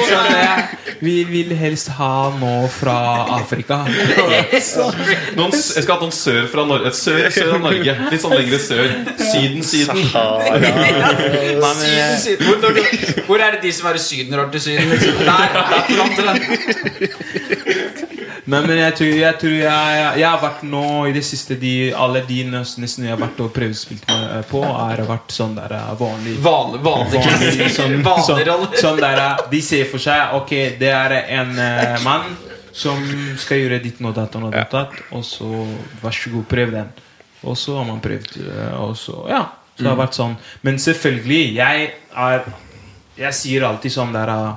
[0.10, 0.58] sånn, eh,
[1.02, 2.96] Vi vil helst ha noe fra
[3.40, 3.78] Afrika.
[5.38, 6.71] Noen, jeg skal ha noen sør fra Norge.
[6.88, 7.96] Et sør, sør av Norge.
[8.12, 8.88] Litt sånn lengre sør.
[9.20, 10.02] Syden, Syden.
[11.82, 12.46] Syden, syden.
[12.46, 12.82] Hvor, når du,
[13.28, 14.90] hvor er det de som er i Syden, drar til Syden?
[14.92, 15.16] Liksom?
[15.26, 16.40] Der, der fram til den.
[18.52, 21.74] Nei, men jeg tror jeg, tror jeg, jeg har vært nå i det siste de,
[21.94, 25.92] Alle de nesten jeg har vært og prøvespilt med på, har vært sånn der eh,
[26.00, 28.72] vanlig Vanlig, vanlig, Vanlig, sånn, vanlig sånn, rolle.
[28.82, 32.34] sånn der, eh, De ser for seg Ok, det er en uh, mann
[32.74, 33.00] som
[33.40, 35.48] skal gjøre ditt og datt og datt, og så
[36.02, 36.92] vær så god, prøv den.
[37.42, 39.46] Og så har man prøvd, eh, og så Ja.
[39.72, 40.36] Så det har vært sånn.
[40.62, 42.44] Men selvfølgelig, jeg er
[43.18, 44.56] Jeg sier alltid sånn der eh,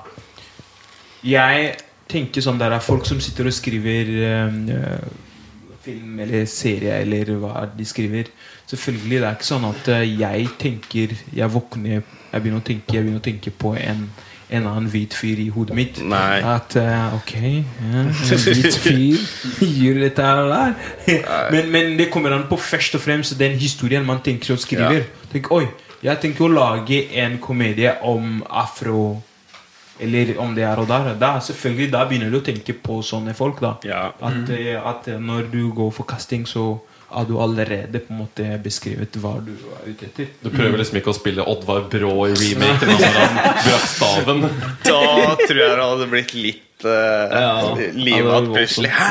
[1.23, 1.77] Jeg
[2.09, 4.99] tenker sånn der Folk som sitter og skriver øh,
[5.83, 8.25] film eller serie eller hva de skriver
[8.67, 13.03] Selvfølgelig, det er ikke sånn at jeg tenker Jeg våkner Jeg begynner å tenke, jeg
[13.03, 14.11] begynner å tenke på en
[14.57, 16.01] en annen hvit fyr i hodet mitt.
[16.09, 16.39] Nei.
[16.55, 18.13] At uh, ok, ja, en
[18.47, 19.21] hvit fyr
[19.61, 20.75] gjør dette her der.
[21.55, 25.07] men, men det kommer an på først og fremst den historien man tenker og skriver.
[25.33, 25.67] Tenk, oi,
[26.05, 29.23] jeg tenker å lage en komedie om afro
[30.01, 31.13] eller om det er og der.
[31.21, 33.61] Da, selvfølgelig, da begynner du å tenke på sånne folk.
[33.63, 34.09] da Ja.
[34.21, 34.83] at, mm.
[34.91, 39.17] at eh, når du går for casting, så har du allerede på en måte beskrevet
[39.23, 40.33] hva du er ute etter.
[40.43, 43.23] Du prøver liksom ikke å spille Oddvar Brå i remake Altså,
[43.69, 44.45] brakk staven.
[44.87, 45.01] Da
[45.45, 47.55] tror jeg det hadde blitt litt uh, Ja,
[47.95, 48.91] livet plutselig.
[48.95, 49.11] Hæ?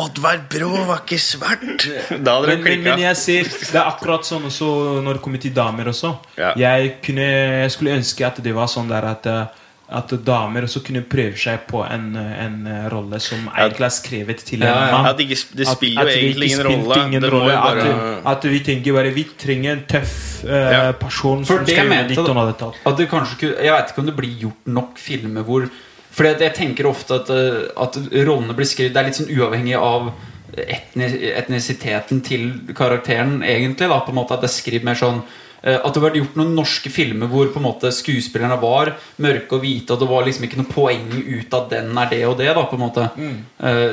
[0.00, 1.86] Oddvar Brå var ikke svart!
[2.22, 2.84] Da hadde Men, men, klikka.
[2.92, 4.68] men jeg ser Det er akkurat sånn også
[5.02, 6.12] når det kommer til damer også.
[6.38, 6.52] Ja.
[6.60, 7.26] Jeg, kunne,
[7.64, 9.56] jeg skulle ønske at det var sånn der at eh,
[9.90, 12.58] at damer også kunne prøve seg på en, en
[12.92, 14.92] rolle som egentlig er skrevet til en Ja, ja.
[14.94, 15.08] mann.
[15.10, 16.98] At det, spiller at jo egentlig ingen rolle.
[17.06, 17.86] ingen Det rolle, bare
[18.20, 20.14] at, at vi tenker bare Vi trenger en tøff
[20.44, 20.92] uh, Ja.
[20.92, 22.80] person For som det skal gjøre ditt og datt.
[22.86, 25.66] At det kanskje Jeg vet ikke om det blir gjort nok filmer hvor
[26.14, 29.76] For jeg tenker ofte at, eh, at rollene blir skrevet Det er litt sånn uavhengig
[29.78, 30.12] av
[30.50, 33.86] etnis, etnisiteten til karakteren, egentlig.
[33.88, 35.22] da På en måte At det er skrevet mer sånn
[35.62, 39.58] At det har vært gjort noen norske filmer hvor på en måte skuespillerne var mørke
[39.58, 42.38] og hvite, og det var liksom ikke noe poeng ut av den er det og
[42.40, 42.48] det.
[42.56, 43.36] da på en måte mm.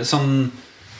[0.07, 0.31] Sånn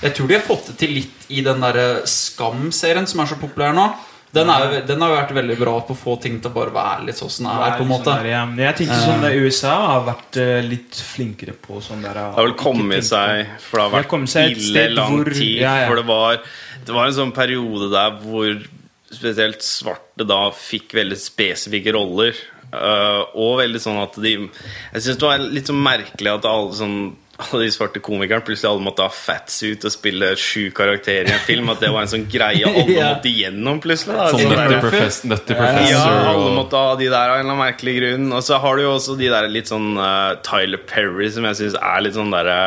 [0.02, 3.39] Jeg tror de har fått det til litt i den derre Skam-serien som er så
[3.39, 3.88] populær nå.
[4.35, 6.73] Den, er, den har jo vært veldig bra på å få ting til å bare
[6.76, 7.76] være litt sånn som det er.
[7.80, 8.41] på en måte Sånn der, ja.
[8.68, 12.49] Jeg tenker sånn der USA har vært eh, litt flinkere på sånn der Det har
[12.49, 15.61] vel kommet seg For det har vært ille lang hvor- tid.
[15.64, 15.88] ja, ja.
[15.88, 16.41] For det var,
[16.84, 18.68] det var en sånn periode der hvor
[19.14, 22.34] spesielt svarte da fikk veldig spesifikke roller.
[22.74, 26.74] øh, og veldig sånn at de Jeg syns det var litt sånn merkelig at alle
[26.76, 26.98] sånn
[27.38, 31.44] alle de svarte komikerne plutselig alle måtte ha fatsuit og spille sju karakterer i en
[31.46, 31.68] film.
[31.70, 33.12] At det var en sånn greie alle Ja.
[33.14, 34.16] måtte igjennom plutselig.
[34.18, 34.26] Da.
[34.34, 35.36] Sånn Nutty Professor.
[35.52, 38.26] Professor ja, alle måtte ha de der av en eller annen merkelig grunn.
[38.34, 41.60] Og så har du jo også de der litt sånn uh, Tyler Perry, som jeg
[41.62, 42.58] syns er litt sånn derre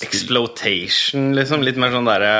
[0.00, 1.62] Exploitation, liksom.
[1.66, 2.32] Litt mer sånn derre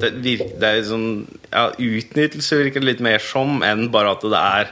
[0.00, 4.22] det, virker- det er sånn Ja, utnyttelse virker det litt mer som enn bare at
[4.22, 4.70] det er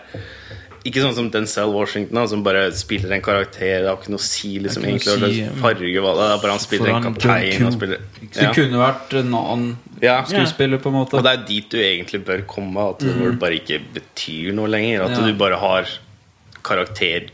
[0.83, 3.83] Ikke sånn som Denzel Washington, da, som bare spiller en karakter.
[3.83, 6.39] Det har ikke noe å si liksom, egentlig si, farge hva det er.
[6.41, 7.53] Bare han spiller en kaptein.
[7.59, 7.67] Q.
[7.75, 8.29] spiller, ja.
[8.41, 10.23] Det kunne vært en annen Ja.
[10.25, 11.19] skuespiller, på en måte.
[11.21, 12.81] Og det er dit du egentlig bør komme.
[12.95, 15.03] At det det bare ikke betyr noe lenger.
[15.05, 15.27] At Ja.
[15.27, 15.85] du bare har
[16.65, 17.29] karakter.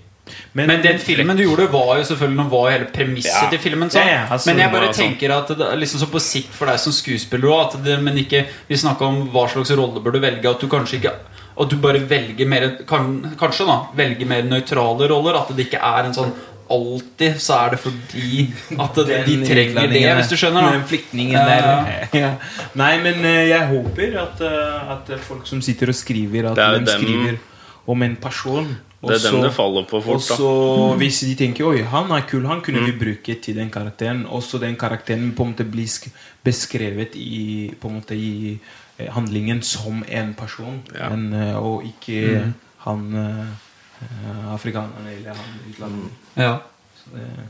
[0.55, 3.51] Men, Men den filmen du gjorde, var jo selvfølgelig Nå var jo hele premisset Ja.
[3.51, 3.91] til filmen.
[3.95, 4.99] Ja, ja, altså, men jeg bare sånn.
[5.05, 8.45] tenker at det liksom så på sikt for deg som skuespiller at det, Men ikke
[8.69, 10.51] Vi snakka om hva slags rolle bør du velge.
[10.51, 11.13] At du kanskje ikke
[11.57, 15.39] At du bare velger mer kan, Kanskje da velger mer nøytrale roller.
[15.39, 16.35] At det ikke er en sånn
[16.69, 18.49] Alltid så er det fordi
[18.83, 20.65] at det, de trenger det, hvis du skjønner.
[20.73, 22.09] Den da flyktningen Ja, der.
[22.19, 22.31] Ja.
[22.75, 26.91] Nei, men eh, jeg håper at, eh, at folk som sitter og skriver, at de
[26.91, 27.39] skriver
[27.87, 28.67] om en person.
[29.09, 30.29] Det er dem det faller på Og fort.
[30.29, 32.99] da så hvis de tenker Oi, han er kul, han kunne vi Mm.
[32.99, 34.27] bruke til den karakteren.
[34.29, 35.89] Og så den karakteren på en måte blir
[36.45, 38.59] beskrevet i, på en måte i
[38.99, 40.83] eh, handlingen som en person.
[40.95, 41.11] Ja.
[41.13, 42.55] En, eh, og ikke Mm.
[42.79, 46.11] han eh, afrikaneren eller han utlendingen.
[46.37, 46.57] Ja.
[46.97, 47.49] Så, det-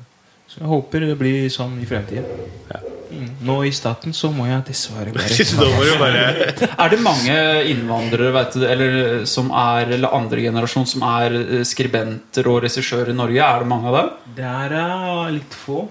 [0.57, 2.55] så jeg håper det blir sånn i fremtiden.
[3.17, 3.29] Mm.
[3.45, 5.13] Nå i staten så må jeg dessverre
[6.03, 6.23] bare
[6.67, 7.37] Er det mange
[7.71, 8.97] innvandrere vet du, eller,
[9.29, 13.45] som er, eller andre generasjon som er eh, skribenter og regissører i Norge?
[13.45, 14.11] Er det mange av dem?
[14.41, 15.85] Det er eh, litt få.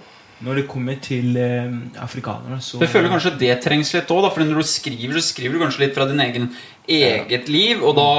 [0.45, 4.25] Når det kommer til eh, afrikanere, så Jeg føler kanskje det trengs litt òg.
[4.33, 6.49] For når du skriver, så skriver du kanskje litt fra din egen
[6.89, 7.85] eget liv.
[7.85, 8.09] Og da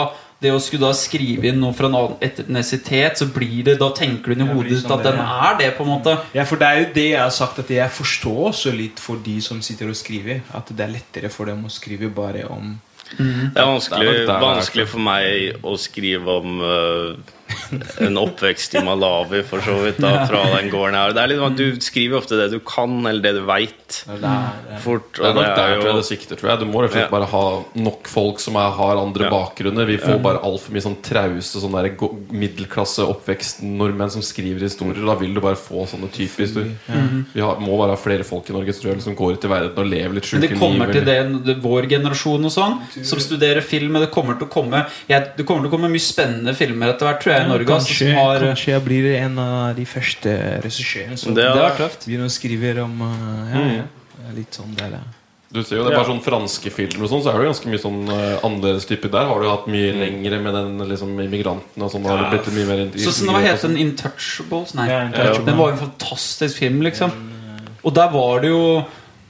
[0.43, 3.89] det å skulle da skrive inn noe fra en annen etnisitet, så blir det Da
[3.97, 6.17] tenker du inn i hodet ditt sånn at den er det, på en måte.
[6.37, 9.23] Ja, for det er jo det jeg har sagt, at jeg forstår også litt for
[9.25, 10.43] de som sitter og skriver.
[10.57, 12.77] At det er lettere for dem å skrive bare om
[13.17, 17.35] Det er vanskelig, Det er der er, vanskelig for meg å skrive om øh,
[18.07, 19.99] en oppvekst i Malawi, for så vidt.
[20.03, 22.95] da Fra den gården her Det er litt sånn Du skriver ofte det du kan,
[23.07, 24.01] eller det du veit.
[24.83, 25.19] Fort.
[25.21, 26.91] Og det er, nok der er tror jeg det sikter, tror jeg Du må rett
[26.93, 27.45] og slett bare ha
[27.87, 29.31] nok folk som er, har andre Ja.
[29.33, 29.87] bakgrunner.
[29.89, 31.75] Vi får bare altfor mye sånn trause sånn
[32.31, 35.05] middelklasse oppvekst-nordmenn som skriver historier.
[35.07, 36.75] Da vil du bare få sånne typer historier.
[37.33, 39.49] Vi har, må bare ha flere folk i Norge tror jeg, som går ut i
[39.53, 40.51] verden og lever litt sjuke liv.
[40.51, 40.99] det kommer liv.
[40.99, 43.99] til det, det vår generasjon og sånn, som studerer film.
[44.03, 47.07] Det kommer til å komme jeg, Det kommer til å komme mye spennende filmer etter
[47.09, 47.75] hvert, tror jeg, i Norge.
[47.75, 50.33] altså, kanskje, som har, kanskje jeg blir en av de første
[50.65, 53.87] regissørene som Det det er- er begynner å skrive om uh, ja, ja.
[54.27, 55.05] Er Litt sånn der, ja.
[55.53, 57.51] Du ser jo det er bare sånn franske filmer og sånn, så er det jo
[57.53, 59.09] ganske mye sånn uh, annerledes type.
[59.13, 62.05] Der har du hatt mye lengre med den liksom immigranten og sånn.
[62.11, 62.29] Ja.
[62.33, 63.79] blitt mye mer Så sånn, Hva het den?
[63.85, 64.75] Intouchables?
[64.75, 64.89] Nei.
[64.91, 65.47] Ja, Intouchables.
[65.47, 67.15] Den var jo en fantastisk film, liksom.
[67.87, 68.63] Og der var det jo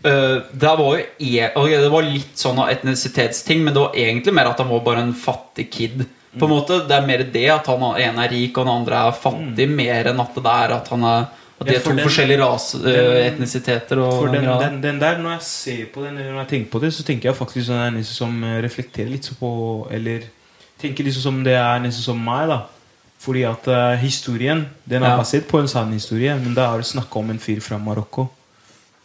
[0.06, 4.52] Uh, det, var jo okay, Det var litt sånn etnisitetsting, men det var egentlig mer
[4.52, 6.04] at han var bare en fattig kid.
[6.38, 8.94] På en måte Det er mer det at han ene er rik og den andre
[9.08, 11.26] er fattig, mer enn at det er at han er
[11.58, 13.98] At de Ja, er for to den- forskjellige ras, den- etnisiteter.
[13.98, 16.92] Og For den, den, der, når jeg ser på den, når jeg tenker på det,
[16.92, 20.20] så tenker jeg faktisk at det er nesten som reflekterer litt på Eller
[20.78, 22.58] tenker liksom som det er nesten som meg, da.
[23.18, 25.16] Fordi at uh, historien Den er Ja.
[25.16, 28.28] basert på en sann historie, men da er det snakk om en fyr fra Marokko.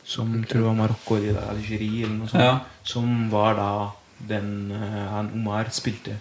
[0.04, 2.44] Som tror jeg var Marokko eller Algerie eller noe sånt.
[2.44, 2.60] Ja.
[2.84, 3.92] Som var da
[4.28, 6.18] den uh, han Omar spilte.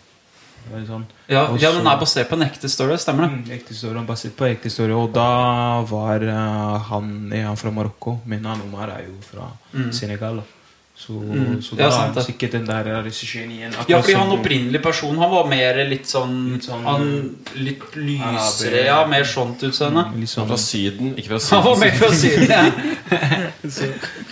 [0.87, 1.05] Sånn.
[1.27, 3.33] ja, Og ja, den er basert på en ekte story, stemmer det?
[3.33, 8.21] Mm, ekte historie, basert på ekte story Og da var uh, han, han fra Marokko,
[8.31, 9.51] Min han Omar er jo fra
[9.91, 10.43] Senegal.
[10.43, 10.60] da.
[11.01, 11.79] Så, så Mm.
[11.81, 12.25] Ja, da sant er det.
[12.27, 13.73] sikkert den der regissøren igjen.
[13.89, 17.07] Ja, fordi han opprinnelig person Han var mer litt sånn, Litt sånn- han,
[17.57, 18.99] Litt lysere, ja.
[19.09, 20.05] Mer sånt utseende.
[20.13, 21.57] Litt Han sånn, fra Syden, ikke fra Syden.
[21.57, 23.17] Han var mer fra Syden, ja.
[23.79, 23.89] så,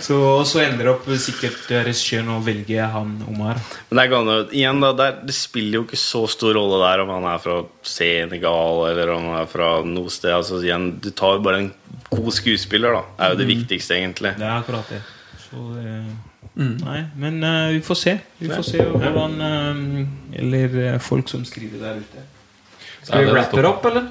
[0.09, 3.59] så, så ender opp sikkert eh, regissøren å velge han Omar.
[3.89, 7.03] Men det, er gane, igjen da, der, det spiller jo ikke så stor rolle der
[7.07, 7.63] om han er fra
[7.97, 10.37] Senegal eller om han er fra noe sted.
[10.37, 11.73] Altså, igjen, du tar jo bare en
[12.13, 13.05] god skuespiller, da.
[13.17, 14.37] Det er jo det viktigste, egentlig.
[14.37, 15.01] Det er akkurat det.
[15.49, 16.17] Så, eh,
[16.59, 16.75] Mm.
[16.83, 18.17] Nei, men uh, vi får se.
[18.39, 22.25] Vi får se hvordan uh, Eller uh, folk som skriver der ute.
[23.03, 24.09] Skal vi rappe wrap eller?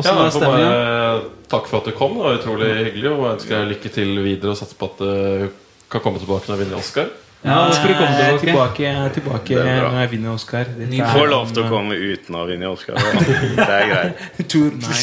[0.00, 1.18] Ja, jeg får bare
[1.52, 2.16] Takk for at du kom.
[2.16, 3.10] Det var utrolig hyggelig.
[3.12, 5.52] Og jeg ønsker deg lykke til videre og satser på at du
[5.92, 7.12] kan komme tilbake når du vinner Oscar.
[7.44, 8.46] Ja, nå skal du komme tilbake.
[8.46, 9.88] tilbake, er tilbake Det bra.
[9.92, 10.64] når jeg vinner Oscar.
[10.64, 12.96] Du Får lov til å komme uten å vinne Oscar.
[12.96, 14.22] Det er greit.
[14.38, 15.00] eh, Tur, nei.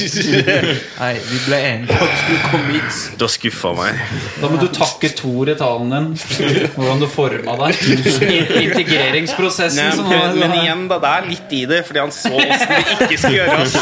[1.04, 2.98] nei, vi ble enige om at du skulle komme hit.
[3.20, 4.02] Du har skuffa meg.
[4.42, 6.10] Da må du takke Tor i talen din.
[6.80, 7.86] Hvordan du forma deg.
[8.66, 12.74] Integreringsprosessen Nei, men, men igjen, da, det er litt i det, fordi han så åssen
[12.74, 13.80] det ikke skulle gjøres.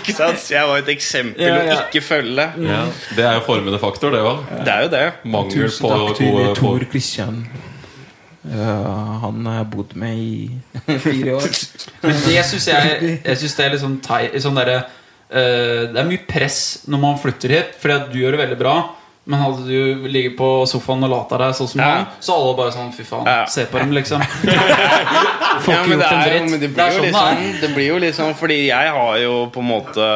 [0.00, 0.42] Ikke sant?
[0.42, 2.50] Så jeg var et eksempel Ja, å ikke følge.
[2.66, 2.84] Ja,
[3.14, 4.46] det er jo formende faktor, det òg.
[4.66, 5.08] Det er jo det.
[5.30, 7.68] Mangel Tusen på takk til gode Tor på,
[8.42, 9.20] Christian.
[9.20, 10.50] Han har jeg bodd med i
[11.04, 11.50] fire år.
[12.02, 14.80] Men det syns jeg Jeg synes det er litt sånn tei, sånn eh,
[15.30, 18.76] Det er mye press når man flytter hit, fordi du gjør det veldig bra.
[19.30, 21.90] Men hadde du ligget på sofaen og lata deg sånn som Ja.
[21.92, 23.44] han, så alle bare sånn Fy faen, Ja.
[23.46, 24.22] se på dem, liksom.
[24.24, 26.50] Får Ja, ikke gjort en dritt.
[26.50, 27.60] det Det blir er sånn det liksom.
[27.60, 30.08] Det blir jo liksom Fordi jeg har jo på en måte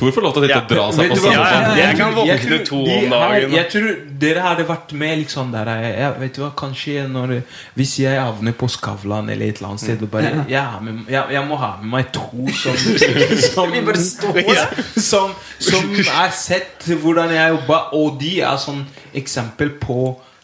[0.00, 1.32] Tor får lov til å sitte og dra seg på hva?
[1.34, 1.72] Ja, ja.
[1.76, 3.52] Jeg kan våkne tror to om dagen.
[3.52, 3.88] Jeg tror
[4.22, 7.34] dere hadde vært med liksom der jeg, jeg Vet du hva, kanskje når
[7.76, 11.34] Hvis jeg havner på Skavlan eller et eller annet sted og bare jeg, med, jeg,
[11.36, 12.80] jeg må ha med meg to som
[13.60, 13.76] Som,
[14.56, 14.64] ja,
[14.96, 18.82] som, som er sett hvordan jeg jobba, og de er sånn
[19.16, 20.00] eksempel på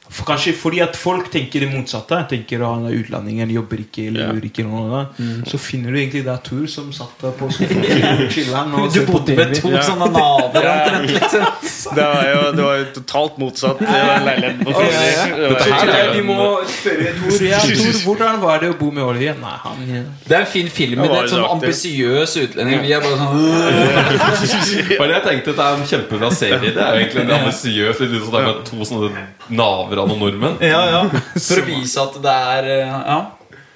[0.09, 2.19] for Kanskje fordi at folk tenker det motsatte.
[2.31, 4.33] Tenker at han er utlendingen, jobber ikke eller Ja.
[4.49, 5.07] ikke noe.
[5.19, 5.45] mm.
[5.51, 7.49] Så finner du egentlig der Tur som satt der på
[8.35, 9.83] chiller'n og Du bodde med to Ja.
[9.83, 11.47] sånne naboer omtrent, liksom.
[11.97, 15.49] Det var jo, det var jo totalt motsatt Det var leiligheten på Ja, ja, ja.
[15.49, 17.45] Det er jo vi må spørre Tor.
[17.47, 19.35] Ja, Tor, hvordan var det å bo med Olje?
[19.41, 19.85] Nei, han
[20.27, 21.03] Det er en fin film.
[21.03, 22.83] Det Det er et sånn ambisiøs utlending.
[22.87, 26.73] Vi er bare sånn Bare jeg tenkte at Det er en kjempebra serie.
[26.73, 29.27] Det er jo egentlig en ambisiøs litt sånn to sånne
[29.57, 30.57] naver av noen nordmenn.
[30.75, 31.03] Ja, ja.
[31.49, 33.19] For å vise at det er eh, Ja.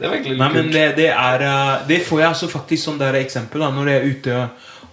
[0.01, 0.73] Det er virkelig Nei, litt men kult.
[0.73, 3.99] det, det er uh, Det får jeg altså faktisk sånn der eksempel da Når jeg
[3.99, 4.37] er ute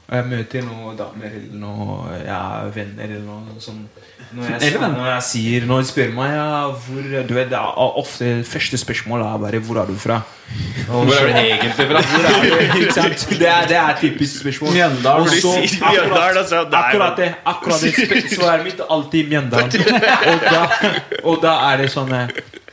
[0.08, 3.82] og jeg møter noen damer eller noen ja, venner eller noe sånn
[4.36, 7.56] når jeg, Eller når jeg sier Når de spør meg ja, hvor, Du vet, det
[7.56, 10.18] er ofte første spørsmål er bare Hvor er du fra?
[10.90, 12.02] Og Hvor er du egentlig fra?
[12.10, 12.58] Hvor er du?
[12.82, 13.24] Ikke sant?
[13.40, 14.74] Det er, det er typisk spørsmål.
[14.76, 15.32] Mjøndalen.
[15.32, 16.62] Så- Mjøndalen, altså.
[16.82, 17.30] Akkurat det.
[17.46, 19.72] akkurat det Svaret mitt alltid Mjøndalen.
[20.28, 20.62] Og da,
[21.24, 22.12] og da er det sånn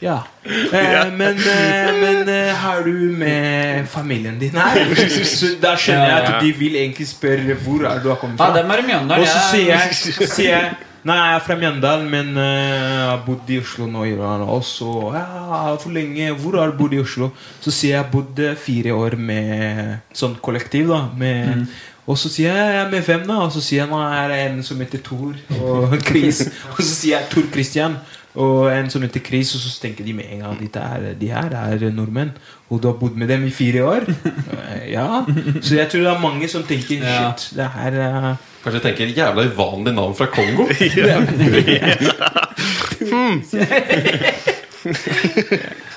[0.05, 0.19] Ja.
[0.45, 4.83] Eh, men eh, men eh, har du med familien din her?
[5.39, 8.51] Så da skjønner jeg at de vil egentlig spørre hvor er du har kommet Ja,
[8.51, 8.59] fra.
[8.63, 9.23] dem er i Mjøndalen.
[9.25, 10.75] Og så sier Jeg- jeg, sier jeg
[11.05, 14.05] Nei, jeg er fra Mjøndalen, men eh, jeg har bodd i Oslo nå.
[14.09, 14.41] i Iran.
[14.49, 17.31] Og så ja, For lenge Hvor har du bodd i Oslo?
[17.61, 20.89] Så sier jeg jeg bodde fire år med sånn kollektiv.
[20.89, 21.67] da med,
[22.07, 23.37] Og så sier jeg ja, med hvem da?
[23.45, 26.41] Og så sier jeg nå er det en som heter Tor og Chris.
[26.73, 27.97] og så sier jeg Tor Christian
[28.35, 31.51] og en som heter Chris, og så tenker de med en gang at de her
[31.55, 32.33] er nordmenn.
[32.71, 34.01] Og du har bodd med dem i fire år?
[34.75, 35.23] Eh, ja.
[35.63, 37.33] Så jeg tror det er mange som tenker Ja.
[37.37, 40.65] shit, det her er Kanskje jeg tenker jævla uvanlig navn fra Kongo?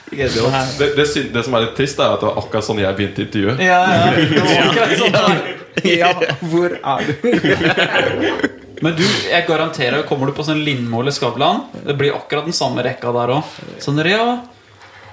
[0.78, 2.96] Det, det, syn- det som er litt trist, er at det var akkurat sånn jeg
[2.98, 3.60] begynte intervjuet.
[3.62, 4.06] Ja, ja.
[4.16, 5.42] Det sånn.
[5.86, 6.14] Ja,
[6.48, 8.64] hvor er du?
[8.82, 12.54] Men du, jeg garanterer Kommer du på sånn Lindmo eller Skavlan Det blir akkurat den
[12.54, 13.56] samme rekka der òg.
[13.82, 14.38] Sånn, ja.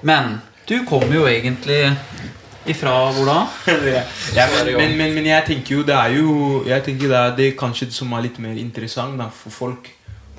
[0.05, 0.39] Men
[0.69, 1.81] du kommer jo egentlig
[2.69, 3.39] ifra hvor da?
[4.36, 6.36] Ja, men, men, men, men jeg tenker jo det er jo
[6.69, 9.91] Jeg tenker det er det kanskje som er litt mer interessant da, for folk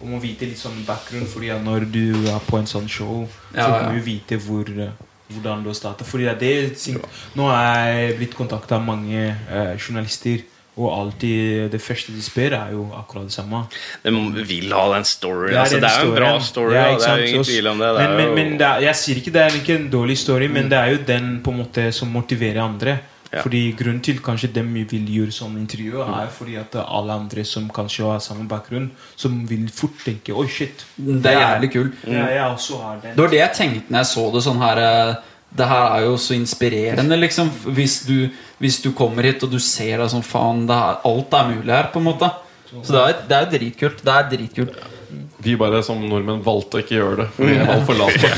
[0.05, 1.25] om å vite litt sånn bakgrunn.
[1.29, 3.25] Fordi når du er på en sånn show,
[3.55, 3.77] Ja, så ja.
[3.87, 4.91] må du vite hvor eh,
[5.31, 6.05] hvordan du har starta.
[6.05, 6.97] Det er det
[7.35, 10.43] Nå er jeg blitt kontakta av mange eh, journalister,
[10.75, 13.63] og alltid det første de spør, er jo akkurat det samme.
[14.03, 15.53] De vil ha den storyen.
[15.53, 16.73] Det er altså, det er jo en bra story.
[16.75, 17.91] Ja, Ja, det er jo ingen tvil om det.
[17.95, 20.47] det men, men, men det er, jeg sier ikke det er ikke en dårlig story,
[20.51, 22.97] men det er jo den på en måte som motiverer andre.
[23.31, 23.41] Ja.
[23.41, 27.67] Fordi Grunnen til kanskje dem vil gjøre sånn intervju, er fordi at alle andre som
[27.73, 30.85] kanskje har samme bakgrunn, som vil fort tenke Oi, shit.
[30.95, 32.03] Det er jævlig kult.
[32.07, 33.15] Ja, har den.
[33.15, 36.07] Det var det jeg tenkte når jeg så det sånn her eh, Det her er
[36.07, 37.51] jo så inspirerende, liksom.
[37.77, 41.71] Hvis du, hvis du kommer hit og du ser deg sånn Faen, alt er mulig
[41.71, 42.31] her, på en måte.
[42.75, 44.03] Så det er, det er dritkult.
[44.03, 44.75] Det er dritkult.
[45.45, 47.27] Vi bare som nordmenn valgte å ikke gjøre det.
[47.37, 48.29] Vi er altfor late.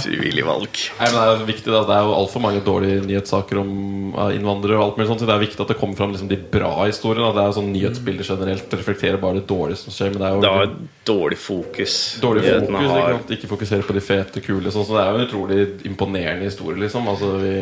[0.00, 0.68] Frivillig valg.
[1.00, 3.72] Nei, men Det er viktig da Det er jo altfor mange dårlige nyhetssaker om
[4.34, 4.78] innvandrere.
[4.78, 6.72] og alt mulig sånt Så Det er viktig at det kommer fram liksom, de bra
[6.86, 7.26] historiene.
[7.28, 7.32] da.
[7.36, 10.14] Det er jo sånn Nyhetsbildet generelt reflekterer bare det dårlige som skjer.
[10.14, 10.74] Men det er jo Det er
[11.10, 11.98] dårlig fokus.
[12.22, 12.68] dårlig fokus.
[12.70, 13.30] Ikke, sant?
[13.36, 14.70] ikke fokusere på de fete, kule.
[14.74, 15.60] Sånn, så det er jo en utrolig
[15.90, 16.78] imponerende historie.
[16.80, 17.08] Liksom.
[17.10, 17.54] Altså, vi,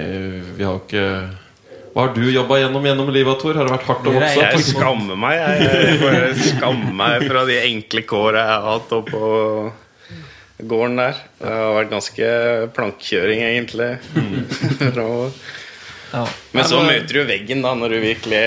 [0.58, 1.06] vi har jo ikke
[1.94, 3.56] Hva har du jobba gjennom gjennom livet, Tor?
[3.58, 5.38] Har det vært hardt å vokse Jeg skammer meg.
[5.40, 9.22] Jeg, bare skammer meg fra de enkle kåra jeg har hatt oppå
[10.58, 11.22] gården der.
[11.38, 12.28] Det har vært ganske
[12.76, 13.90] plankkjøring, egentlig.
[14.82, 15.32] Fremover.
[16.56, 18.38] Men så møter du veggen, da, når du virkelig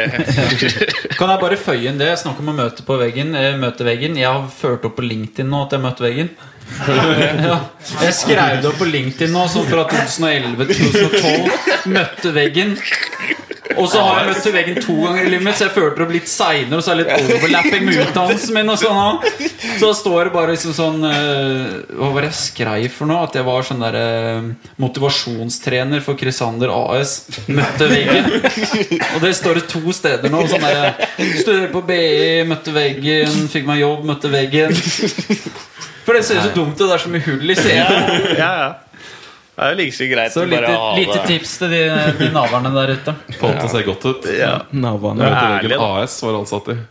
[1.19, 2.07] Kan jeg bare føye inn det?
[2.17, 3.35] Snakk om å møte på veggen.
[3.37, 4.17] eh, Møte veggen.
[4.17, 6.31] Jeg har ført opp på LinkedIn nå at jeg møtte veggen.
[8.05, 11.87] Jeg skrev det opp på LinkedIn nå, sånn fra 2011-2012.
[11.91, 12.77] Møtte veggen.
[13.79, 15.95] Og så har jeg møtt til veggen to ganger i livet mitt, så jeg følte
[16.01, 16.77] det opp litt seinere.
[16.77, 18.71] Og så er det litt overlapping med utdannelsen min.
[18.73, 19.21] og sånn.
[19.79, 23.23] Så står det bare liksom sånn eh, Hva var det jeg skrev for noe?
[23.29, 24.49] At jeg var sånn der eh,
[24.81, 27.15] motivasjonstrener for Krisander AS.
[27.47, 28.29] Møtte veggen.
[29.15, 30.43] Og det står det to steder nå.
[30.51, 31.07] Sånn der,
[31.39, 34.75] Studerer på BI, møtte veggen, fikk meg jobb, møtte veggen.
[36.05, 36.85] For det ser jo så dumt ut.
[36.87, 38.15] Det er så mye hull i scenen.
[38.39, 38.71] Ja, ja.
[39.51, 41.23] Det er jo like så greit Så å bare lite, ha lite det.
[41.27, 41.81] tips til de,
[42.17, 43.13] de naverne der ute.
[43.37, 44.29] Få det til å se godt ut.
[44.33, 44.53] Ja.
[44.73, 45.27] Navane.
[45.27, 45.33] Ja.
[45.35, 45.89] Røntgen Ærlig, da.
[46.01, 46.77] AS var ansatt i.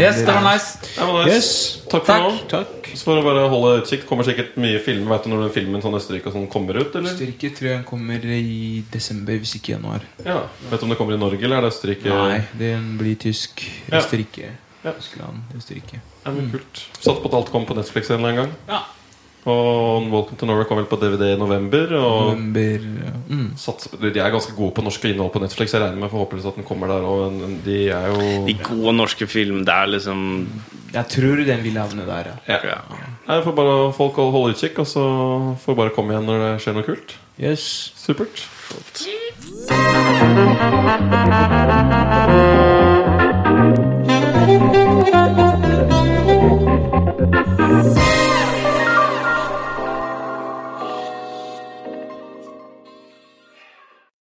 [0.00, 0.78] Yes, det var nice.
[0.96, 1.34] Ja, men nice.
[1.34, 1.48] Yes.
[1.92, 2.22] Takk for Takk.
[2.22, 2.36] nå.
[2.48, 2.86] Takk.
[2.94, 4.04] Så får du bare holde utkikk.
[4.08, 5.04] Kommer sikkert mye film.
[5.10, 6.94] Vet du når den filmen sånn Østerrike og sånn kommer ut?
[6.96, 7.10] eller?
[7.12, 10.06] Østerrike tror jeg kommer i desember, hvis ikke januar.
[10.24, 10.38] Ja.
[10.70, 12.14] Vet du om det kommer i Norge, eller er det Østerrike?
[12.16, 13.64] Nei, den blir tysk.
[13.90, 13.98] Ja.
[14.00, 14.54] Østerrike.
[14.84, 14.92] Ja.
[14.92, 16.02] Tyskland, Østerrike.
[16.24, 16.84] Ja, men kult.
[17.00, 18.52] Satt på at alt kom på Netflix en eller annen gang.
[18.68, 18.84] Ja.
[19.44, 21.90] Og Welcome to Norway kom vel på DVD i november.
[21.98, 22.84] Og November
[23.28, 23.50] mm.
[23.60, 25.74] satser de er ganske gode på norsk innhold på Netflix.
[25.76, 27.04] Jeg regner med forhåpentligvis at den kommer der.
[27.04, 27.42] òg.
[27.66, 30.48] de er jo De gode norske film, det er liksom
[30.94, 32.58] Jeg tror den vil havne der, ja.
[32.64, 32.78] ja.
[33.28, 35.04] Nei, får bare folk holde utkikk, og så
[35.64, 37.16] får bare komme igjen når det skjer noe kult.
[37.36, 37.92] Yes.
[37.98, 38.48] Supert.
[38.64, 39.04] Flott.